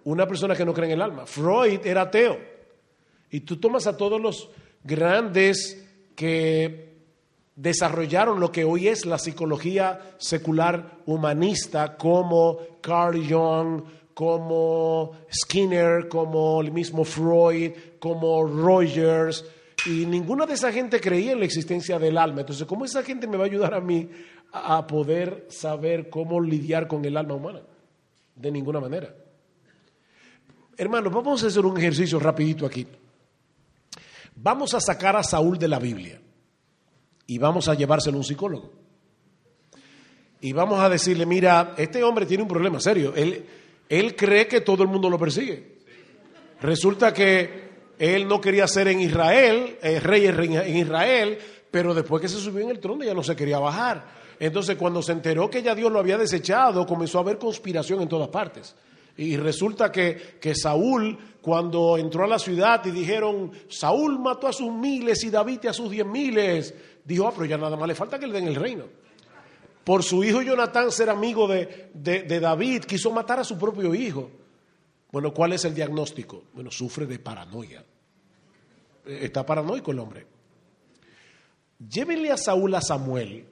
una 0.05 0.27
persona 0.27 0.55
que 0.55 0.65
no 0.65 0.73
cree 0.73 0.87
en 0.87 0.93
el 0.93 1.01
alma? 1.01 1.25
Freud 1.25 1.85
era 1.85 2.01
ateo. 2.03 2.37
Y 3.29 3.41
tú 3.41 3.57
tomas 3.57 3.87
a 3.87 3.97
todos 3.97 4.21
los 4.21 4.49
grandes 4.83 5.87
que 6.15 6.93
desarrollaron 7.55 8.39
lo 8.39 8.51
que 8.51 8.63
hoy 8.63 8.87
es 8.87 9.05
la 9.05 9.17
psicología 9.17 10.15
secular 10.17 10.99
humanista, 11.05 11.97
como 11.97 12.59
Carl 12.81 13.23
Jung, 13.27 13.83
como 14.13 15.11
Skinner, 15.31 16.07
como 16.07 16.61
el 16.61 16.71
mismo 16.71 17.03
Freud, 17.03 17.71
como 17.99 18.43
Rogers, 18.45 19.45
y 19.85 20.05
ninguna 20.05 20.45
de 20.45 20.53
esa 20.53 20.71
gente 20.71 20.99
creía 21.01 21.33
en 21.33 21.39
la 21.39 21.45
existencia 21.45 21.99
del 21.99 22.17
alma. 22.17 22.41
Entonces, 22.41 22.65
¿cómo 22.65 22.85
esa 22.85 23.03
gente 23.03 23.27
me 23.27 23.37
va 23.37 23.43
a 23.43 23.47
ayudar 23.47 23.73
a 23.73 23.81
mí 23.81 24.09
a 24.51 24.85
poder 24.87 25.47
saber 25.49 26.09
cómo 26.09 26.39
lidiar 26.39 26.87
con 26.87 27.03
el 27.03 27.17
alma 27.17 27.35
humana? 27.35 27.61
De 28.35 28.51
ninguna 28.51 28.79
manera. 28.79 29.13
Hermanos, 30.77 31.13
vamos 31.13 31.43
a 31.43 31.47
hacer 31.47 31.65
un 31.65 31.77
ejercicio 31.77 32.19
rapidito 32.19 32.65
aquí. 32.65 32.87
Vamos 34.35 34.73
a 34.73 34.81
sacar 34.81 35.15
a 35.15 35.23
Saúl 35.23 35.57
de 35.57 35.67
la 35.67 35.79
Biblia 35.79 36.19
y 37.27 37.37
vamos 37.37 37.67
a 37.67 37.75
llevárselo 37.75 38.17
a 38.17 38.19
un 38.19 38.23
psicólogo. 38.23 38.71
Y 40.41 40.51
vamos 40.51 40.79
a 40.79 40.89
decirle, 40.89 41.25
mira, 41.25 41.73
este 41.77 42.03
hombre 42.03 42.25
tiene 42.25 42.43
un 42.43 42.49
problema 42.49 42.79
serio. 42.79 43.13
Él, 43.15 43.45
él 43.87 44.15
cree 44.15 44.47
que 44.47 44.61
todo 44.61 44.83
el 44.83 44.89
mundo 44.89 45.09
lo 45.09 45.17
persigue. 45.17 45.77
Resulta 46.61 47.13
que 47.13 47.63
él 47.97 48.27
no 48.27 48.41
quería 48.41 48.67
ser 48.67 48.87
en 48.87 48.99
Israel, 48.99 49.77
eh, 49.81 49.99
rey 49.99 50.25
en 50.25 50.77
Israel, 50.77 51.37
pero 51.69 51.93
después 51.93 52.21
que 52.21 52.27
se 52.27 52.39
subió 52.39 52.63
en 52.63 52.71
el 52.71 52.79
trono 52.79 53.03
ya 53.03 53.13
no 53.13 53.23
se 53.23 53.35
quería 53.35 53.59
bajar. 53.59 54.05
Entonces 54.39 54.75
cuando 54.75 55.01
se 55.01 55.11
enteró 55.11 55.49
que 55.49 55.61
ya 55.61 55.75
Dios 55.75 55.91
lo 55.91 55.99
había 55.99 56.17
desechado, 56.17 56.85
comenzó 56.85 57.19
a 57.19 57.21
haber 57.21 57.37
conspiración 57.37 58.01
en 58.01 58.09
todas 58.09 58.29
partes. 58.29 58.75
Y 59.17 59.37
resulta 59.37 59.91
que, 59.91 60.37
que 60.41 60.55
Saúl, 60.55 61.17
cuando 61.41 61.97
entró 61.97 62.23
a 62.23 62.27
la 62.27 62.39
ciudad 62.39 62.83
y 62.85 62.91
dijeron, 62.91 63.51
Saúl 63.69 64.17
mató 64.19 64.47
a 64.47 64.53
sus 64.53 64.71
miles 64.73 65.23
y 65.23 65.29
David 65.29 65.65
a 65.67 65.73
sus 65.73 65.91
diez 65.91 66.05
miles, 66.05 66.73
dijo, 67.05 67.27
ah, 67.27 67.31
pero 67.33 67.45
ya 67.45 67.57
nada 67.57 67.77
más 67.77 67.87
le 67.87 67.95
falta 67.95 68.17
que 68.17 68.25
le 68.25 68.33
den 68.33 68.47
el 68.47 68.55
reino. 68.55 68.85
Por 69.83 70.01
su 70.01 70.23
hijo 70.23 70.41
Jonatán 70.41 70.91
ser 70.91 71.09
amigo 71.09 71.47
de, 71.47 71.89
de- 71.93 72.39
David, 72.39 72.85
quiso 72.85 73.11
matar 73.11 73.39
a 73.39 73.43
su 73.43 73.57
propio 73.57 73.93
hijo. 73.93 74.31
Bueno, 75.11 75.33
¿cuál 75.33 75.53
es 75.53 75.63
el 75.65 75.75
diagnóstico? 75.75 76.45
Bueno, 76.53 76.71
sufre 76.71 77.05
de 77.05 77.19
paranoia. 77.19 77.83
Eh, 79.05 79.19
Está 79.23 79.45
paranoico 79.45 79.91
el 79.91 79.99
hombre. 79.99 80.25
Llévenle 81.87 82.31
a 82.31 82.37
Saúl 82.37 82.73
a 82.75 82.81
Samuel 82.81 83.45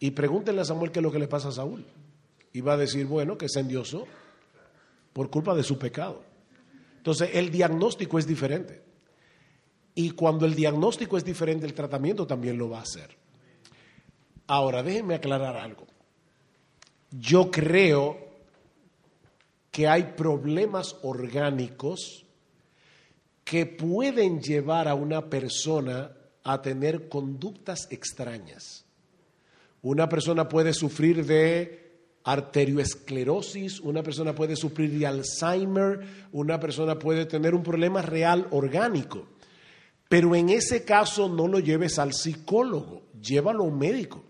y 0.00 0.10
pregúntenle 0.12 0.62
a 0.62 0.64
Samuel 0.64 0.90
qué 0.90 0.98
es 1.00 1.02
lo 1.02 1.12
que 1.12 1.18
le 1.18 1.28
pasa 1.28 1.48
a 1.48 1.52
Saúl. 1.52 1.84
Y 2.52 2.60
va 2.62 2.72
a 2.72 2.76
decir, 2.78 3.06
bueno, 3.06 3.36
que 3.36 3.48
se 3.48 3.60
endiosó 3.60 4.06
por 5.18 5.30
culpa 5.30 5.52
de 5.52 5.64
su 5.64 5.76
pecado. 5.76 6.22
Entonces, 6.98 7.30
el 7.32 7.50
diagnóstico 7.50 8.20
es 8.20 8.26
diferente. 8.28 8.80
Y 9.96 10.12
cuando 10.12 10.46
el 10.46 10.54
diagnóstico 10.54 11.18
es 11.18 11.24
diferente, 11.24 11.66
el 11.66 11.74
tratamiento 11.74 12.24
también 12.24 12.56
lo 12.56 12.70
va 12.70 12.78
a 12.78 12.82
hacer. 12.82 13.16
Ahora, 14.46 14.80
déjenme 14.80 15.16
aclarar 15.16 15.56
algo. 15.56 15.88
Yo 17.10 17.50
creo 17.50 18.28
que 19.72 19.88
hay 19.88 20.14
problemas 20.16 20.94
orgánicos 21.02 22.24
que 23.42 23.66
pueden 23.66 24.40
llevar 24.40 24.86
a 24.86 24.94
una 24.94 25.28
persona 25.28 26.12
a 26.44 26.62
tener 26.62 27.08
conductas 27.08 27.88
extrañas. 27.90 28.84
Una 29.82 30.08
persona 30.08 30.48
puede 30.48 30.72
sufrir 30.74 31.26
de 31.26 31.87
arterioesclerosis, 32.28 33.80
una 33.80 34.02
persona 34.02 34.34
puede 34.34 34.54
sufrir 34.54 34.98
de 34.98 35.06
Alzheimer, 35.06 36.28
una 36.32 36.60
persona 36.60 36.98
puede 36.98 37.24
tener 37.24 37.54
un 37.54 37.62
problema 37.62 38.02
real 38.02 38.46
orgánico. 38.50 39.26
Pero 40.10 40.34
en 40.34 40.50
ese 40.50 40.84
caso 40.84 41.30
no 41.30 41.48
lo 41.48 41.58
lleves 41.58 41.98
al 41.98 42.12
psicólogo, 42.12 43.04
llévalo 43.18 43.64
a 43.64 43.68
un 43.68 43.78
médico. 43.78 44.22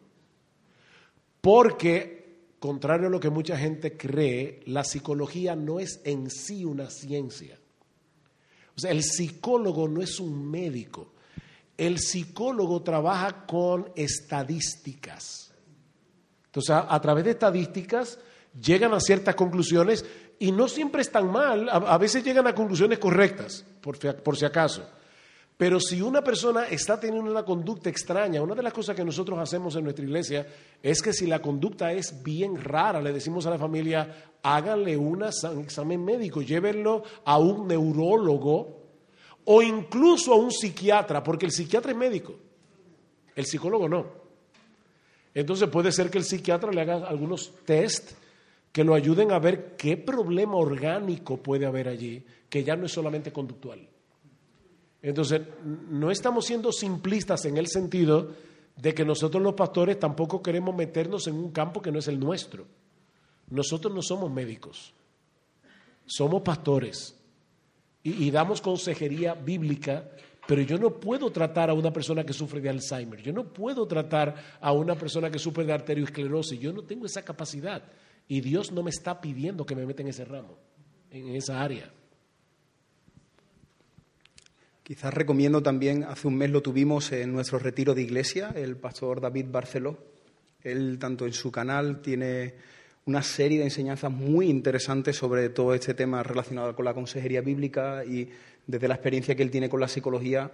Porque, 1.40 2.52
contrario 2.60 3.08
a 3.08 3.10
lo 3.10 3.18
que 3.18 3.30
mucha 3.30 3.58
gente 3.58 3.96
cree, 3.96 4.60
la 4.66 4.84
psicología 4.84 5.56
no 5.56 5.80
es 5.80 6.00
en 6.04 6.30
sí 6.30 6.64
una 6.64 6.90
ciencia. 6.90 7.58
O 8.76 8.80
sea, 8.80 8.92
el 8.92 9.02
psicólogo 9.02 9.88
no 9.88 10.02
es 10.02 10.20
un 10.20 10.48
médico. 10.48 11.14
El 11.76 11.98
psicólogo 11.98 12.80
trabaja 12.82 13.44
con 13.44 13.90
estadísticas. 13.96 15.47
Entonces, 16.48 16.70
a, 16.70 17.00
través 17.00 17.24
de 17.24 17.30
estadísticas 17.30 18.18
llegan 18.60 18.92
a 18.92 19.00
ciertas 19.00 19.34
conclusiones 19.34 20.04
y 20.38 20.52
no 20.52 20.68
siempre 20.68 21.02
están 21.02 21.30
mal, 21.30 21.68
a, 21.70 21.98
veces 21.98 22.24
llegan 22.24 22.46
a 22.46 22.54
conclusiones 22.54 22.98
correctas, 22.98 23.64
por 23.80 24.36
si 24.36 24.44
acaso. 24.44 24.82
Pero 25.58 25.80
si 25.80 26.00
una 26.00 26.22
persona 26.22 26.68
está 26.68 27.00
teniendo 27.00 27.28
una 27.28 27.44
conducta 27.44 27.90
extraña, 27.90 28.40
una 28.40 28.54
de 28.54 28.62
las 28.62 28.72
cosas 28.72 28.94
que 28.94 29.04
nosotros 29.04 29.36
hacemos 29.40 29.74
en 29.74 29.82
nuestra 29.82 30.04
iglesia 30.04 30.46
es 30.80 31.02
que 31.02 31.12
si 31.12 31.26
la 31.26 31.42
conducta 31.42 31.92
es 31.92 32.22
bien 32.22 32.62
rara, 32.62 33.02
le 33.02 33.12
decimos 33.12 33.44
a 33.44 33.50
la 33.50 33.58
familia, 33.58 34.30
háganle 34.40 34.96
un 34.96 35.24
examen 35.24 36.04
médico, 36.04 36.42
llévenlo 36.42 37.02
a 37.24 37.38
un 37.38 37.66
neurólogo 37.66 38.86
o 39.46 39.60
incluso 39.60 40.32
a 40.32 40.36
un 40.36 40.52
psiquiatra, 40.52 41.24
porque 41.24 41.46
el 41.46 41.52
psiquiatra 41.52 41.90
es 41.90 41.98
médico, 41.98 42.36
el 43.34 43.44
psicólogo 43.44 43.88
no. 43.88 44.27
Entonces 45.34 45.68
puede 45.68 45.92
ser 45.92 46.10
que 46.10 46.18
el 46.18 46.24
psiquiatra 46.24 46.72
le 46.72 46.80
haga 46.80 47.06
algunos 47.06 47.52
test 47.64 48.12
que 48.72 48.84
lo 48.84 48.94
ayuden 48.94 49.32
a 49.32 49.38
ver 49.38 49.76
qué 49.76 49.96
problema 49.96 50.56
orgánico 50.56 51.38
puede 51.38 51.66
haber 51.66 51.88
allí, 51.88 52.24
que 52.48 52.64
ya 52.64 52.76
no 52.76 52.86
es 52.86 52.92
solamente 52.92 53.32
conductual. 53.32 53.88
Entonces, 55.02 55.42
no 55.90 56.10
estamos 56.10 56.44
siendo 56.44 56.72
simplistas 56.72 57.44
en 57.44 57.56
el 57.56 57.68
sentido 57.68 58.32
de 58.76 58.94
que 58.94 59.04
nosotros 59.04 59.42
los 59.42 59.54
pastores 59.54 59.98
tampoco 59.98 60.42
queremos 60.42 60.74
meternos 60.74 61.26
en 61.26 61.36
un 61.36 61.50
campo 61.50 61.80
que 61.82 61.92
no 61.92 61.98
es 61.98 62.08
el 62.08 62.18
nuestro. 62.18 62.66
Nosotros 63.50 63.94
no 63.94 64.02
somos 64.02 64.30
médicos, 64.30 64.92
somos 66.06 66.42
pastores 66.42 67.16
y, 68.02 68.30
damos 68.30 68.60
consejería 68.60 69.34
bíblica, 69.34 70.08
pero 70.48 70.62
yo 70.62 70.78
no 70.78 70.98
puedo 70.98 71.30
tratar 71.30 71.68
a 71.68 71.74
una 71.74 71.92
persona 71.92 72.24
que 72.24 72.32
sufre 72.32 72.62
de 72.62 72.70
Alzheimer, 72.70 73.20
yo 73.20 73.34
no 73.34 73.52
puedo 73.52 73.86
tratar 73.86 74.34
a 74.62 74.72
una 74.72 74.94
persona 74.94 75.30
que 75.30 75.38
sufre 75.38 75.62
de 75.66 75.74
arteriosclerosis, 75.74 76.58
yo 76.58 76.72
no 76.72 76.84
tengo 76.84 77.04
esa 77.04 77.22
capacidad 77.22 77.82
y 78.26 78.40
Dios 78.40 78.72
no 78.72 78.82
me 78.82 78.88
está 78.88 79.20
pidiendo 79.20 79.66
que 79.66 79.76
me 79.76 79.84
meta 79.84 80.00
en 80.00 80.08
ese 80.08 80.24
ramo, 80.24 80.56
en 81.10 81.36
esa 81.36 81.60
área. 81.60 81.92
Quizás 84.82 85.12
recomiendo 85.12 85.62
también, 85.62 86.04
hace 86.04 86.26
un 86.26 86.38
mes 86.38 86.48
lo 86.48 86.62
tuvimos 86.62 87.12
en 87.12 87.30
nuestro 87.30 87.58
retiro 87.58 87.94
de 87.94 88.00
iglesia, 88.00 88.54
el 88.56 88.78
pastor 88.78 89.20
David 89.20 89.48
Barceló. 89.50 89.98
Él, 90.62 90.98
tanto 90.98 91.26
en 91.26 91.34
su 91.34 91.52
canal, 91.52 92.00
tiene 92.00 92.54
una 93.04 93.22
serie 93.22 93.58
de 93.58 93.64
enseñanzas 93.64 94.10
muy 94.10 94.48
interesantes 94.48 95.16
sobre 95.16 95.50
todo 95.50 95.74
este 95.74 95.92
tema 95.92 96.22
relacionado 96.22 96.74
con 96.74 96.86
la 96.86 96.94
consejería 96.94 97.42
bíblica 97.42 98.02
y 98.04 98.30
desde 98.68 98.86
la 98.86 98.94
experiencia 98.94 99.34
que 99.34 99.42
él 99.42 99.50
tiene 99.50 99.68
con 99.68 99.80
la 99.80 99.88
psicología, 99.88 100.52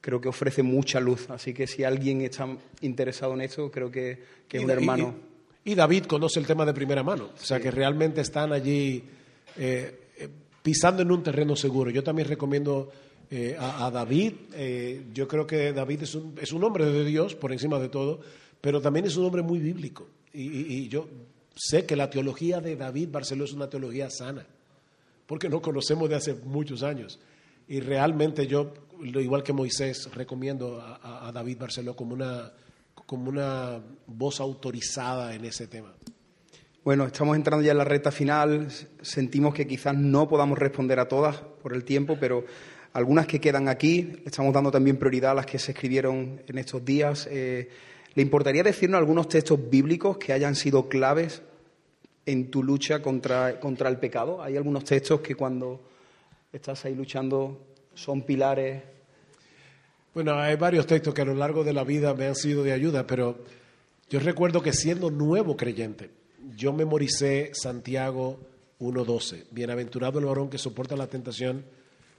creo 0.00 0.20
que 0.20 0.28
ofrece 0.28 0.64
mucha 0.64 0.98
luz. 0.98 1.30
Así 1.30 1.54
que 1.54 1.68
si 1.68 1.84
alguien 1.84 2.22
está 2.22 2.48
interesado 2.80 3.34
en 3.34 3.42
esto, 3.42 3.70
creo 3.70 3.88
que, 3.88 4.18
es 4.50 4.64
un 4.64 4.70
hermano. 4.70 5.14
Y, 5.64 5.76
David 5.76 6.06
conoce 6.06 6.40
el 6.40 6.46
tema 6.46 6.66
de 6.66 6.74
primera 6.74 7.04
mano, 7.04 7.30
o 7.40 7.44
sea 7.44 7.60
que 7.60 7.70
realmente 7.70 8.22
están 8.22 8.52
allí 8.52 9.04
eh, 9.56 10.00
eh, 10.18 10.28
pisando 10.62 11.02
en 11.02 11.12
un 11.12 11.22
terreno 11.22 11.54
seguro. 11.54 11.90
Yo 11.90 12.02
también 12.02 12.26
recomiendo 12.26 12.90
eh, 13.32 13.56
a, 13.56 13.88
David. 13.92 14.32
Eh, 14.54 15.04
yo 15.14 15.28
creo 15.28 15.46
que 15.46 15.72
David 15.72 16.02
es 16.02 16.16
un, 16.16 16.34
es 16.42 16.52
un, 16.52 16.64
hombre 16.64 16.84
de 16.86 17.04
Dios 17.04 17.36
por 17.36 17.52
encima 17.52 17.78
de 17.78 17.88
todo, 17.88 18.20
pero 18.60 18.80
también 18.80 19.06
es 19.06 19.16
un 19.16 19.24
hombre 19.24 19.42
muy 19.42 19.60
bíblico. 19.60 20.08
Y, 20.32 20.88
yo 20.88 21.06
sé 21.54 21.86
que 21.86 21.94
la 21.94 22.10
teología 22.10 22.60
de 22.60 22.74
David 22.74 23.08
Barceló 23.12 23.44
es 23.44 23.52
una 23.52 23.70
teología 23.70 24.10
sana, 24.10 24.44
porque 25.26 25.48
no 25.48 25.62
conocemos 25.62 26.08
de 26.08 26.16
hace 26.16 26.34
muchos 26.34 26.82
años. 26.82 27.20
Y 27.70 27.78
realmente 27.78 28.48
yo, 28.48 28.74
igual 29.00 29.44
que 29.44 29.52
Moisés, 29.52 30.10
recomiendo 30.12 30.82
a, 30.82 31.30
David 31.32 31.56
Barceló 31.56 31.94
como 31.94 32.14
una, 32.14 32.52
como 33.06 33.28
una 33.28 33.80
voz 34.08 34.40
autorizada 34.40 35.32
en 35.36 35.44
ese 35.44 35.68
tema. 35.68 35.94
Bueno, 36.82 37.06
estamos 37.06 37.36
entrando 37.36 37.64
ya 37.64 37.70
en 37.70 37.78
la 37.78 37.84
recta 37.84 38.10
final. 38.10 38.66
Sentimos 39.02 39.54
que 39.54 39.68
quizás 39.68 39.94
no 39.94 40.28
podamos 40.28 40.58
responder 40.58 40.98
a 40.98 41.06
todas 41.06 41.36
por 41.36 41.72
el 41.72 41.84
tiempo, 41.84 42.16
pero 42.18 42.44
algunas 42.92 43.28
que 43.28 43.40
quedan 43.40 43.68
aquí, 43.68 44.16
estamos 44.26 44.52
dando 44.52 44.72
también 44.72 44.96
prioridad 44.96 45.30
a 45.30 45.34
las 45.34 45.46
que 45.46 45.60
se 45.60 45.70
escribieron 45.70 46.42
en 46.48 46.58
estos 46.58 46.84
días. 46.84 47.28
Eh, 47.30 47.68
¿Le 48.14 48.22
importaría 48.22 48.64
decirnos 48.64 48.98
algunos 48.98 49.28
textos 49.28 49.70
bíblicos 49.70 50.18
que 50.18 50.32
hayan 50.32 50.56
sido 50.56 50.88
claves 50.88 51.40
en 52.26 52.50
tu 52.50 52.64
lucha 52.64 53.00
contra, 53.00 53.60
contra 53.60 53.88
el 53.88 53.98
pecado? 53.98 54.42
¿Hay 54.42 54.56
algunos 54.56 54.82
textos 54.82 55.20
que 55.20 55.36
cuando 55.36 55.89
estás 56.52 56.84
ahí 56.84 56.94
luchando 56.94 57.58
son 57.94 58.22
pilares? 58.22 58.82
Bueno, 60.14 60.34
hay 60.34 60.56
varios 60.56 60.86
textos 60.86 61.14
que 61.14 61.22
a 61.22 61.24
lo 61.24 61.34
largo 61.34 61.62
de 61.62 61.72
la 61.72 61.84
vida 61.84 62.14
me 62.14 62.26
han 62.26 62.34
sido 62.34 62.64
de 62.64 62.72
ayuda, 62.72 63.06
pero 63.06 63.38
yo 64.08 64.18
recuerdo 64.18 64.60
que 64.60 64.72
siendo 64.72 65.10
nuevo 65.10 65.56
creyente, 65.56 66.10
yo 66.56 66.72
memoricé 66.72 67.50
Santiago 67.54 68.40
1.12. 68.80 69.44
Bienaventurado 69.50 70.18
el 70.18 70.24
varón 70.24 70.50
que 70.50 70.58
soporta 70.58 70.96
la 70.96 71.06
tentación 71.06 71.64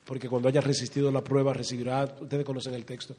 porque 0.06 0.30
cuando 0.30 0.48
haya 0.48 0.62
resistido 0.62 1.12
la 1.12 1.24
prueba 1.24 1.54
recibirá, 1.54 2.04
ustedes 2.20 2.46
conocen 2.46 2.74
el 2.74 2.86
texto. 2.86 3.16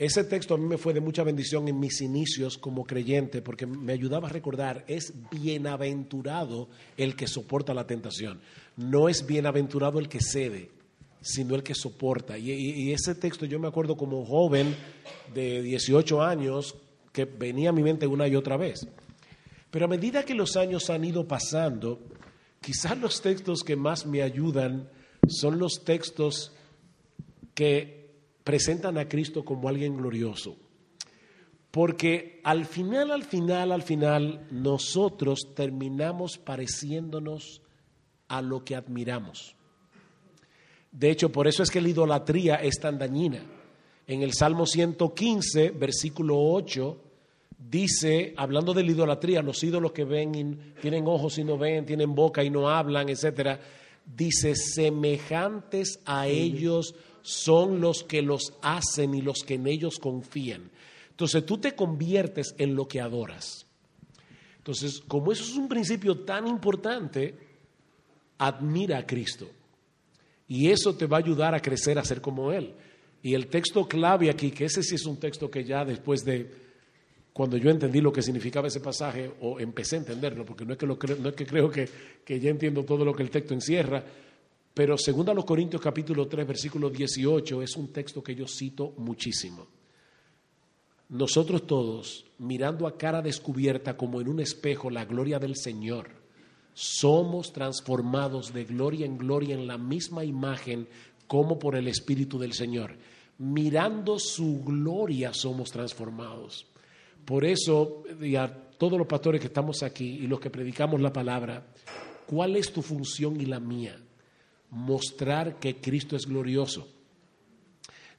Ese 0.00 0.24
texto 0.24 0.54
a 0.54 0.56
mí 0.56 0.64
me 0.64 0.78
fue 0.78 0.94
de 0.94 1.02
mucha 1.02 1.22
bendición 1.24 1.68
en 1.68 1.78
mis 1.78 2.00
inicios 2.00 2.56
como 2.56 2.86
creyente, 2.86 3.42
porque 3.42 3.66
me 3.66 3.92
ayudaba 3.92 4.28
a 4.28 4.32
recordar, 4.32 4.82
es 4.88 5.12
bienaventurado 5.30 6.70
el 6.96 7.14
que 7.14 7.26
soporta 7.26 7.74
la 7.74 7.86
tentación, 7.86 8.40
no 8.78 9.10
es 9.10 9.26
bienaventurado 9.26 9.98
el 9.98 10.08
que 10.08 10.22
cede, 10.22 10.70
sino 11.20 11.54
el 11.54 11.62
que 11.62 11.74
soporta. 11.74 12.38
Y, 12.38 12.90
ese 12.94 13.14
texto 13.14 13.44
yo 13.44 13.60
me 13.60 13.68
acuerdo 13.68 13.94
como 13.94 14.24
joven 14.24 14.74
de 15.34 15.60
18 15.60 16.22
años 16.22 16.76
que 17.12 17.26
venía 17.26 17.68
a 17.68 17.74
mi 17.74 17.82
mente 17.82 18.06
una 18.06 18.26
y 18.26 18.36
otra 18.36 18.56
vez. 18.56 18.88
Pero 19.70 19.84
a 19.84 19.88
medida 19.88 20.24
que 20.24 20.32
los 20.34 20.56
años 20.56 20.88
han 20.88 21.04
ido 21.04 21.28
pasando, 21.28 22.00
quizás 22.62 22.96
los 22.96 23.20
textos 23.20 23.62
que 23.62 23.76
más 23.76 24.06
me 24.06 24.22
ayudan 24.22 24.88
son 25.28 25.58
los 25.58 25.84
textos 25.84 26.54
que 27.54 27.99
presentan 28.50 28.98
a 28.98 29.08
Cristo 29.08 29.44
como 29.44 29.68
alguien 29.68 29.96
glorioso. 29.96 30.56
Porque 31.70 32.40
al 32.42 32.64
final, 32.64 33.12
al 33.12 33.22
final, 33.22 33.70
al 33.70 33.84
final, 33.84 34.48
nosotros 34.50 35.54
terminamos 35.54 36.36
pareciéndonos 36.36 37.62
a 38.26 38.42
lo 38.42 38.64
que 38.64 38.74
admiramos. 38.74 39.54
De 40.90 41.12
hecho, 41.12 41.30
por 41.30 41.46
eso 41.46 41.62
es 41.62 41.70
que 41.70 41.80
la 41.80 41.90
idolatría 41.90 42.56
es 42.56 42.80
tan 42.80 42.98
dañina. 42.98 43.40
En 44.08 44.22
el 44.22 44.32
Salmo 44.32 44.66
115, 44.66 45.70
versículo 45.70 46.36
8, 46.36 47.00
dice, 47.56 48.34
hablando 48.36 48.74
de 48.74 48.82
la 48.82 48.90
idolatría, 48.90 49.42
los 49.42 49.62
ídolos 49.62 49.92
que 49.92 50.02
ven, 50.02 50.74
tienen 50.82 51.06
ojos 51.06 51.38
y 51.38 51.44
no 51.44 51.56
ven, 51.56 51.86
tienen 51.86 52.16
boca 52.16 52.42
y 52.42 52.50
no 52.50 52.68
hablan, 52.68 53.10
etcétera 53.10 53.60
dice, 54.16 54.54
semejantes 54.54 56.00
a 56.04 56.26
ellos 56.26 56.94
son 57.22 57.80
los 57.80 58.04
que 58.04 58.22
los 58.22 58.54
hacen 58.62 59.14
y 59.14 59.22
los 59.22 59.42
que 59.44 59.54
en 59.54 59.66
ellos 59.66 59.98
confían. 59.98 60.70
Entonces 61.10 61.44
tú 61.44 61.58
te 61.58 61.74
conviertes 61.74 62.54
en 62.58 62.74
lo 62.74 62.88
que 62.88 63.00
adoras. 63.00 63.66
Entonces, 64.58 65.02
como 65.06 65.32
eso 65.32 65.42
es 65.42 65.56
un 65.56 65.68
principio 65.68 66.18
tan 66.20 66.46
importante, 66.46 67.34
admira 68.38 68.98
a 68.98 69.06
Cristo. 69.06 69.48
Y 70.48 70.70
eso 70.70 70.94
te 70.94 71.06
va 71.06 71.18
a 71.18 71.20
ayudar 71.20 71.54
a 71.54 71.60
crecer 71.60 71.98
a 71.98 72.04
ser 72.04 72.20
como 72.20 72.52
Él. 72.52 72.74
Y 73.22 73.34
el 73.34 73.48
texto 73.48 73.86
clave 73.86 74.30
aquí, 74.30 74.50
que 74.50 74.64
ese 74.64 74.82
sí 74.82 74.94
es 74.94 75.06
un 75.06 75.18
texto 75.18 75.50
que 75.50 75.64
ya 75.64 75.84
después 75.84 76.24
de 76.24 76.50
cuando 77.32 77.56
yo 77.56 77.70
entendí 77.70 78.00
lo 78.00 78.12
que 78.12 78.22
significaba 78.22 78.68
ese 78.68 78.80
pasaje, 78.80 79.30
o 79.40 79.60
empecé 79.60 79.96
a 79.96 80.00
entenderlo, 80.00 80.44
porque 80.44 80.64
no 80.64 80.72
es 80.72 80.78
que, 80.78 80.86
no 80.86 81.28
es 81.28 81.34
que 81.34 81.46
creo 81.46 81.70
que, 81.70 81.88
que 82.24 82.40
ya 82.40 82.50
entiendo 82.50 82.84
todo 82.84 83.04
lo 83.04 83.14
que 83.14 83.22
el 83.22 83.30
texto 83.30 83.54
encierra, 83.54 84.04
Pero 84.74 84.96
segundo 84.96 85.32
a 85.32 85.34
los 85.34 85.44
Corintios 85.44 85.82
capítulo 85.82 86.28
3 86.28 86.46
versículo 86.46 86.90
18 86.90 87.62
es 87.62 87.76
un 87.76 87.88
texto 87.88 88.22
que 88.22 88.34
yo 88.34 88.46
cito 88.46 88.94
muchísimo. 88.98 89.66
Nosotros 91.08 91.66
todos, 91.66 92.24
mirando 92.38 92.86
a 92.86 92.96
cara 92.96 93.20
descubierta 93.20 93.96
como 93.96 94.20
en 94.20 94.28
un 94.28 94.38
espejo 94.38 94.90
la 94.90 95.04
gloria 95.04 95.40
del 95.40 95.56
Señor, 95.56 96.08
somos 96.72 97.52
transformados 97.52 98.52
de 98.54 98.64
gloria 98.64 99.06
en 99.06 99.18
gloria 99.18 99.56
en 99.56 99.66
la 99.66 99.76
misma 99.76 100.24
imagen 100.24 100.86
como 101.26 101.58
por 101.58 101.74
el 101.74 101.88
Espíritu 101.88 102.38
del 102.38 102.52
Señor. 102.52 102.96
Mirando 103.38 104.20
su 104.20 104.62
gloria 104.62 105.34
somos 105.34 105.72
transformados. 105.72 106.66
Por 107.24 107.44
eso, 107.44 108.04
y 108.20 108.36
a 108.36 108.48
todos 108.78 108.96
los 108.96 109.06
pastores 109.06 109.40
que 109.40 109.48
estamos 109.48 109.82
aquí 109.82 110.06
y 110.06 110.26
los 110.28 110.38
que 110.38 110.50
predicamos 110.50 111.00
la 111.00 111.12
palabra, 111.12 111.66
¿cuál 112.26 112.56
es 112.56 112.72
tu 112.72 112.82
función 112.82 113.40
y 113.40 113.46
la 113.46 113.58
mía? 113.58 113.96
Mostrar 114.70 115.58
que 115.58 115.80
Cristo 115.80 116.16
es 116.16 116.26
glorioso. 116.26 116.86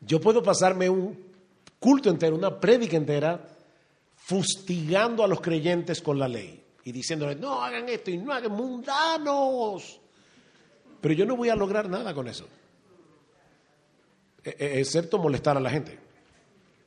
Yo 0.02 0.20
puedo 0.20 0.42
pasarme 0.42 0.90
un 0.90 1.18
culto 1.80 2.10
entero, 2.10 2.36
una 2.36 2.60
prédica 2.60 2.98
entera, 2.98 3.48
fustigando 4.16 5.24
a 5.24 5.28
los 5.28 5.42
creyentes 5.42 6.02
con 6.02 6.20
la 6.20 6.28
ley 6.28 6.64
y 6.84 6.92
diciéndoles, 6.92 7.40
no 7.40 7.64
hagan 7.64 7.88
esto 7.90 8.12
y 8.12 8.18
no 8.18 8.32
hagan 8.32 8.52
mundanos. 8.52 10.00
Pero 11.00 11.14
yo 11.14 11.26
no 11.26 11.36
voy 11.36 11.50
a 11.50 11.56
lograr 11.56 11.90
nada 11.90 12.14
con 12.14 12.28
eso, 12.28 12.48
e, 14.44 14.56
e, 14.58 14.80
excepto 14.80 15.18
molestar 15.18 15.58
a 15.58 15.60
la 15.60 15.70
gente. 15.70 16.00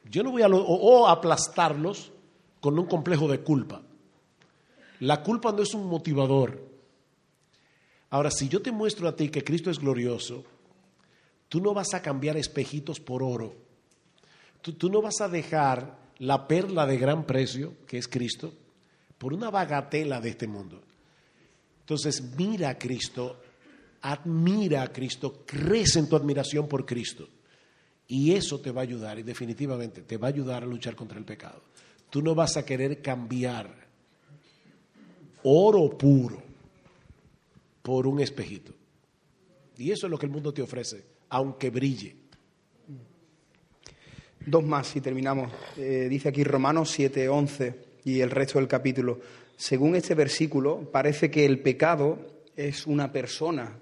Yo 0.04 0.22
no 0.22 0.30
voy 0.30 0.42
a 0.42 0.48
o 0.48 1.08
aplastarlos 1.08 2.12
con 2.60 2.78
un 2.78 2.86
complejo 2.86 3.26
de 3.28 3.40
culpa. 3.40 3.82
La 5.00 5.22
culpa 5.22 5.52
no 5.52 5.62
es 5.62 5.74
un 5.74 5.86
motivador. 5.86 6.74
Ahora, 8.14 8.30
si 8.30 8.48
yo 8.48 8.62
te 8.62 8.70
muestro 8.70 9.08
a 9.08 9.16
ti 9.16 9.28
que 9.28 9.42
Cristo 9.42 9.72
es 9.72 9.80
glorioso, 9.80 10.44
tú 11.48 11.60
no 11.60 11.74
vas 11.74 11.94
a 11.94 12.00
cambiar 12.00 12.36
espejitos 12.36 13.00
por 13.00 13.24
oro 13.24 13.56
Tú, 14.62 14.88
no 14.88 15.02
vas 15.02 15.20
a 15.20 15.28
dejar 15.28 15.98
la 16.18 16.46
perla 16.46 16.86
de 16.86 16.96
gran 16.96 17.26
precio, 17.26 17.74
que 17.88 17.98
es 17.98 18.06
Cristo, 18.06 18.54
por 19.18 19.34
una 19.34 19.50
bagatela 19.50 20.20
de 20.20 20.30
este 20.30 20.46
mundo. 20.46 20.80
Entonces, 21.80 22.22
mira 22.38 22.70
a 22.70 22.78
Cristo, 22.78 23.42
admira 24.00 24.82
a 24.82 24.92
Cristo, 24.92 25.42
crece 25.44 25.98
en 25.98 26.08
tu 26.08 26.14
admiración 26.14 26.68
por 26.68 26.86
Cristo. 26.86 27.28
Y 28.06 28.32
eso 28.32 28.60
te 28.60 28.70
va 28.70 28.82
a 28.82 28.84
ayudar, 28.84 29.18
y 29.18 29.24
definitivamente 29.24 30.02
te 30.02 30.18
va 30.18 30.28
a 30.28 30.30
ayudar 30.30 30.62
a 30.62 30.66
luchar 30.66 30.94
contra 30.94 31.18
el 31.18 31.24
pecado. 31.24 31.60
Tú 32.08 32.22
no 32.22 32.32
vas 32.34 32.56
a 32.56 32.64
querer 32.64 33.02
cambiar 33.02 33.68
oro 35.42 35.90
puro 35.98 36.53
por 37.85 38.07
un 38.07 38.18
espejito. 38.20 38.72
Y 39.76 39.91
eso 39.91 40.07
es 40.07 40.11
lo 40.11 40.18
que 40.18 40.24
el 40.24 40.32
mundo 40.32 40.55
te 40.55 40.62
ofrece, 40.62 41.05
aunque 41.28 41.68
brille. 41.68 42.16
Dos 44.47 44.64
más 44.64 44.97
y 44.97 45.03
terminamos. 45.03 45.53
Eh, 45.76 46.07
dice 46.09 46.30
aquí 46.30 46.45
Romanos 46.45 46.91
7, 46.91 47.28
11 47.28 47.80
y 48.05 48.20
el 48.20 48.30
resto 48.30 48.59
del 48.59 48.68
capítulo. 48.68 49.20
Según 49.59 49.97
este 49.97 50.14
versículo, 50.14 50.91
parece 50.91 51.30
que 51.30 51.45
el 51.45 51.61
pecado 51.61 52.18
es 52.57 52.87
una 52.87 53.12
persona, 53.12 53.78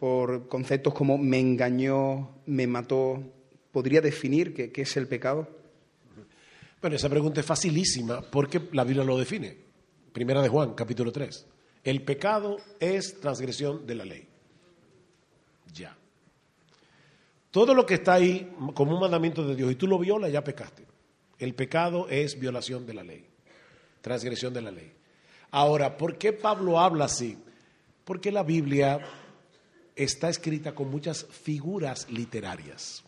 por 0.00 0.48
conceptos 0.48 0.92
como 0.92 1.16
me 1.16 1.38
engañó, 1.38 2.40
me 2.46 2.66
mató. 2.66 3.22
¿Podría 3.70 4.00
definir 4.00 4.52
qué, 4.52 4.72
qué 4.72 4.82
es 4.82 4.96
el 4.96 5.06
pecado? 5.06 5.48
Bueno, 6.80 6.96
esa 6.96 7.08
pregunta 7.08 7.38
es 7.38 7.46
facilísima 7.46 8.20
porque 8.20 8.60
la 8.72 8.82
Biblia 8.82 9.04
lo 9.04 9.16
define. 9.16 9.56
Primera 10.12 10.42
de 10.42 10.48
Juan, 10.48 10.74
capítulo 10.74 11.12
3. 11.12 11.49
El 11.84 12.02
pecado 12.02 12.58
es 12.78 13.20
transgresión 13.20 13.86
de 13.86 13.94
la 13.94 14.04
ley. 14.04 14.28
Ya. 15.72 15.96
Todo 17.50 17.74
lo 17.74 17.86
que 17.86 17.94
está 17.94 18.14
ahí 18.14 18.52
como 18.74 18.94
un 18.94 19.00
mandamiento 19.00 19.46
de 19.46 19.56
Dios 19.56 19.72
y 19.72 19.74
tú 19.74 19.86
lo 19.86 19.98
violas, 19.98 20.30
ya 20.30 20.44
pecaste. 20.44 20.86
El 21.38 21.54
pecado 21.54 22.06
es 22.08 22.38
violación 22.38 22.86
de 22.86 22.94
la 22.94 23.02
ley, 23.02 23.26
transgresión 24.02 24.52
de 24.52 24.60
la 24.60 24.70
ley. 24.70 24.92
Ahora, 25.50 25.96
¿por 25.96 26.18
qué 26.18 26.32
Pablo 26.32 26.78
habla 26.78 27.06
así? 27.06 27.38
Porque 28.04 28.30
la 28.30 28.42
Biblia 28.42 29.00
está 29.96 30.28
escrita 30.28 30.74
con 30.74 30.90
muchas 30.90 31.24
figuras 31.24 32.10
literarias. 32.10 33.02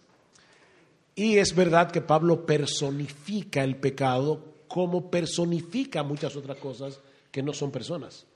Y 1.14 1.36
es 1.36 1.54
verdad 1.54 1.90
que 1.90 2.00
Pablo 2.00 2.46
personifica 2.46 3.62
el 3.62 3.76
pecado 3.76 4.52
como 4.66 5.10
personifica 5.10 6.02
muchas 6.02 6.34
otras 6.36 6.56
cosas 6.56 7.00
que 7.30 7.42
no 7.42 7.52
son 7.52 7.70
personas. 7.70 8.26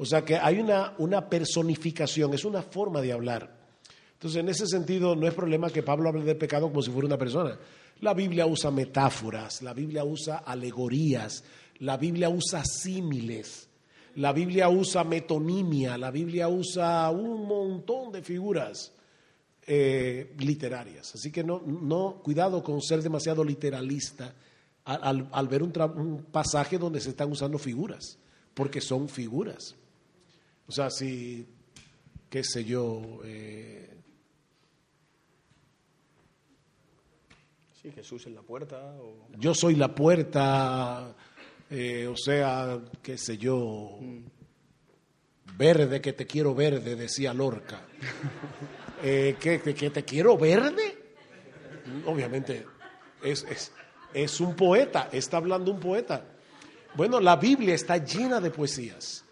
O 0.00 0.06
sea 0.06 0.24
que 0.24 0.36
hay 0.36 0.58
una, 0.58 0.94
una 0.96 1.28
personificación, 1.28 2.32
es 2.32 2.46
una 2.46 2.62
forma 2.62 3.02
de 3.02 3.12
hablar. 3.12 3.54
Entonces, 4.14 4.40
en 4.40 4.48
ese 4.48 4.66
sentido, 4.66 5.14
no 5.14 5.28
es 5.28 5.34
problema 5.34 5.68
que 5.68 5.82
Pablo 5.82 6.08
hable 6.08 6.24
del 6.24 6.38
pecado 6.38 6.68
como 6.68 6.80
si 6.80 6.90
fuera 6.90 7.06
una 7.06 7.18
persona. 7.18 7.58
La 8.00 8.14
Biblia 8.14 8.46
usa 8.46 8.70
metáforas, 8.70 9.60
la 9.60 9.74
Biblia 9.74 10.02
usa 10.02 10.38
alegorías, 10.38 11.44
la 11.80 11.98
Biblia 11.98 12.30
usa 12.30 12.62
símiles, 12.64 13.68
la 14.14 14.32
Biblia 14.32 14.70
usa 14.70 15.04
metonimia, 15.04 15.98
la 15.98 16.10
Biblia 16.10 16.48
usa 16.48 17.10
un 17.10 17.46
montón 17.46 18.10
de 18.10 18.22
figuras 18.22 18.94
eh, 19.66 20.34
literarias. 20.38 21.14
Así 21.14 21.30
que 21.30 21.44
no, 21.44 21.60
no, 21.60 22.22
cuidado 22.22 22.62
con 22.62 22.80
ser 22.80 23.02
demasiado 23.02 23.44
literalista 23.44 24.34
al, 24.86 25.48
ver 25.48 25.62
un, 25.62 26.24
pasaje 26.32 26.78
donde 26.78 27.02
se 27.02 27.10
están 27.10 27.30
usando 27.30 27.58
figuras, 27.58 28.18
porque 28.54 28.80
son 28.80 29.06
figuras. 29.06 29.76
O 30.70 30.72
sea, 30.72 30.88
si, 30.88 31.44
qué 32.30 32.44
sé 32.44 32.64
yo, 32.64 33.18
eh, 33.24 33.88
Sí, 37.82 37.90
Jesús 37.90 38.24
es 38.28 38.32
la 38.32 38.42
puerta. 38.42 38.94
Yo 39.36 39.52
soy 39.52 39.74
la 39.74 39.92
puerta, 39.92 41.16
eh, 41.70 42.06
o 42.06 42.16
sea, 42.16 42.78
qué 43.02 43.18
sé 43.18 43.36
yo, 43.36 43.98
verde 45.56 46.00
que 46.00 46.12
te 46.12 46.24
quiero 46.24 46.54
verde, 46.54 46.94
decía 46.94 47.34
Lorca. 47.34 47.82
Eh, 49.02 49.36
¿que, 49.40 49.58
te 49.58 50.04
quiero 50.04 50.36
verde? 50.36 51.14
Obviamente, 52.04 52.66
es, 53.24 53.44
es, 53.44 53.72
es 54.12 54.38
un 54.40 54.54
poeta, 54.54 55.08
está 55.10 55.38
hablando 55.38 55.72
un 55.72 55.80
poeta. 55.80 56.26
Bueno, 56.94 57.18
la 57.18 57.36
Biblia 57.36 57.74
está 57.74 57.96
llena 57.96 58.42
de 58.42 58.50
poesías. 58.50 59.24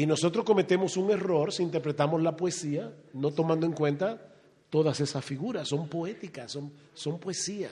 Y 0.00 0.06
nosotros 0.06 0.46
cometemos 0.46 0.96
un 0.96 1.10
error 1.10 1.52
si 1.52 1.62
interpretamos 1.62 2.22
la 2.22 2.34
poesía 2.34 2.90
no 3.12 3.32
tomando 3.32 3.66
en 3.66 3.72
cuenta 3.72 4.32
todas 4.70 4.98
esas 4.98 5.22
figuras. 5.22 5.68
Son 5.68 5.90
poéticas, 5.90 6.52
son, 6.52 6.72
son 6.94 7.20
poesía. 7.20 7.68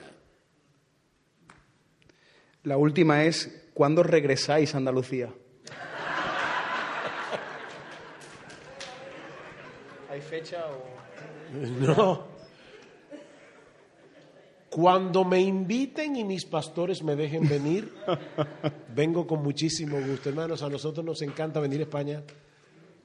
La 2.61 2.77
última 2.77 3.23
es, 3.23 3.71
¿cuándo 3.73 4.03
regresáis 4.03 4.75
a 4.75 4.77
Andalucía? 4.77 5.33
¿Hay 10.11 10.21
fecha 10.21 10.63
o...? 10.67 10.83
No. 11.79 12.28
Cuando 14.69 15.25
me 15.25 15.41
inviten 15.41 16.15
y 16.15 16.23
mis 16.23 16.45
pastores 16.45 17.01
me 17.03 17.15
dejen 17.15 17.49
venir, 17.49 17.91
vengo 18.95 19.25
con 19.25 19.41
muchísimo 19.41 19.99
gusto. 19.99 20.29
Hermanos, 20.29 20.61
a 20.61 20.69
nosotros 20.69 21.03
nos 21.03 21.21
encanta 21.23 21.59
venir 21.59 21.79
a 21.79 21.83
España. 21.83 22.23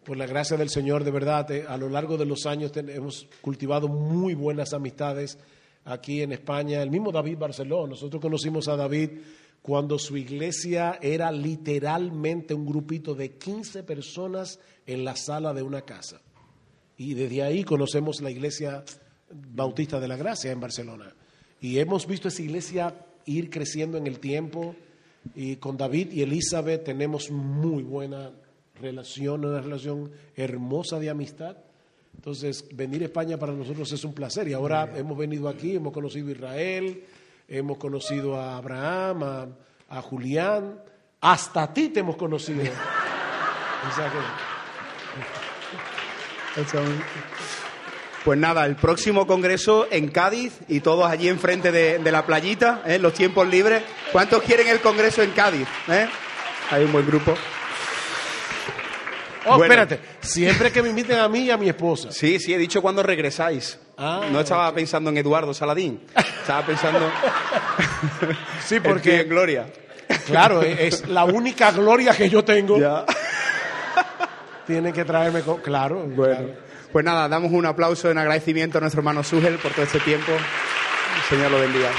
Por 0.04 0.18
la 0.18 0.26
gracia 0.26 0.58
del 0.58 0.68
Señor, 0.68 1.04
de 1.04 1.10
verdad, 1.10 1.50
eh, 1.50 1.64
a 1.66 1.78
lo 1.78 1.88
largo 1.88 2.18
de 2.18 2.26
los 2.26 2.44
años 2.44 2.70
hemos 2.76 3.26
cultivado 3.40 3.88
muy 3.88 4.34
buenas 4.34 4.74
amistades 4.74 5.38
aquí 5.86 6.20
en 6.20 6.32
España. 6.32 6.82
El 6.82 6.90
mismo 6.90 7.10
David 7.10 7.38
Barceló, 7.38 7.86
nosotros 7.86 8.20
conocimos 8.20 8.68
a 8.68 8.76
David 8.76 9.10
cuando 9.62 9.98
su 9.98 10.18
iglesia 10.18 10.98
era 11.00 11.32
literalmente 11.32 12.52
un 12.52 12.66
grupito 12.66 13.14
de 13.14 13.38
15 13.38 13.82
personas 13.84 14.60
en 14.86 15.02
la 15.02 15.16
sala 15.16 15.54
de 15.54 15.62
una 15.62 15.80
casa. 15.80 16.20
Y 16.98 17.14
desde 17.14 17.42
ahí 17.42 17.64
conocemos 17.64 18.20
la 18.20 18.30
iglesia 18.30 18.84
bautista 19.30 19.98
de 19.98 20.08
la 20.08 20.16
gracia 20.16 20.52
en 20.52 20.60
Barcelona. 20.60 21.14
Y 21.64 21.78
hemos 21.78 22.06
visto 22.06 22.28
esa 22.28 22.42
iglesia 22.42 22.94
ir 23.24 23.48
creciendo 23.48 23.96
en 23.96 24.06
el 24.06 24.20
tiempo. 24.20 24.76
Y 25.34 25.56
con 25.56 25.78
David 25.78 26.12
y 26.12 26.20
Elizabeth 26.20 26.84
tenemos 26.84 27.30
muy 27.30 27.82
buena 27.82 28.32
relación, 28.78 29.46
una 29.46 29.62
relación 29.62 30.10
hermosa 30.36 30.98
de 30.98 31.08
amistad. 31.08 31.56
Entonces, 32.14 32.68
venir 32.70 33.00
a 33.00 33.06
España 33.06 33.38
para 33.38 33.54
nosotros 33.54 33.90
es 33.90 34.04
un 34.04 34.12
placer. 34.12 34.46
Y 34.46 34.52
ahora 34.52 34.92
hemos 34.94 35.16
venido 35.16 35.48
aquí, 35.48 35.76
hemos 35.76 35.94
conocido 35.94 36.30
Israel, 36.30 37.02
hemos 37.48 37.78
conocido 37.78 38.36
a 38.36 38.58
Abraham, 38.58 39.54
a, 39.88 40.02
Julián, 40.02 40.78
hasta 41.22 41.62
a 41.62 41.72
ti 41.72 41.88
te 41.88 42.00
hemos 42.00 42.16
conocido. 42.16 42.62
Pues 48.24 48.38
nada, 48.38 48.64
el 48.64 48.76
próximo 48.76 49.26
congreso 49.26 49.86
en 49.90 50.08
Cádiz 50.08 50.54
y 50.68 50.80
todos 50.80 51.10
allí 51.10 51.28
enfrente 51.28 51.70
de, 51.70 51.98
de 51.98 52.12
la 52.12 52.24
playita, 52.24 52.82
¿eh? 52.86 52.98
los 52.98 53.12
tiempos 53.12 53.46
libres. 53.46 53.82
¿Cuántos 54.12 54.42
quieren 54.42 54.68
el 54.68 54.80
congreso 54.80 55.22
en 55.22 55.32
Cádiz? 55.32 55.68
Eh? 55.88 56.08
Hay 56.70 56.84
un 56.84 56.92
buen 56.92 57.06
grupo. 57.06 57.34
Oh, 59.46 59.58
Bueno. 59.58 59.74
espérate. 59.74 60.00
Siempre 60.20 60.72
que 60.72 60.80
me 60.82 60.88
inviten 60.88 61.18
a 61.18 61.28
mí 61.28 61.40
y 61.40 61.50
a 61.50 61.58
mi 61.58 61.68
esposa. 61.68 62.10
Sí, 62.12 62.38
sí, 62.38 62.54
he 62.54 62.58
dicho 62.58 62.80
cuando 62.80 63.02
regresáis. 63.02 63.78
Ah, 63.98 64.22
no 64.32 64.40
estaba 64.40 64.72
pensando 64.74 65.10
en 65.10 65.18
Eduardo 65.18 65.52
Saladín. 65.52 66.00
Estaba 66.16 66.64
pensando 66.64 66.98
Sí, 68.64 68.76
en 68.76 68.82
porque, 68.82 69.20
en 69.20 69.28
Gloria. 69.28 69.66
claro, 70.26 70.62
es 70.62 70.80
es 71.02 71.08
la 71.08 71.24
única 71.26 71.70
gloria 71.72 72.14
que 72.16 72.30
yo 72.30 72.42
tengo. 72.42 72.78
Ya. 72.80 73.04
Tiene 74.66 74.94
que 74.94 75.04
traerme. 75.04 75.42
Claro, 75.62 75.96
Bueno, 76.06 76.36
claro. 76.36 76.54
Pues 76.94 77.04
nada, 77.04 77.28
damos 77.28 77.50
un 77.50 77.66
aplauso 77.66 78.08
en 78.08 78.18
agradecimiento 78.18 78.78
a 78.78 78.80
nuestro 78.80 79.00
hermano 79.00 79.24
Sugel 79.24 79.58
por 79.58 79.72
todo 79.72 79.82
este 79.82 79.98
tiempo. 79.98 80.30
El 80.30 81.22
Señor 81.28 81.50
lo 81.50 81.58
bendiga. 81.58 81.90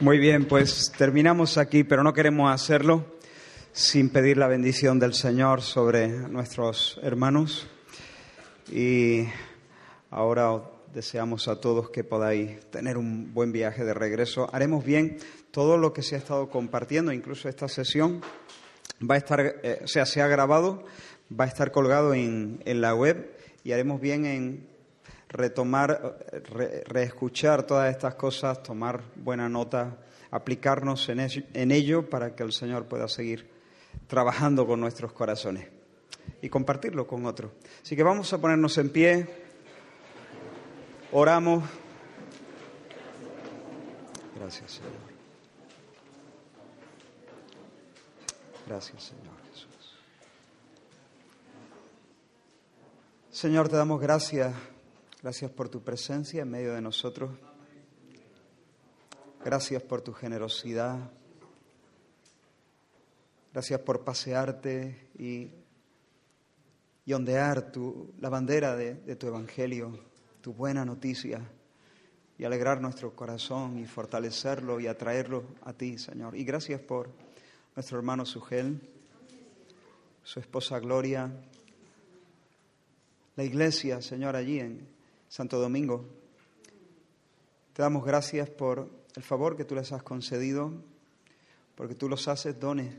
Muy 0.00 0.16
bien, 0.16 0.46
pues 0.46 0.92
terminamos 0.96 1.58
aquí, 1.58 1.84
pero 1.84 2.02
no 2.02 2.14
queremos 2.14 2.50
hacerlo 2.54 3.18
sin 3.72 4.08
pedir 4.08 4.38
la 4.38 4.48
bendición 4.48 4.98
del 4.98 5.12
Señor 5.12 5.60
sobre 5.60 6.08
nuestros 6.08 6.98
hermanos. 7.02 7.68
Y 8.72 9.26
ahora 10.10 10.72
deseamos 10.94 11.48
a 11.48 11.60
todos 11.60 11.90
que 11.90 12.04
podáis 12.04 12.60
tener 12.70 12.96
un 12.96 13.34
buen 13.34 13.52
viaje 13.52 13.84
de 13.84 13.92
regreso. 13.92 14.48
Haremos 14.52 14.84
bien 14.84 15.18
todo 15.50 15.76
lo 15.76 15.92
que 15.92 16.02
se 16.02 16.14
ha 16.14 16.18
estado 16.18 16.48
compartiendo, 16.48 17.12
incluso 17.12 17.48
esta 17.48 17.68
sesión 17.68 18.22
va 19.02 19.16
a 19.16 19.18
estar, 19.18 19.40
eh, 19.40 19.82
sea, 19.86 20.06
se 20.06 20.22
ha 20.22 20.28
grabado, 20.28 20.84
va 21.28 21.44
a 21.44 21.48
estar 21.48 21.72
colgado 21.72 22.14
en, 22.14 22.62
en 22.64 22.80
la 22.80 22.94
web 22.94 23.36
y 23.64 23.72
haremos 23.72 24.00
bien 24.00 24.24
en 24.24 24.68
retomar, 25.28 26.16
re- 26.50 26.84
reescuchar 26.86 27.64
todas 27.66 27.90
estas 27.90 28.14
cosas, 28.14 28.62
tomar 28.62 29.02
buena 29.16 29.48
nota, 29.48 29.98
aplicarnos 30.30 31.08
en 31.08 31.20
en 31.20 31.70
ello 31.72 32.08
para 32.08 32.34
que 32.36 32.44
el 32.44 32.52
Señor 32.52 32.86
pueda 32.86 33.08
seguir 33.08 33.48
trabajando 34.06 34.66
con 34.66 34.80
nuestros 34.80 35.12
corazones 35.12 35.68
y 36.40 36.48
compartirlo 36.48 37.06
con 37.06 37.26
otros. 37.26 37.52
Así 37.82 37.96
que 37.96 38.02
vamos 38.02 38.32
a 38.32 38.40
ponernos 38.40 38.78
en 38.78 38.90
pie, 38.90 39.43
oramos. 41.14 41.62
Gracias, 44.36 44.72
Señor. 44.72 44.92
Gracias, 48.66 49.04
Señor 49.04 49.36
Jesús. 49.52 49.98
Señor, 53.30 53.68
te 53.68 53.76
damos 53.76 54.00
gracias. 54.00 54.54
Gracias 55.22 55.50
por 55.52 55.68
tu 55.68 55.82
presencia 55.82 56.42
en 56.42 56.50
medio 56.50 56.74
de 56.74 56.80
nosotros. 56.80 57.30
Gracias 59.44 59.82
por 59.82 60.02
tu 60.02 60.12
generosidad. 60.12 60.98
Gracias 63.52 63.80
por 63.80 64.02
pasearte 64.02 65.10
y, 65.16 65.52
ondear 67.12 67.70
tu, 67.70 68.12
la 68.18 68.28
bandera 68.30 68.74
de, 68.74 68.94
de 68.94 69.14
tu 69.14 69.28
evangelio, 69.28 69.96
tu 70.44 70.52
buena 70.52 70.84
noticia, 70.84 71.40
y 72.36 72.44
alegrar 72.44 72.78
nuestro 72.82 73.16
corazón 73.16 73.78
y 73.78 73.86
fortalecerlo 73.86 74.78
y 74.78 74.86
atraerlo 74.88 75.44
a 75.62 75.72
ti, 75.72 75.96
Señor. 75.96 76.36
Y 76.36 76.44
gracias 76.44 76.82
por 76.82 77.08
nuestro 77.74 77.96
hermano 77.96 78.26
Sugel, 78.26 78.78
su 80.22 80.40
esposa 80.40 80.78
Gloria, 80.80 81.32
la 83.36 83.42
iglesia, 83.44 84.02
Señor, 84.02 84.36
allí 84.36 84.60
en 84.60 84.86
Santo 85.30 85.58
Domingo. 85.58 86.04
Te 87.72 87.80
damos 87.80 88.04
gracias 88.04 88.50
por 88.50 88.90
el 89.16 89.22
favor 89.22 89.56
que 89.56 89.64
tú 89.64 89.74
les 89.74 89.92
has 89.92 90.02
concedido, 90.02 90.72
porque 91.74 91.94
tú 91.94 92.06
los 92.06 92.28
haces 92.28 92.60
dones 92.60 92.94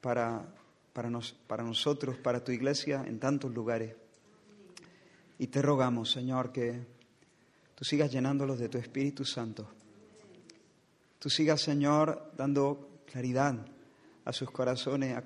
para, 0.00 0.46
para, 0.92 1.10
nos- 1.10 1.32
para 1.48 1.64
nosotros, 1.64 2.16
para 2.18 2.44
tu 2.44 2.52
iglesia 2.52 3.02
en 3.08 3.18
tantos 3.18 3.52
lugares. 3.52 3.96
Y 5.40 5.46
te 5.48 5.62
rogamos, 5.62 6.10
Señor, 6.10 6.52
que 6.52 6.78
tú 7.74 7.84
sigas 7.84 8.12
llenándolos 8.12 8.58
de 8.58 8.68
tu 8.68 8.76
Espíritu 8.78 9.24
Santo. 9.24 9.68
Tú 11.18 11.30
sigas, 11.30 11.62
Señor, 11.62 12.30
dando 12.36 13.00
claridad 13.10 13.66
a 14.24 14.32
sus 14.34 14.50
corazones, 14.50 15.16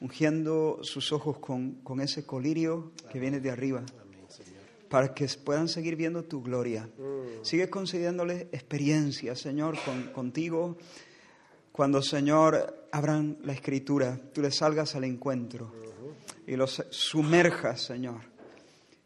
ungiendo 0.00 0.78
sus 0.82 1.12
ojos 1.12 1.38
con, 1.38 1.72
con 1.82 2.00
ese 2.00 2.24
colirio 2.24 2.92
que 3.12 3.18
viene 3.20 3.38
de 3.40 3.50
arriba, 3.50 3.84
para 4.88 5.12
que 5.14 5.26
puedan 5.44 5.68
seguir 5.68 5.96
viendo 5.96 6.24
tu 6.24 6.42
gloria. 6.42 6.88
Sigue 7.42 7.68
concediéndoles 7.68 8.46
experiencias, 8.52 9.38
Señor, 9.40 9.76
con- 9.84 10.04
contigo. 10.12 10.78
Cuando, 11.72 12.00
Señor, 12.00 12.86
abran 12.92 13.36
la 13.42 13.52
escritura, 13.52 14.18
tú 14.32 14.40
les 14.40 14.56
salgas 14.56 14.94
al 14.94 15.04
encuentro 15.04 15.70
y 16.46 16.56
los 16.56 16.82
sumerjas, 16.90 17.82
Señor. 17.82 18.32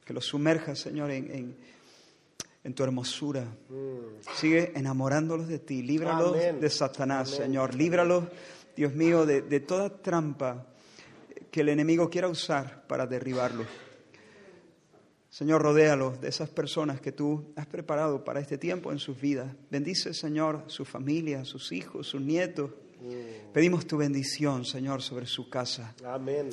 Que 0.09 0.15
los 0.15 0.25
sumerjas, 0.25 0.79
Señor, 0.79 1.11
en, 1.11 1.31
en- 1.31 1.57
en 2.65 2.73
tu 2.75 2.83
hermosura. 2.83 3.45
Sigue 4.37 4.73
enamorándolos 4.75 5.49
de 5.49 5.59
ti. 5.59 5.83
Líbralos 5.83 6.33
Amén. 6.35 6.61
de 6.61 6.71
Satanás, 6.71 7.29
Señor. 7.29 7.75
Líbralos, 7.75 8.25
Dios 8.75 8.95
mío, 8.95 9.27
de, 9.27 9.43
de 9.43 9.61
toda 9.61 9.91
trampa 10.01 10.67
que 11.51 11.61
el 11.61 11.69
enemigo 11.69 12.09
quiera 12.09 12.27
usar 12.29 12.87
para 12.87 13.07
derribarlos. 13.07 13.67
Señor, 15.29 15.61
rodéalos 15.61 16.21
de 16.23 16.29
esas 16.29 16.49
personas 16.49 17.03
que 17.03 17.13
tú 17.13 17.53
has 17.55 17.67
preparado 17.67 18.25
para 18.25 18.41
este 18.41 18.57
tiempo 18.57 18.91
en 18.93 18.99
sus 18.99 19.21
vidas. 19.21 19.55
Bendice, 19.71 20.15
Señor, 20.15 20.65
su 20.69 20.87
familia, 20.87 21.45
sus 21.45 21.71
hijos, 21.71 22.07
sus 22.09 22.23
nietos. 22.23 22.71
Pedimos 23.53 23.87
tu 23.87 23.99
bendición, 23.99 24.65
Señor, 24.65 25.03
sobre 25.03 25.27
su 25.27 25.51
casa. 25.51 25.95
Amén. 26.03 26.49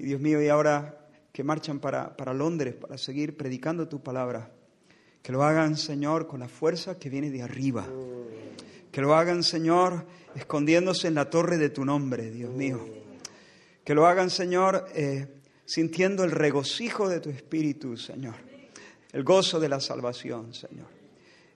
Y 0.00 0.04
Dios 0.04 0.20
mío, 0.20 0.42
y 0.42 0.48
ahora 0.48 0.98
que 1.32 1.42
marchan 1.42 1.80
para, 1.80 2.16
para 2.16 2.34
Londres 2.34 2.74
para 2.74 2.98
seguir 2.98 3.36
predicando 3.36 3.88
tu 3.88 4.02
palabra, 4.02 4.52
que 5.22 5.32
lo 5.32 5.42
hagan, 5.42 5.76
Señor, 5.76 6.26
con 6.26 6.40
la 6.40 6.48
fuerza 6.48 6.98
que 6.98 7.08
viene 7.08 7.30
de 7.30 7.42
arriba. 7.42 7.86
Que 8.90 9.00
lo 9.00 9.14
hagan, 9.14 9.42
Señor, 9.42 10.04
escondiéndose 10.34 11.08
en 11.08 11.14
la 11.14 11.30
torre 11.30 11.56
de 11.56 11.70
tu 11.70 11.84
nombre, 11.84 12.30
Dios 12.30 12.52
mío. 12.52 12.84
Que 13.84 13.94
lo 13.94 14.06
hagan, 14.06 14.30
Señor, 14.30 14.86
eh, 14.94 15.28
sintiendo 15.64 16.24
el 16.24 16.32
regocijo 16.32 17.08
de 17.08 17.20
tu 17.20 17.30
espíritu, 17.30 17.96
Señor. 17.96 18.34
El 19.12 19.22
gozo 19.22 19.60
de 19.60 19.68
la 19.68 19.80
salvación, 19.80 20.52
Señor. 20.52 20.88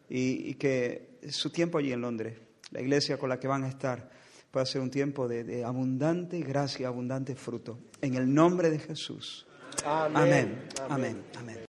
Y, 0.09 0.55
que 0.55 1.19
su 1.29 1.51
tiempo 1.51 1.79
allí 1.79 1.93
en 1.93 2.01
Londres, 2.01 2.39
la 2.71 2.81
iglesia 2.81 3.19
con 3.19 3.29
la 3.29 3.41
que 3.41 3.49
van 3.49 3.65
a 3.65 3.69
estar, 3.69 4.09
pueda 4.51 4.65
ser 4.65 4.81
un 4.81 4.91
tiempo 4.91 5.27
de 5.27 5.65
abundante 5.65 6.41
gracia, 6.41 6.87
abundante 6.87 7.35
fruto. 7.35 7.79
En 8.01 8.15
el 8.15 8.33
nombre 8.33 8.71
de 8.71 8.79
Jesús. 8.79 9.47
Amén. 9.85 10.59
Amén. 10.89 11.23
Amén. 11.39 11.66